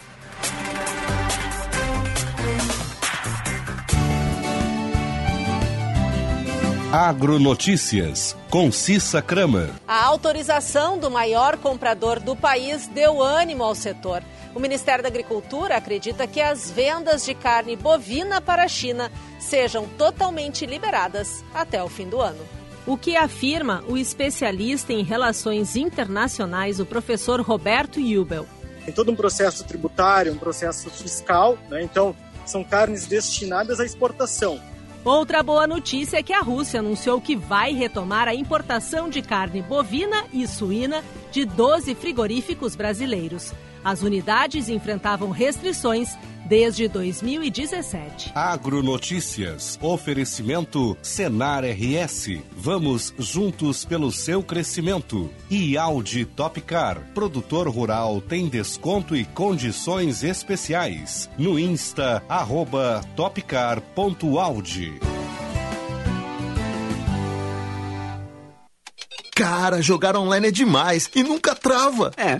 [6.91, 9.69] Agronotícias, com Cissa Kramer.
[9.87, 14.21] A autorização do maior comprador do país deu ânimo ao setor.
[14.53, 19.09] O Ministério da Agricultura acredita que as vendas de carne bovina para a China
[19.39, 22.60] sejam totalmente liberadas até o fim do ano.
[22.85, 28.47] O que afirma o especialista em relações internacionais, o professor Roberto Jubel.
[28.83, 31.83] Tem todo um processo tributário, um processo fiscal, né?
[31.83, 34.59] então são carnes destinadas à exportação.
[35.03, 39.61] Outra boa notícia é que a Rússia anunciou que vai retomar a importação de carne
[39.61, 43.53] bovina e suína de 12 frigoríficos brasileiros.
[43.83, 48.31] As unidades enfrentavam restrições desde 2017.
[48.35, 49.79] Agronotícias.
[49.81, 52.41] Oferecimento Senar RS.
[52.51, 55.29] Vamos juntos pelo seu crescimento.
[55.49, 56.99] E Audi Topcar.
[57.13, 61.29] Produtor rural tem desconto e condições especiais.
[61.37, 64.99] No Insta, arroba topcar.audi.
[69.33, 72.11] Cara, jogar online é demais e nunca trava.
[72.15, 72.39] É,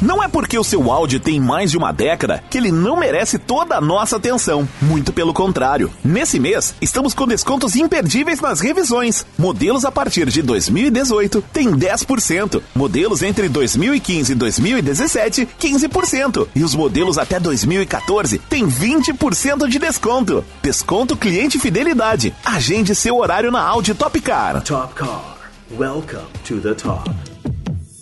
[0.00, 3.36] Não é porque o seu áudio tem mais de uma década que ele não merece
[3.36, 4.68] toda a nossa atenção.
[4.80, 5.90] Muito pelo contrário.
[6.04, 9.26] Nesse mês, estamos com descontos imperdíveis nas revisões.
[9.36, 12.62] Modelos a partir de 2018 tem 10%.
[12.76, 16.46] Modelos entre 2015 e 2017, 15%.
[16.54, 20.44] E os modelos até 2014 tem 20% de desconto.
[20.62, 22.32] Desconto cliente fidelidade.
[22.44, 24.62] Agende seu horário na Audi Top Car.
[24.62, 25.38] Top Car.
[25.76, 27.10] Welcome to the top.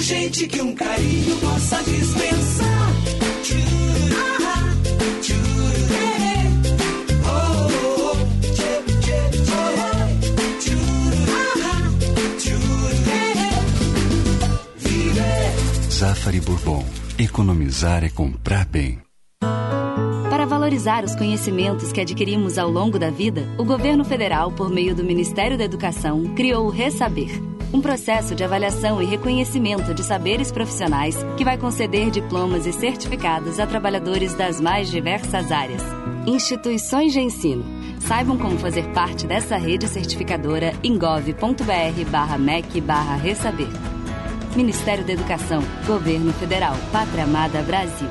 [0.00, 2.90] Urgente que um carinho possa dispensar.
[7.26, 8.16] Oh, oh, oh.
[15.90, 16.82] Zafari Bourbon.
[17.18, 19.02] Economizar é comprar bem.
[20.30, 24.94] Para valorizar os conhecimentos que adquirimos ao longo da vida, o governo federal, por meio
[24.94, 27.49] do Ministério da Educação, criou o Resaber.
[27.72, 33.60] Um processo de avaliação e reconhecimento de saberes profissionais que vai conceder diplomas e certificados
[33.60, 35.82] a trabalhadores das mais diversas áreas.
[36.26, 37.64] Instituições de ensino.
[38.00, 43.68] Saibam como fazer parte dessa rede certificadora em gov.br barra MEC barra Resaber.
[44.56, 48.08] Ministério da Educação, Governo Federal, Pátria Amada Brasil.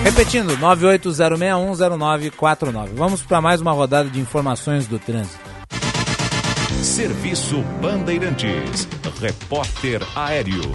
[0.02, 2.88] Repetindo, 980610949.
[2.94, 5.38] Vamos para mais uma rodada de informações do trânsito.
[6.82, 8.88] Serviço Bandeirantes.
[9.20, 10.72] Repórter Aéreo.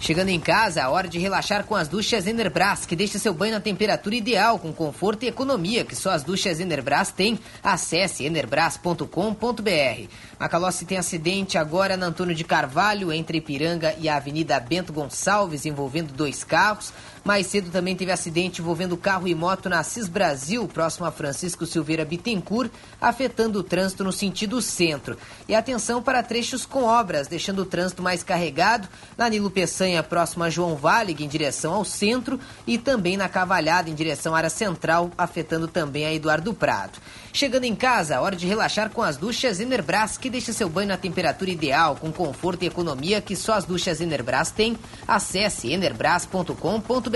[0.00, 3.54] Chegando em casa, a hora de relaxar com as duchas Enerbras, que deixa seu banho
[3.54, 7.38] na temperatura ideal, com conforto e economia, que só as duchas Enerbras têm.
[7.62, 10.08] Acesse enerbras.com.br.
[10.38, 15.64] Macalossi tem acidente agora na Antônio de Carvalho, entre Ipiranga e a Avenida Bento Gonçalves,
[15.64, 16.92] envolvendo dois carros.
[17.26, 21.66] Mais cedo também teve acidente envolvendo carro e moto na Assis Brasil, próximo a Francisco
[21.66, 22.70] Silveira Bittencourt,
[23.00, 25.18] afetando o trânsito no sentido centro.
[25.48, 28.88] E atenção para trechos com obras, deixando o trânsito mais carregado
[29.18, 33.90] na Nilo Peçanha, próximo a João Valig, em direção ao centro, e também na Cavalhada,
[33.90, 37.00] em direção à área central, afetando também a Eduardo Prado.
[37.32, 40.96] Chegando em casa, hora de relaxar com as duchas Enerbras, que deixa seu banho na
[40.96, 44.78] temperatura ideal, com conforto e economia que só as duchas Enerbras têm.
[45.08, 47.15] Acesse enerbras.com.br.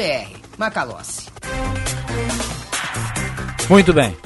[0.56, 1.27] Macalossi.
[3.68, 4.16] Muito bem.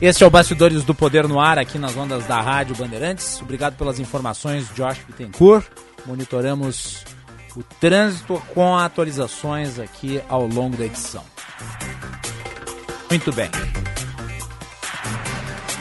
[0.00, 3.40] Este é o Bastidores do Poder no Ar, aqui nas ondas da Rádio Bandeirantes.
[3.40, 5.66] Obrigado pelas informações, Josh Bittencourt.
[6.04, 7.02] Monitoramos
[7.56, 11.24] o trânsito com atualizações aqui ao longo da edição.
[13.08, 13.50] Muito bem.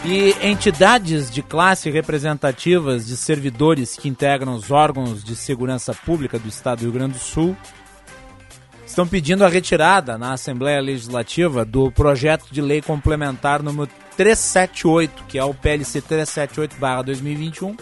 [0.06, 6.48] E entidades de classe representativas de servidores que integram os órgãos de segurança pública do
[6.48, 7.58] Estado do Rio Grande do Sul
[8.94, 15.40] estão pedindo a retirada na Assembleia Legislativa do projeto de lei complementar número 378, que
[15.40, 17.76] é o PLC 378/2021,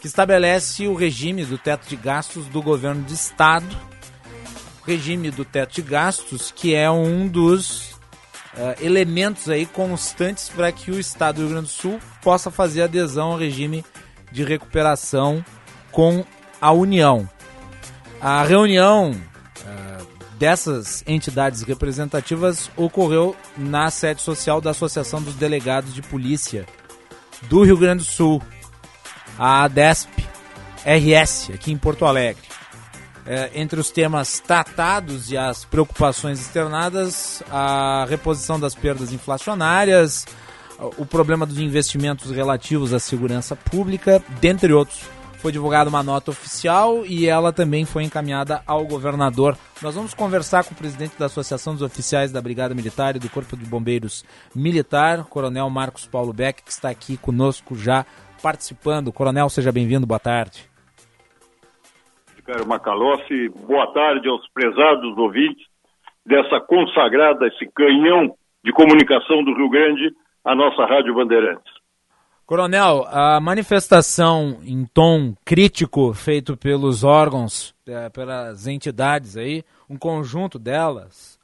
[0.00, 3.76] que estabelece o regime do teto de gastos do governo de estado.
[4.86, 7.90] Regime do teto de gastos, que é um dos
[8.54, 12.84] uh, elementos aí constantes para que o estado do Rio Grande do Sul possa fazer
[12.84, 13.84] adesão ao regime
[14.32, 15.44] de recuperação
[15.92, 16.24] com
[16.58, 17.28] a União.
[18.18, 19.14] A reunião
[20.38, 26.66] dessas entidades representativas ocorreu na sede social da Associação dos Delegados de Polícia
[27.42, 28.42] do Rio Grande do Sul,
[29.38, 30.26] a ADESP
[30.84, 32.42] RS, aqui em Porto Alegre.
[33.26, 40.26] É, entre os temas tratados e as preocupações externadas, a reposição das perdas inflacionárias,
[40.98, 45.00] o problema dos investimentos relativos à segurança pública, dentre outros.
[45.44, 49.58] Foi divulgada uma nota oficial e ela também foi encaminhada ao governador.
[49.82, 53.28] Nós vamos conversar com o presidente da Associação dos Oficiais da Brigada Militar e do
[53.28, 54.24] Corpo de Bombeiros
[54.56, 58.06] Militar, Coronel Marcos Paulo Beck, que está aqui conosco já
[58.42, 59.12] participando.
[59.12, 60.66] Coronel, seja bem-vindo, boa tarde.
[62.46, 65.66] Caro Macalossi, boa tarde aos prezados ouvintes
[66.24, 68.34] dessa consagrada, esse canhão
[68.64, 70.10] de comunicação do Rio Grande,
[70.42, 71.73] a nossa Rádio Bandeirantes.
[72.46, 80.58] Coronel, a manifestação em tom crítico feito pelos órgãos, é, pelas entidades aí, um conjunto
[80.58, 81.38] delas,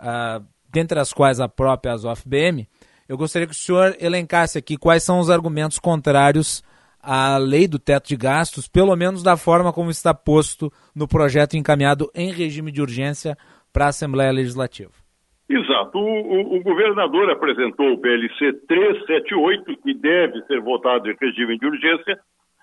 [0.00, 2.66] uh, dentre as quais a própria ASOF-BM,
[3.08, 6.64] eu gostaria que o senhor elencasse aqui quais são os argumentos contrários
[7.00, 11.56] à lei do teto de gastos, pelo menos da forma como está posto no projeto
[11.56, 13.38] encaminhado em regime de urgência
[13.72, 15.03] para a Assembleia Legislativa.
[15.48, 15.98] Exato.
[15.98, 21.66] O, o, o, governador apresentou o PLC 378, que deve ser votado em regime de
[21.66, 22.18] urgência,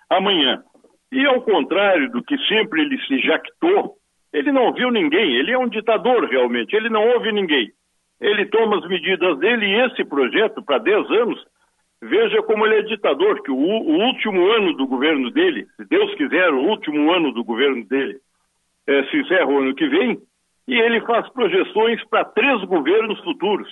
[0.10, 0.64] amanhã.
[1.12, 3.96] E ao contrário do que sempre ele se jactou,
[4.34, 7.72] ele não viu ninguém, ele é um ditador realmente, ele não ouve ninguém.
[8.20, 11.44] Ele toma as medidas dele e esse projeto, para 10 anos,
[12.02, 16.14] veja como ele é ditador, que o, o, último ano do governo dele, se Deus
[16.16, 18.18] quiser, o último ano do governo dele,
[18.88, 20.18] é, se encerra o ano que vem,
[20.72, 23.68] e ele faz projeções para três governos futuros.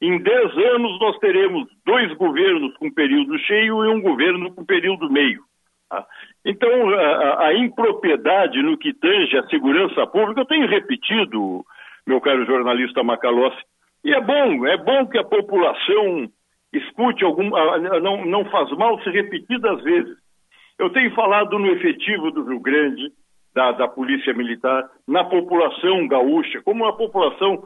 [0.00, 5.08] Em dez anos, nós teremos dois governos com período cheio e um governo com período
[5.08, 5.40] meio.
[5.88, 6.04] Tá?
[6.44, 11.64] Então, a, a, impropriedade no que tange a segurança pública, eu tenho repetido,
[12.04, 13.62] meu caro jornalista Macalossi,
[14.04, 16.28] e é bom, é bom que a população
[16.72, 17.50] escute algum.
[18.02, 20.16] Não, não faz mal se repetidas vezes.
[20.76, 23.12] Eu tenho falado no efetivo do Rio Grande,
[23.54, 27.62] da, da Polícia Militar, na população gaúcha, como a população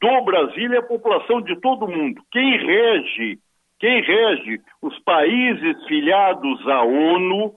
[0.00, 2.22] do Brasil e a população de todo mundo.
[2.30, 3.38] Quem rege,
[3.78, 7.54] quem rege os países filiados à ONU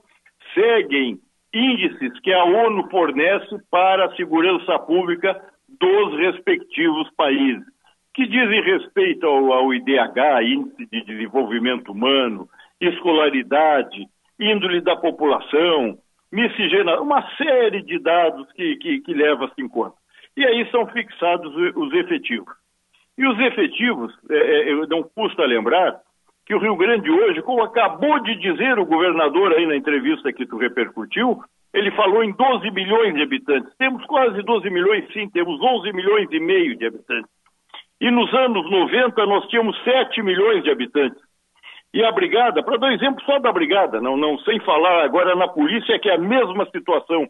[0.52, 1.18] seguem
[1.52, 5.40] índices que a ONU fornece para a segurança pública
[5.80, 7.64] dos respectivos países,
[8.12, 12.48] que dizem respeito ao, ao IDH, Índice de Desenvolvimento Humano,
[12.80, 14.06] escolaridade,
[14.38, 15.98] índole da população,
[16.34, 19.96] miscigenação, uma série de dados que, que, que leva-se em conta.
[20.36, 22.52] E aí são fixados os efetivos.
[23.16, 26.00] E os efetivos, é, é, não custa lembrar
[26.44, 30.44] que o Rio Grande hoje, como acabou de dizer o governador aí na entrevista que
[30.44, 31.40] tu repercutiu,
[31.72, 33.72] ele falou em 12 milhões de habitantes.
[33.78, 37.30] Temos quase 12 milhões, sim, temos 11 milhões e meio de habitantes.
[38.00, 41.22] E nos anos 90 nós tínhamos 7 milhões de habitantes.
[41.94, 45.46] E a brigada, para dar exemplo só da brigada, não, não sem falar agora na
[45.46, 47.28] polícia, que é a mesma situação.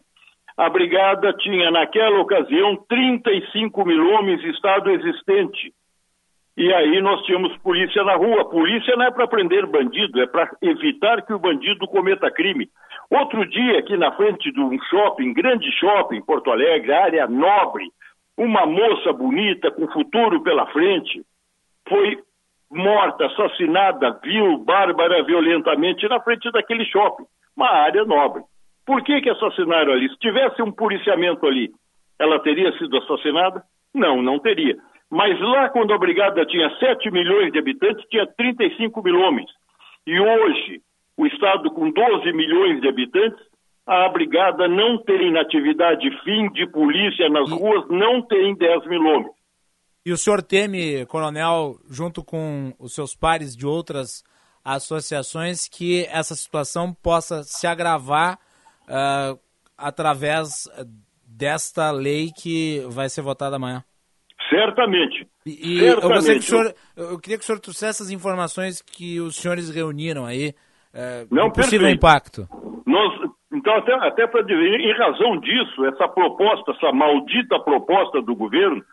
[0.57, 5.71] A brigada tinha, naquela ocasião, 35 mil homens estado existente.
[6.57, 8.49] E aí nós tínhamos polícia na rua.
[8.49, 12.67] Polícia não é para prender bandido, é para evitar que o bandido cometa crime.
[13.11, 17.85] Outro dia, aqui na frente de um shopping, grande shopping, Porto Alegre, área nobre,
[18.35, 21.21] uma moça bonita, com futuro pela frente,
[21.87, 22.17] foi
[22.75, 27.25] morta, assassinada, vil, bárbara, violentamente na frente daquele shopping,
[27.55, 28.43] uma área nobre.
[28.85, 30.09] Por que, que assassinaram ali?
[30.09, 31.71] Se tivesse um policiamento ali,
[32.19, 33.63] ela teria sido assassinada?
[33.93, 34.77] Não, não teria.
[35.09, 39.49] Mas lá, quando a brigada tinha 7 milhões de habitantes, tinha 35 mil homens.
[40.05, 40.81] E hoje,
[41.17, 43.39] o Estado com 12 milhões de habitantes,
[43.87, 49.34] a brigada não tem natividade fim de polícia nas ruas, não tem 10 mil homens.
[50.05, 54.23] E o senhor teme, coronel, junto com os seus pares de outras
[54.63, 58.37] associações, que essa situação possa se agravar
[58.83, 59.39] uh,
[59.75, 60.69] através
[61.25, 63.83] desta lei que vai ser votada amanhã?
[64.47, 65.27] Certamente.
[65.43, 66.29] E, Certamente.
[66.29, 70.23] Eu, que senhor, eu, queria que o senhor trouxesse essas informações que os senhores reuniram
[70.23, 70.49] aí,
[70.93, 71.97] uh, Não, possível perfeito.
[71.97, 72.47] impacto.
[72.85, 73.11] Nós,
[73.51, 78.83] então, até, até para dizer, em razão disso, essa proposta, essa maldita proposta do governo,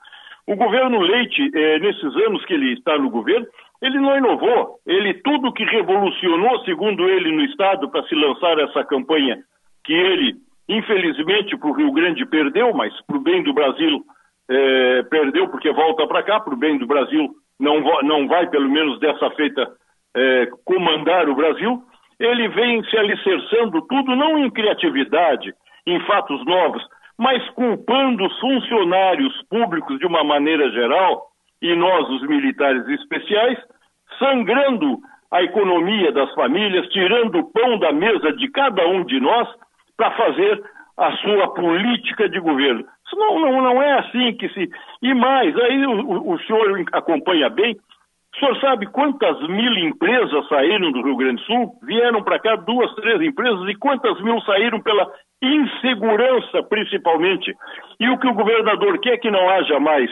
[0.47, 3.47] o governo Leite, eh, nesses anos que ele está no governo,
[3.81, 4.78] ele não inovou.
[4.86, 9.39] Ele, tudo que revolucionou, segundo ele, no Estado, para se lançar essa campanha,
[9.85, 10.35] que ele,
[10.69, 14.02] infelizmente, para o Rio Grande perdeu, mas para o bem do Brasil
[14.51, 18.69] eh, perdeu, porque volta para cá, para o bem do Brasil não, não vai, pelo
[18.69, 19.69] menos dessa feita,
[20.16, 21.82] eh, comandar o Brasil.
[22.19, 25.52] ele vem se alicerçando tudo não em criatividade,
[25.86, 26.82] em fatos novos,
[27.22, 31.22] mas culpando os funcionários públicos de uma maneira geral,
[31.62, 33.56] e nós, os militares especiais,
[34.18, 34.98] sangrando
[35.30, 39.48] a economia das famílias, tirando o pão da mesa de cada um de nós
[39.96, 40.64] para fazer
[40.96, 42.84] a sua política de governo.
[43.06, 44.68] Isso não, não, não é assim que se.
[45.00, 47.76] E mais, aí o, o senhor acompanha bem,
[48.34, 51.72] o senhor sabe quantas mil empresas saíram do Rio Grande do Sul?
[51.82, 55.06] Vieram para cá duas, três empresas e quantas mil saíram pela
[55.42, 57.54] insegurança, principalmente?
[58.00, 60.10] E o que o governador quer que não haja mais,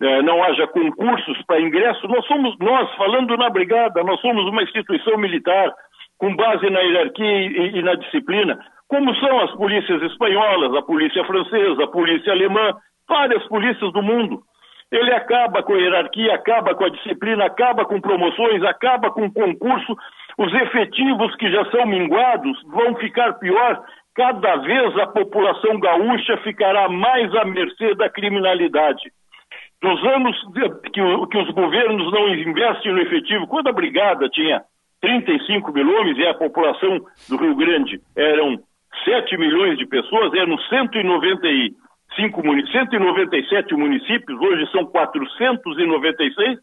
[0.00, 2.08] eh, não haja concursos para ingresso.
[2.08, 5.70] Nós somos, nós, falando na brigada, nós somos uma instituição militar
[6.16, 8.58] com base na hierarquia e, e na disciplina,
[8.88, 12.74] como são as polícias espanholas, a polícia francesa, a polícia alemã,
[13.06, 14.42] várias polícias do mundo
[14.90, 19.96] ele acaba com a hierarquia, acaba com a disciplina, acaba com promoções, acaba com concurso.
[20.38, 23.82] Os efetivos que já são minguados vão ficar pior.
[24.14, 29.12] Cada vez a população gaúcha ficará mais à mercê da criminalidade.
[29.82, 30.36] Nos anos
[30.92, 34.62] que, os governos não investem no efetivo, quando a brigada tinha
[35.00, 36.98] 35 mil homens e a população
[37.28, 38.58] do Rio Grande eram
[39.04, 41.72] 7 milhões de pessoas, eram 190 e
[42.18, 46.58] 197 municípios, hoje são 496,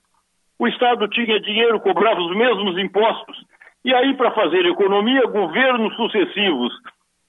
[0.59, 3.37] o Estado tinha dinheiro, cobrava os mesmos impostos.
[3.83, 6.73] E aí, para fazer economia, governos sucessivos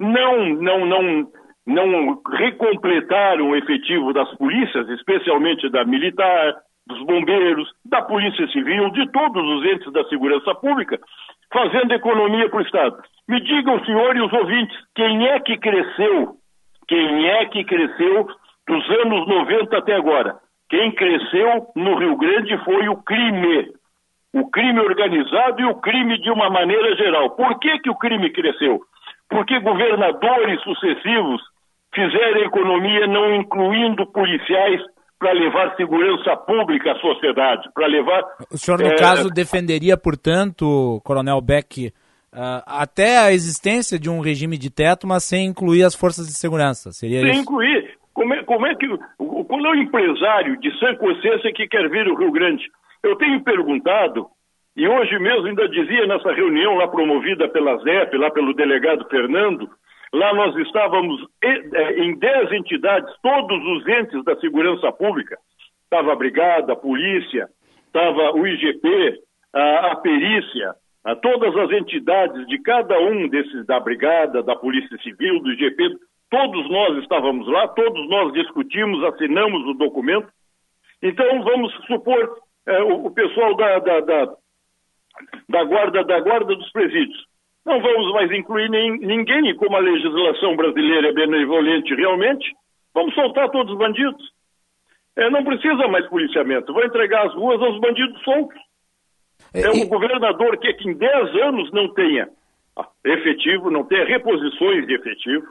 [0.01, 1.29] não, não, não,
[1.67, 6.55] não recompletaram o efetivo das polícias, especialmente da militar,
[6.87, 10.99] dos bombeiros, da Polícia Civil, de todos os entes da segurança pública,
[11.53, 12.97] fazendo economia para o Estado.
[13.29, 16.37] Me digam, senhor e os ouvintes, quem é que cresceu
[16.89, 18.27] quem é que cresceu
[18.67, 20.37] dos anos 90 até agora?
[20.69, 23.73] Quem cresceu no Rio Grande foi o crime.
[24.35, 27.31] O crime organizado e o crime de uma maneira geral.
[27.31, 28.81] Por que, que o crime cresceu?
[29.29, 31.41] Porque governadores sucessivos
[31.95, 34.81] fizeram economia não incluindo policiais
[35.19, 38.23] para levar segurança pública à sociedade, para levar...
[38.53, 38.97] O senhor, no é...
[38.97, 41.91] caso, defenderia, portanto, Coronel Beck,
[42.37, 46.35] Uh, até a existência de um regime de teto, mas sem incluir as forças de
[46.35, 46.93] segurança.
[46.93, 47.41] Seria sem isso?
[47.41, 47.97] incluir.
[48.13, 48.87] Como é, como é que.
[49.17, 52.63] Qual é o empresário de sã consciência que quer vir o Rio Grande?
[53.03, 54.27] Eu tenho perguntado,
[54.77, 59.71] e hoje mesmo ainda dizia nessa reunião lá promovida pela ZEP, lá pelo delegado Fernando,
[60.13, 65.39] lá nós estávamos é, em 10 entidades, todos os entes da segurança pública.
[65.85, 67.49] Estava a Brigada, a Polícia,
[67.87, 69.21] estava o IGP,
[69.55, 70.75] a, a Perícia,
[71.07, 75.97] a todas as entidades de cada um desses, da Brigada, da Polícia Civil, do IGP,
[76.29, 80.27] todos nós estávamos lá, todos nós discutimos, assinamos o documento.
[81.01, 84.35] Então, vamos supor é, o, o, pessoal da, da, da,
[85.49, 87.25] da, guarda, da guarda dos presídios.
[87.65, 92.53] Não vamos mais incluir nem, ninguém, como a legislação brasileira é benevolente realmente,
[92.93, 94.33] vamos soltar todos os bandidos.
[95.15, 98.66] É, não precisa mais policiamento, vai entregar as ruas aos bandidos soltos.
[99.57, 102.29] É um governador que, que em 10 anos não tenha
[103.05, 105.47] efetivo, não tenha reposições de efetivo.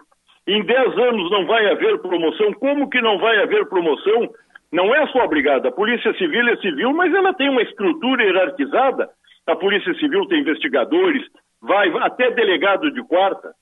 [0.48, 2.54] Em 10 anos não vai haver promoção.
[2.54, 4.30] Como que não vai haver promoção?
[4.72, 5.70] Não é só a brigada.
[5.70, 9.10] A Polícia Civil é civil, mas ela tem uma estrutura hierarquizada.
[9.48, 11.24] A Polícia Civil tem investigadores,
[11.62, 13.54] vai até delegado de quarta,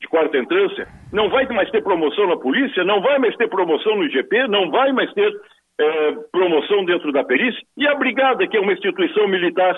[0.00, 0.86] de quarta entrância.
[1.12, 4.70] Não vai mais ter promoção na polícia, não vai mais ter promoção no IGP, não
[4.70, 5.32] vai mais ter
[5.80, 9.74] é, promoção dentro da perícia, e a brigada, que é uma instituição militar.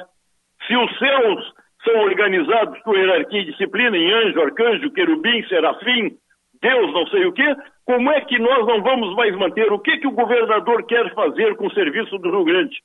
[0.66, 1.52] Se os céus
[1.84, 6.16] são organizados por hierarquia e disciplina, em anjo, arcanjo, querubim, serafim,
[6.60, 9.72] Deus não sei o quê, como é que nós não vamos mais manter?
[9.72, 12.76] O que, que o governador quer fazer com o serviço do Rio Grande?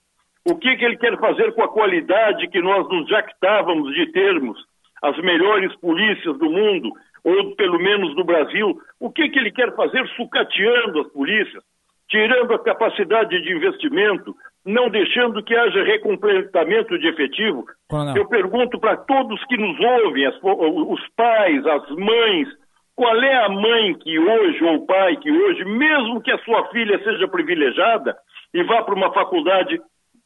[0.43, 4.57] O que, que ele quer fazer com a qualidade que nós nos jactávamos de termos?
[5.03, 6.91] As melhores polícias do mundo,
[7.23, 8.79] ou pelo menos do Brasil.
[8.99, 11.63] O que, que ele quer fazer sucateando as polícias?
[12.09, 14.35] tirando a capacidade de investimento,
[14.67, 17.65] não deixando que haja recompletamento de efetivo.
[17.89, 18.17] Coronel.
[18.17, 22.49] Eu pergunto para todos que nos ouvem, as, os pais, as mães,
[22.93, 26.67] qual é a mãe que hoje, ou o pai que hoje, mesmo que a sua
[26.67, 28.17] filha seja privilegiada
[28.53, 29.79] e vá para uma faculdade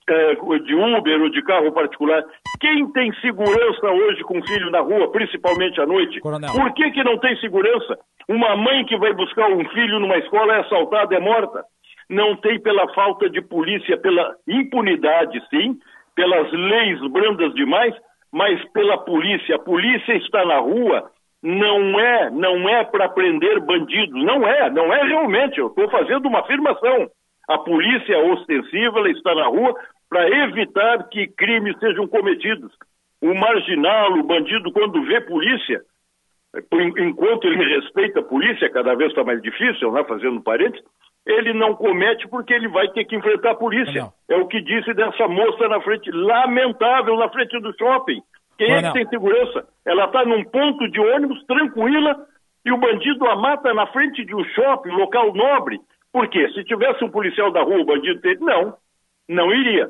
[0.10, 2.24] é, de Uber ou de carro particular,
[2.60, 6.20] quem tem segurança hoje com o filho na rua, principalmente à noite?
[6.20, 6.52] Coronel.
[6.52, 8.00] Por que, que não tem segurança?
[8.28, 11.64] Uma mãe que vai buscar um filho numa escola é assaltada, é morta.
[12.12, 15.80] Não tem pela falta de polícia, pela impunidade, sim,
[16.14, 17.96] pelas leis brandas demais,
[18.30, 19.56] mas pela polícia.
[19.56, 21.10] A polícia está na rua,
[21.42, 25.58] não é, não é para prender bandidos, não é, não é realmente.
[25.58, 27.10] Eu estou fazendo uma afirmação.
[27.48, 29.74] A polícia ostensiva ela está na rua
[30.10, 32.74] para evitar que crimes sejam cometidos.
[33.22, 35.82] O marginal, o bandido, quando vê polícia,
[36.98, 40.86] enquanto ele respeita a polícia, cada vez está mais difícil, né, fazendo parênteses,
[41.26, 44.02] ele não comete porque ele vai ter que enfrentar a polícia.
[44.02, 44.14] Não.
[44.30, 48.22] É o que disse dessa moça na frente, lamentável, na frente do shopping.
[48.58, 49.68] Quem é que tem segurança?
[49.86, 52.16] Ela está num ponto de ônibus tranquila
[52.66, 55.80] e o bandido a mata na frente de um shopping, local nobre.
[56.12, 56.48] Por quê?
[56.54, 58.40] Se tivesse um policial da rua, o bandido teria.
[58.40, 58.74] Não,
[59.30, 59.90] não iria.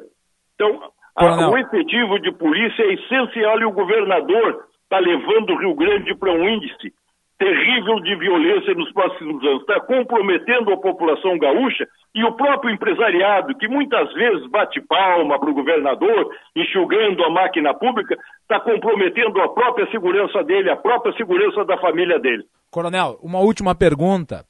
[0.55, 5.75] Então, a, o efetivo de polícia é essencial e o governador está levando o Rio
[5.75, 6.93] Grande para um índice
[7.41, 9.61] terrível de violência nos próximos anos.
[9.61, 15.49] Está comprometendo a população gaúcha e o próprio empresariado, que muitas vezes bate palma para
[15.49, 21.65] o governador, enxugando a máquina pública, está comprometendo a própria segurança dele, a própria segurança
[21.65, 22.43] da família dele.
[22.69, 24.45] Coronel, uma última pergunta.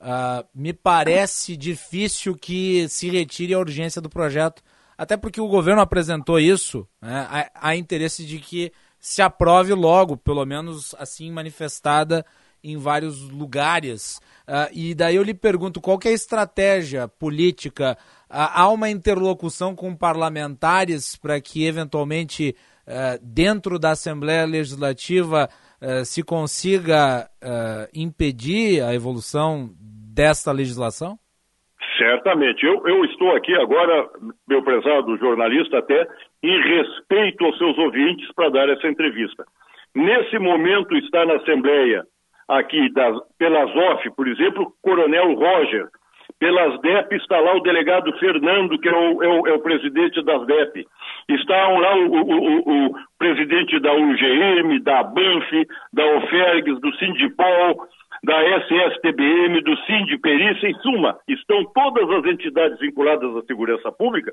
[0.00, 4.62] Uh, me parece difícil que se retire a urgência do projeto,
[4.96, 8.70] até porque o governo apresentou isso, né, há, há interesse de que
[9.06, 12.26] se aprove logo, pelo menos assim manifestada
[12.62, 14.20] em vários lugares.
[14.48, 17.96] Uh, e daí eu lhe pergunto qual é a estratégia política?
[18.28, 25.48] Uh, há uma interlocução com parlamentares para que eventualmente uh, dentro da Assembleia Legislativa
[26.06, 27.28] se consiga
[27.92, 31.18] impedir a evolução desta legislação?
[31.98, 32.64] Certamente.
[32.64, 34.08] Eu, eu estou aqui agora,
[34.48, 36.08] meu prezado jornalista, até
[36.42, 39.44] em respeito aos seus ouvintes para dar essa entrevista.
[39.94, 42.04] Nesse momento está na Assembleia,
[42.48, 45.88] aqui, das, pela ZOF, por exemplo, o Coronel Roger.
[46.38, 50.22] Pelas DEP está lá o delegado Fernando, que é o, é o, é o presidente
[50.22, 50.86] das DEP.
[51.30, 57.88] Está lá o, o, o, presidente da UGM, da BANF, da OFERGS, do Sindipol,
[58.22, 64.32] da SSTBM, do Sind Perícia, em suma, estão todas as entidades vinculadas à segurança pública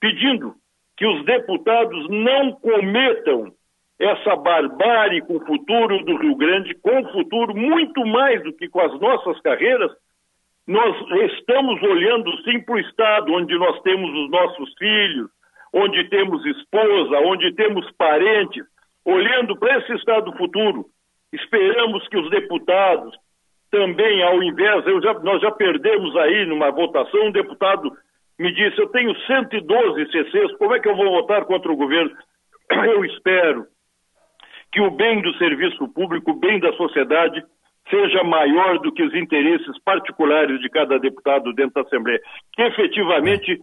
[0.00, 0.54] pedindo
[0.98, 3.52] que os deputados não cometam
[4.00, 8.68] essa barbárie com o futuro do Rio Grande, com o futuro muito mais do que
[8.68, 9.92] com as nossas carreiras.
[10.66, 10.96] Nós
[11.32, 15.30] estamos olhando sim para o Estado, onde nós temos os nossos filhos,
[15.72, 18.64] onde temos esposa, onde temos parentes,
[19.04, 20.84] olhando para esse Estado futuro.
[21.32, 23.16] Esperamos que os deputados
[23.70, 27.92] também, ao invés, já, nós já perdemos aí numa votação, um deputado
[28.38, 32.10] me disse, eu tenho 112 CCs, como é que eu vou votar contra o governo?
[32.70, 33.66] Eu espero
[34.70, 37.42] que o bem do serviço público, o bem da sociedade,
[37.90, 42.20] seja maior do que os interesses particulares de cada deputado dentro da Assembleia.
[42.54, 43.58] Que efetivamente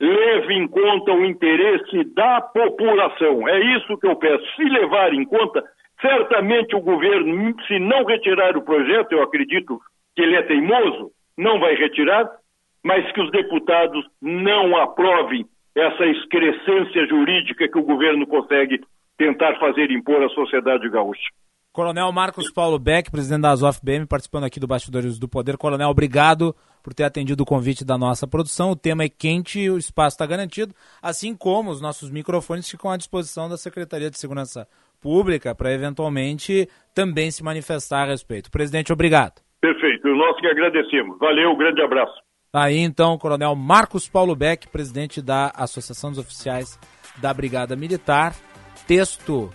[0.00, 3.48] leve em conta o interesse da população.
[3.48, 4.44] É isso que eu peço.
[4.56, 5.62] Se levar em conta,
[6.00, 9.80] certamente o governo, se não retirar o projeto, eu acredito
[10.14, 12.28] que ele é teimoso, não vai retirar,
[12.82, 18.80] mas que os deputados não aprovem essa excrescência jurídica que o governo consegue
[19.16, 21.30] tentar fazer impor à sociedade gaúcha.
[21.72, 25.56] Coronel Marcos Paulo Beck, presidente da ASOF-BM, participando aqui do Bastidores do Poder.
[25.56, 28.72] Coronel, obrigado por ter atendido o convite da nossa produção.
[28.72, 32.90] O tema é quente e o espaço está garantido, assim como os nossos microfones ficam
[32.90, 34.68] à disposição da Secretaria de Segurança
[35.00, 38.50] Pública para eventualmente também se manifestar a respeito.
[38.50, 39.40] Presidente, obrigado.
[39.58, 41.18] Perfeito, nós que agradecemos.
[41.18, 42.21] Valeu, um grande abraço.
[42.54, 46.78] Aí então, Coronel Marcos Paulo Beck, presidente da Associação dos Oficiais
[47.16, 48.34] da Brigada Militar.
[48.86, 49.50] Texto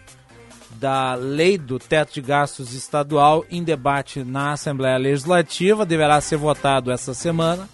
[0.71, 6.91] da Lei do Teto de Gastos Estadual em debate na Assembleia Legislativa, deverá ser votado
[6.91, 7.69] essa semana.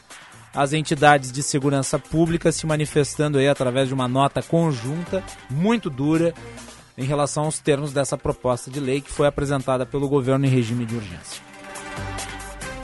[0.53, 6.33] As entidades de segurança pública se manifestando aí através de uma nota conjunta muito dura
[6.97, 10.85] em relação aos termos dessa proposta de lei que foi apresentada pelo governo em regime
[10.85, 11.41] de urgência.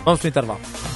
[0.05, 0.88] Vamos para o intervalo.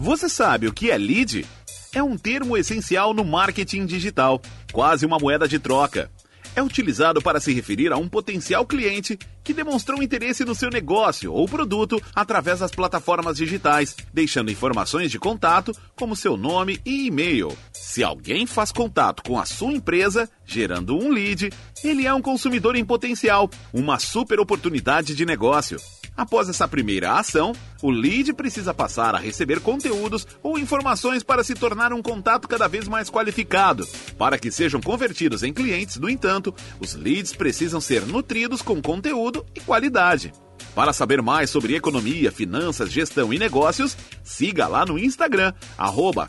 [0.00, 1.46] Você sabe o que é lead?
[1.92, 4.40] é um termo essencial no marketing digital,
[4.72, 6.10] quase uma moeda de troca.
[6.54, 11.32] É utilizado para se referir a um potencial cliente que demonstrou interesse no seu negócio
[11.32, 17.56] ou produto através das plataformas digitais, deixando informações de contato como seu nome e e-mail.
[17.72, 21.50] Se alguém faz contato com a sua empresa, gerando um lead,
[21.84, 25.78] ele é um consumidor em potencial, uma super oportunidade de negócio.
[26.20, 31.54] Após essa primeira ação, o lead precisa passar a receber conteúdos ou informações para se
[31.54, 33.88] tornar um contato cada vez mais qualificado.
[34.18, 39.46] Para que sejam convertidos em clientes, no entanto, os leads precisam ser nutridos com conteúdo
[39.54, 40.30] e qualidade.
[40.74, 46.28] Para saber mais sobre economia, finanças, gestão e negócios, siga lá no Instagram, arroba.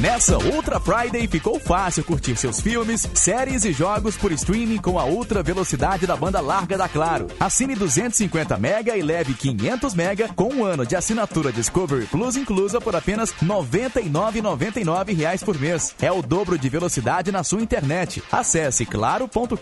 [0.00, 5.04] Nessa Ultra Friday ficou fácil curtir seus filmes, séries e jogos por streaming com a
[5.04, 7.28] ultra velocidade da banda larga da Claro.
[7.38, 12.80] Assine 250 mega e leve 500 mega com um ano de assinatura Discovery Plus inclusa
[12.80, 15.94] por apenas 99,99 reais por mês.
[16.00, 18.22] É o dobro de velocidade na sua internet.
[18.32, 19.56] Acesse claro.com.br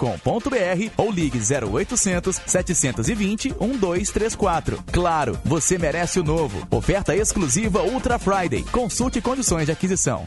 [0.96, 4.82] ou ligue 0800 720 1234.
[4.90, 6.66] Claro, você merece o novo.
[6.70, 8.62] Oferta exclusiva Ultra Friday.
[8.64, 10.21] Consulte condições de aquisição.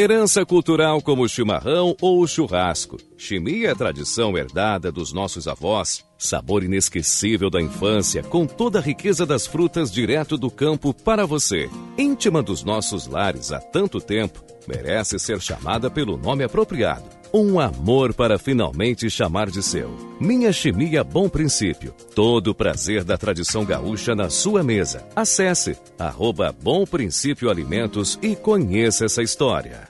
[0.00, 2.96] Herança cultural como o chimarrão ou o churrasco.
[3.18, 9.26] Chimia é tradição herdada dos nossos avós, sabor inesquecível da infância, com toda a riqueza
[9.26, 11.68] das frutas direto do campo para você.
[11.98, 17.04] Íntima dos nossos lares há tanto tempo, merece ser chamada pelo nome apropriado.
[17.32, 19.94] Um amor para finalmente chamar de seu.
[20.18, 21.94] Minha Chimia Bom Princípio.
[22.14, 25.06] Todo o prazer da tradição gaúcha na sua mesa.
[25.14, 29.89] Acesse arroba Bom Princípio Alimentos e conheça essa história.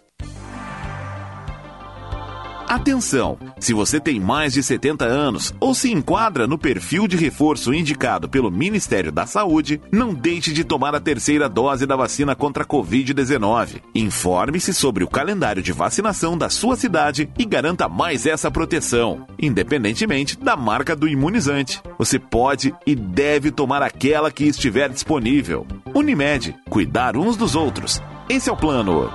[2.71, 3.37] Atenção!
[3.59, 8.29] Se você tem mais de 70 anos ou se enquadra no perfil de reforço indicado
[8.29, 12.67] pelo Ministério da Saúde, não deixe de tomar a terceira dose da vacina contra a
[12.67, 13.83] Covid-19.
[13.93, 20.39] Informe-se sobre o calendário de vacinação da sua cidade e garanta mais essa proteção, independentemente
[20.39, 21.83] da marca do imunizante.
[21.99, 25.67] Você pode e deve tomar aquela que estiver disponível.
[25.93, 28.01] Unimed, cuidar uns dos outros.
[28.29, 29.11] Esse é o plano.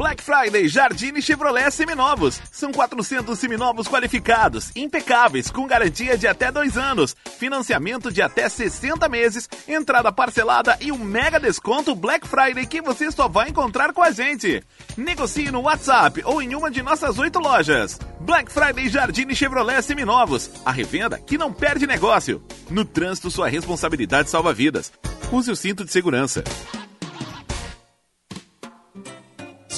[0.00, 2.40] Black Friday Jardine Chevrolet Seminovos.
[2.50, 9.06] São 400 seminovos qualificados, impecáveis, com garantia de até dois anos, financiamento de até 60
[9.10, 14.02] meses, entrada parcelada e um mega desconto Black Friday que você só vai encontrar com
[14.02, 14.62] a gente.
[14.96, 17.98] Negocie no WhatsApp ou em uma de nossas oito lojas.
[18.20, 20.50] Black Friday Jardine Chevrolet Seminovos.
[20.64, 22.42] A revenda que não perde negócio.
[22.70, 24.90] No trânsito, sua responsabilidade salva vidas.
[25.30, 26.42] Use o cinto de segurança.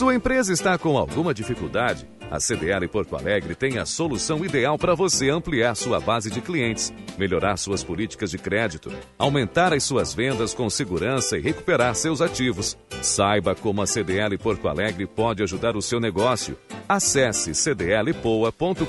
[0.03, 2.09] Sua empresa está com alguma dificuldade?
[2.29, 6.93] A CDL Porto Alegre tem a solução ideal para você ampliar sua base de clientes,
[7.17, 12.77] melhorar suas políticas de crédito, aumentar as suas vendas com segurança e recuperar seus ativos.
[13.01, 16.59] Saiba como a CDL Porto Alegre pode ajudar o seu negócio.
[16.89, 18.87] Acesse cdlpoa.com.br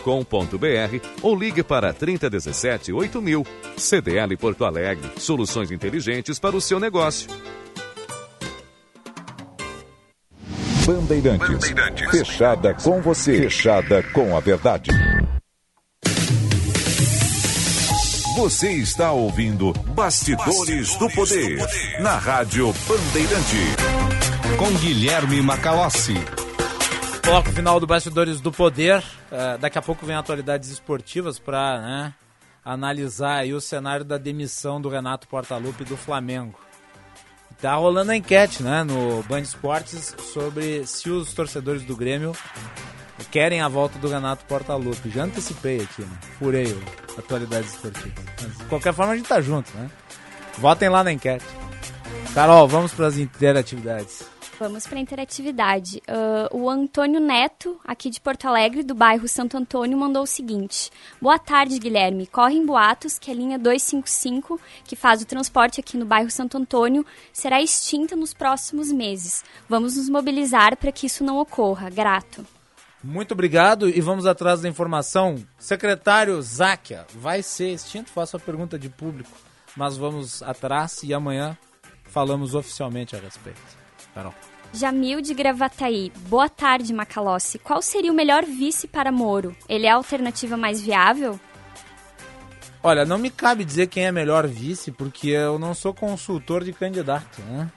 [1.22, 3.46] ou ligue para 3017 8000.
[3.78, 7.30] CDL Porto Alegre, soluções inteligentes para o seu negócio.
[10.86, 11.74] Bandeirantes.
[12.12, 13.44] Fechada com você.
[13.44, 14.92] Fechada com a verdade.
[18.36, 21.60] Você está ouvindo Bastidores, do, Poder,
[22.02, 24.58] na Rádio Bandeirante.
[24.58, 26.16] Com Guilherme Macalossi.
[27.24, 29.00] Bloco final do Bastidores do Poder.
[29.32, 32.14] Uh, daqui a pouco vem atualidades esportivas para né,
[32.66, 36.60] analisar aí o cenário da demissão do Renato Portaluppi do Flamengo.
[37.64, 42.36] Tá rolando a enquete, né, no Band Esportes sobre se os torcedores do Grêmio
[43.32, 45.10] querem a volta do Renato Portaluppi.
[45.10, 46.12] Já antecipei aqui, né?
[46.38, 46.84] Furei o
[47.18, 48.26] atualidades esportivas.
[48.42, 49.90] Mas, de qualquer forma, a gente tá junto, né?
[50.58, 51.46] Votem lá na enquete.
[52.34, 54.33] Carol, vamos para as interatividades.
[54.60, 56.02] Vamos para a interatividade.
[56.08, 60.92] Uh, o Antônio Neto, aqui de Porto Alegre, do bairro Santo Antônio, mandou o seguinte:
[61.20, 62.28] Boa tarde, Guilherme.
[62.28, 67.06] Correm boatos que a linha 255, que faz o transporte aqui no bairro Santo Antônio,
[67.32, 69.44] será extinta nos próximos meses.
[69.68, 71.90] Vamos nos mobilizar para que isso não ocorra.
[71.90, 72.46] Grato.
[73.04, 75.36] Muito obrigado e vamos atrás da informação.
[75.58, 78.12] Secretário Záquia, vai ser extinto?
[78.12, 79.32] Faço a pergunta de público,
[79.76, 81.58] mas vamos atrás e amanhã
[82.06, 83.83] falamos oficialmente a respeito.
[84.14, 84.34] Carol.
[84.74, 86.12] Jamil de Gravataí.
[86.28, 87.60] Boa tarde, Macalossi.
[87.60, 89.56] Qual seria o melhor vice para Moro?
[89.70, 91.40] Ele é a alternativa mais viável?
[92.82, 96.74] Olha, não me cabe dizer quem é melhor vice, porque eu não sou consultor de
[96.74, 97.72] candidato, né?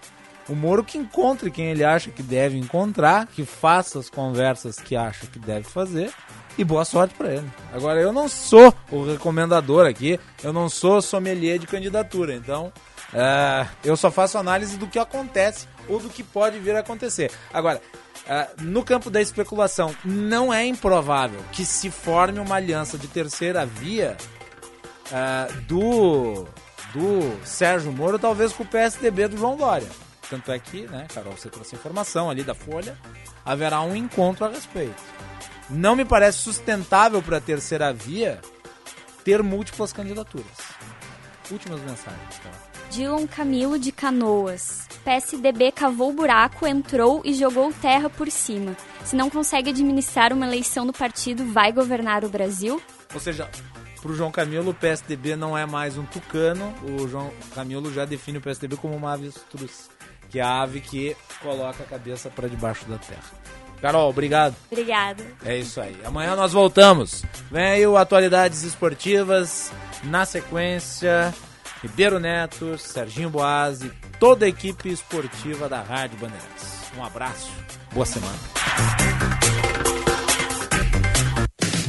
[0.49, 4.97] O Moro que encontre quem ele acha que deve encontrar, que faça as conversas que
[4.97, 6.13] acha que deve fazer
[6.57, 7.51] e boa sorte para ele.
[7.73, 12.73] Agora, eu não sou o recomendador aqui, eu não sou sommelier de candidatura, então
[13.19, 17.33] é, eu só faço análise do que acontece ou do que pode vir a acontecer.
[17.51, 17.81] Agora,
[18.27, 23.65] uh, no campo da especulação, não é improvável que se forme uma aliança de terceira
[23.65, 24.19] via
[25.07, 26.47] uh, do,
[26.93, 29.89] do Sérgio Moro, talvez com o PSDB do João Dória.
[30.29, 32.99] tanto é que, né, Carol, você trouxe informação ali da Folha,
[33.47, 35.03] haverá um encontro a respeito.
[35.71, 38.43] Não me parece sustentável para a terceira via
[39.25, 40.47] ter múltiplas candidaturas.
[41.51, 42.76] Últimas mensagens, Carol.
[42.97, 44.89] Dilon Camilo de Canoas.
[45.05, 48.75] PSDB cavou buraco, entrou e jogou terra por cima.
[49.05, 52.81] Se não consegue administrar uma eleição no partido, vai governar o Brasil?
[53.13, 53.51] Ou seja,
[54.01, 56.73] para o João Camilo, o PSDB não é mais um tucano.
[56.91, 59.91] O João Camilo já define o PSDB como uma avestruz,
[60.31, 63.31] que é a ave que coloca a cabeça para debaixo da terra.
[63.83, 64.57] Carol, obrigado.
[64.73, 65.23] Obrigada.
[65.45, 65.99] É isso aí.
[66.03, 67.27] Amanhã nós voltamos.
[67.51, 69.71] Vem aí o Atualidades Esportivas.
[70.05, 71.35] Na sequência,
[71.83, 76.91] Ribeiro Neto, Serginho Boas e toda a equipe esportiva da Rádio Bandeirantes.
[76.97, 77.51] Um abraço.
[77.93, 78.39] Boa semana.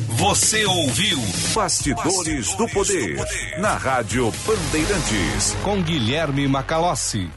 [0.10, 1.20] Você ouviu
[1.54, 3.18] Bastidores do Poder
[3.60, 5.56] na Rádio Bandeirantes.
[5.64, 7.30] Com Guilherme Macalossi.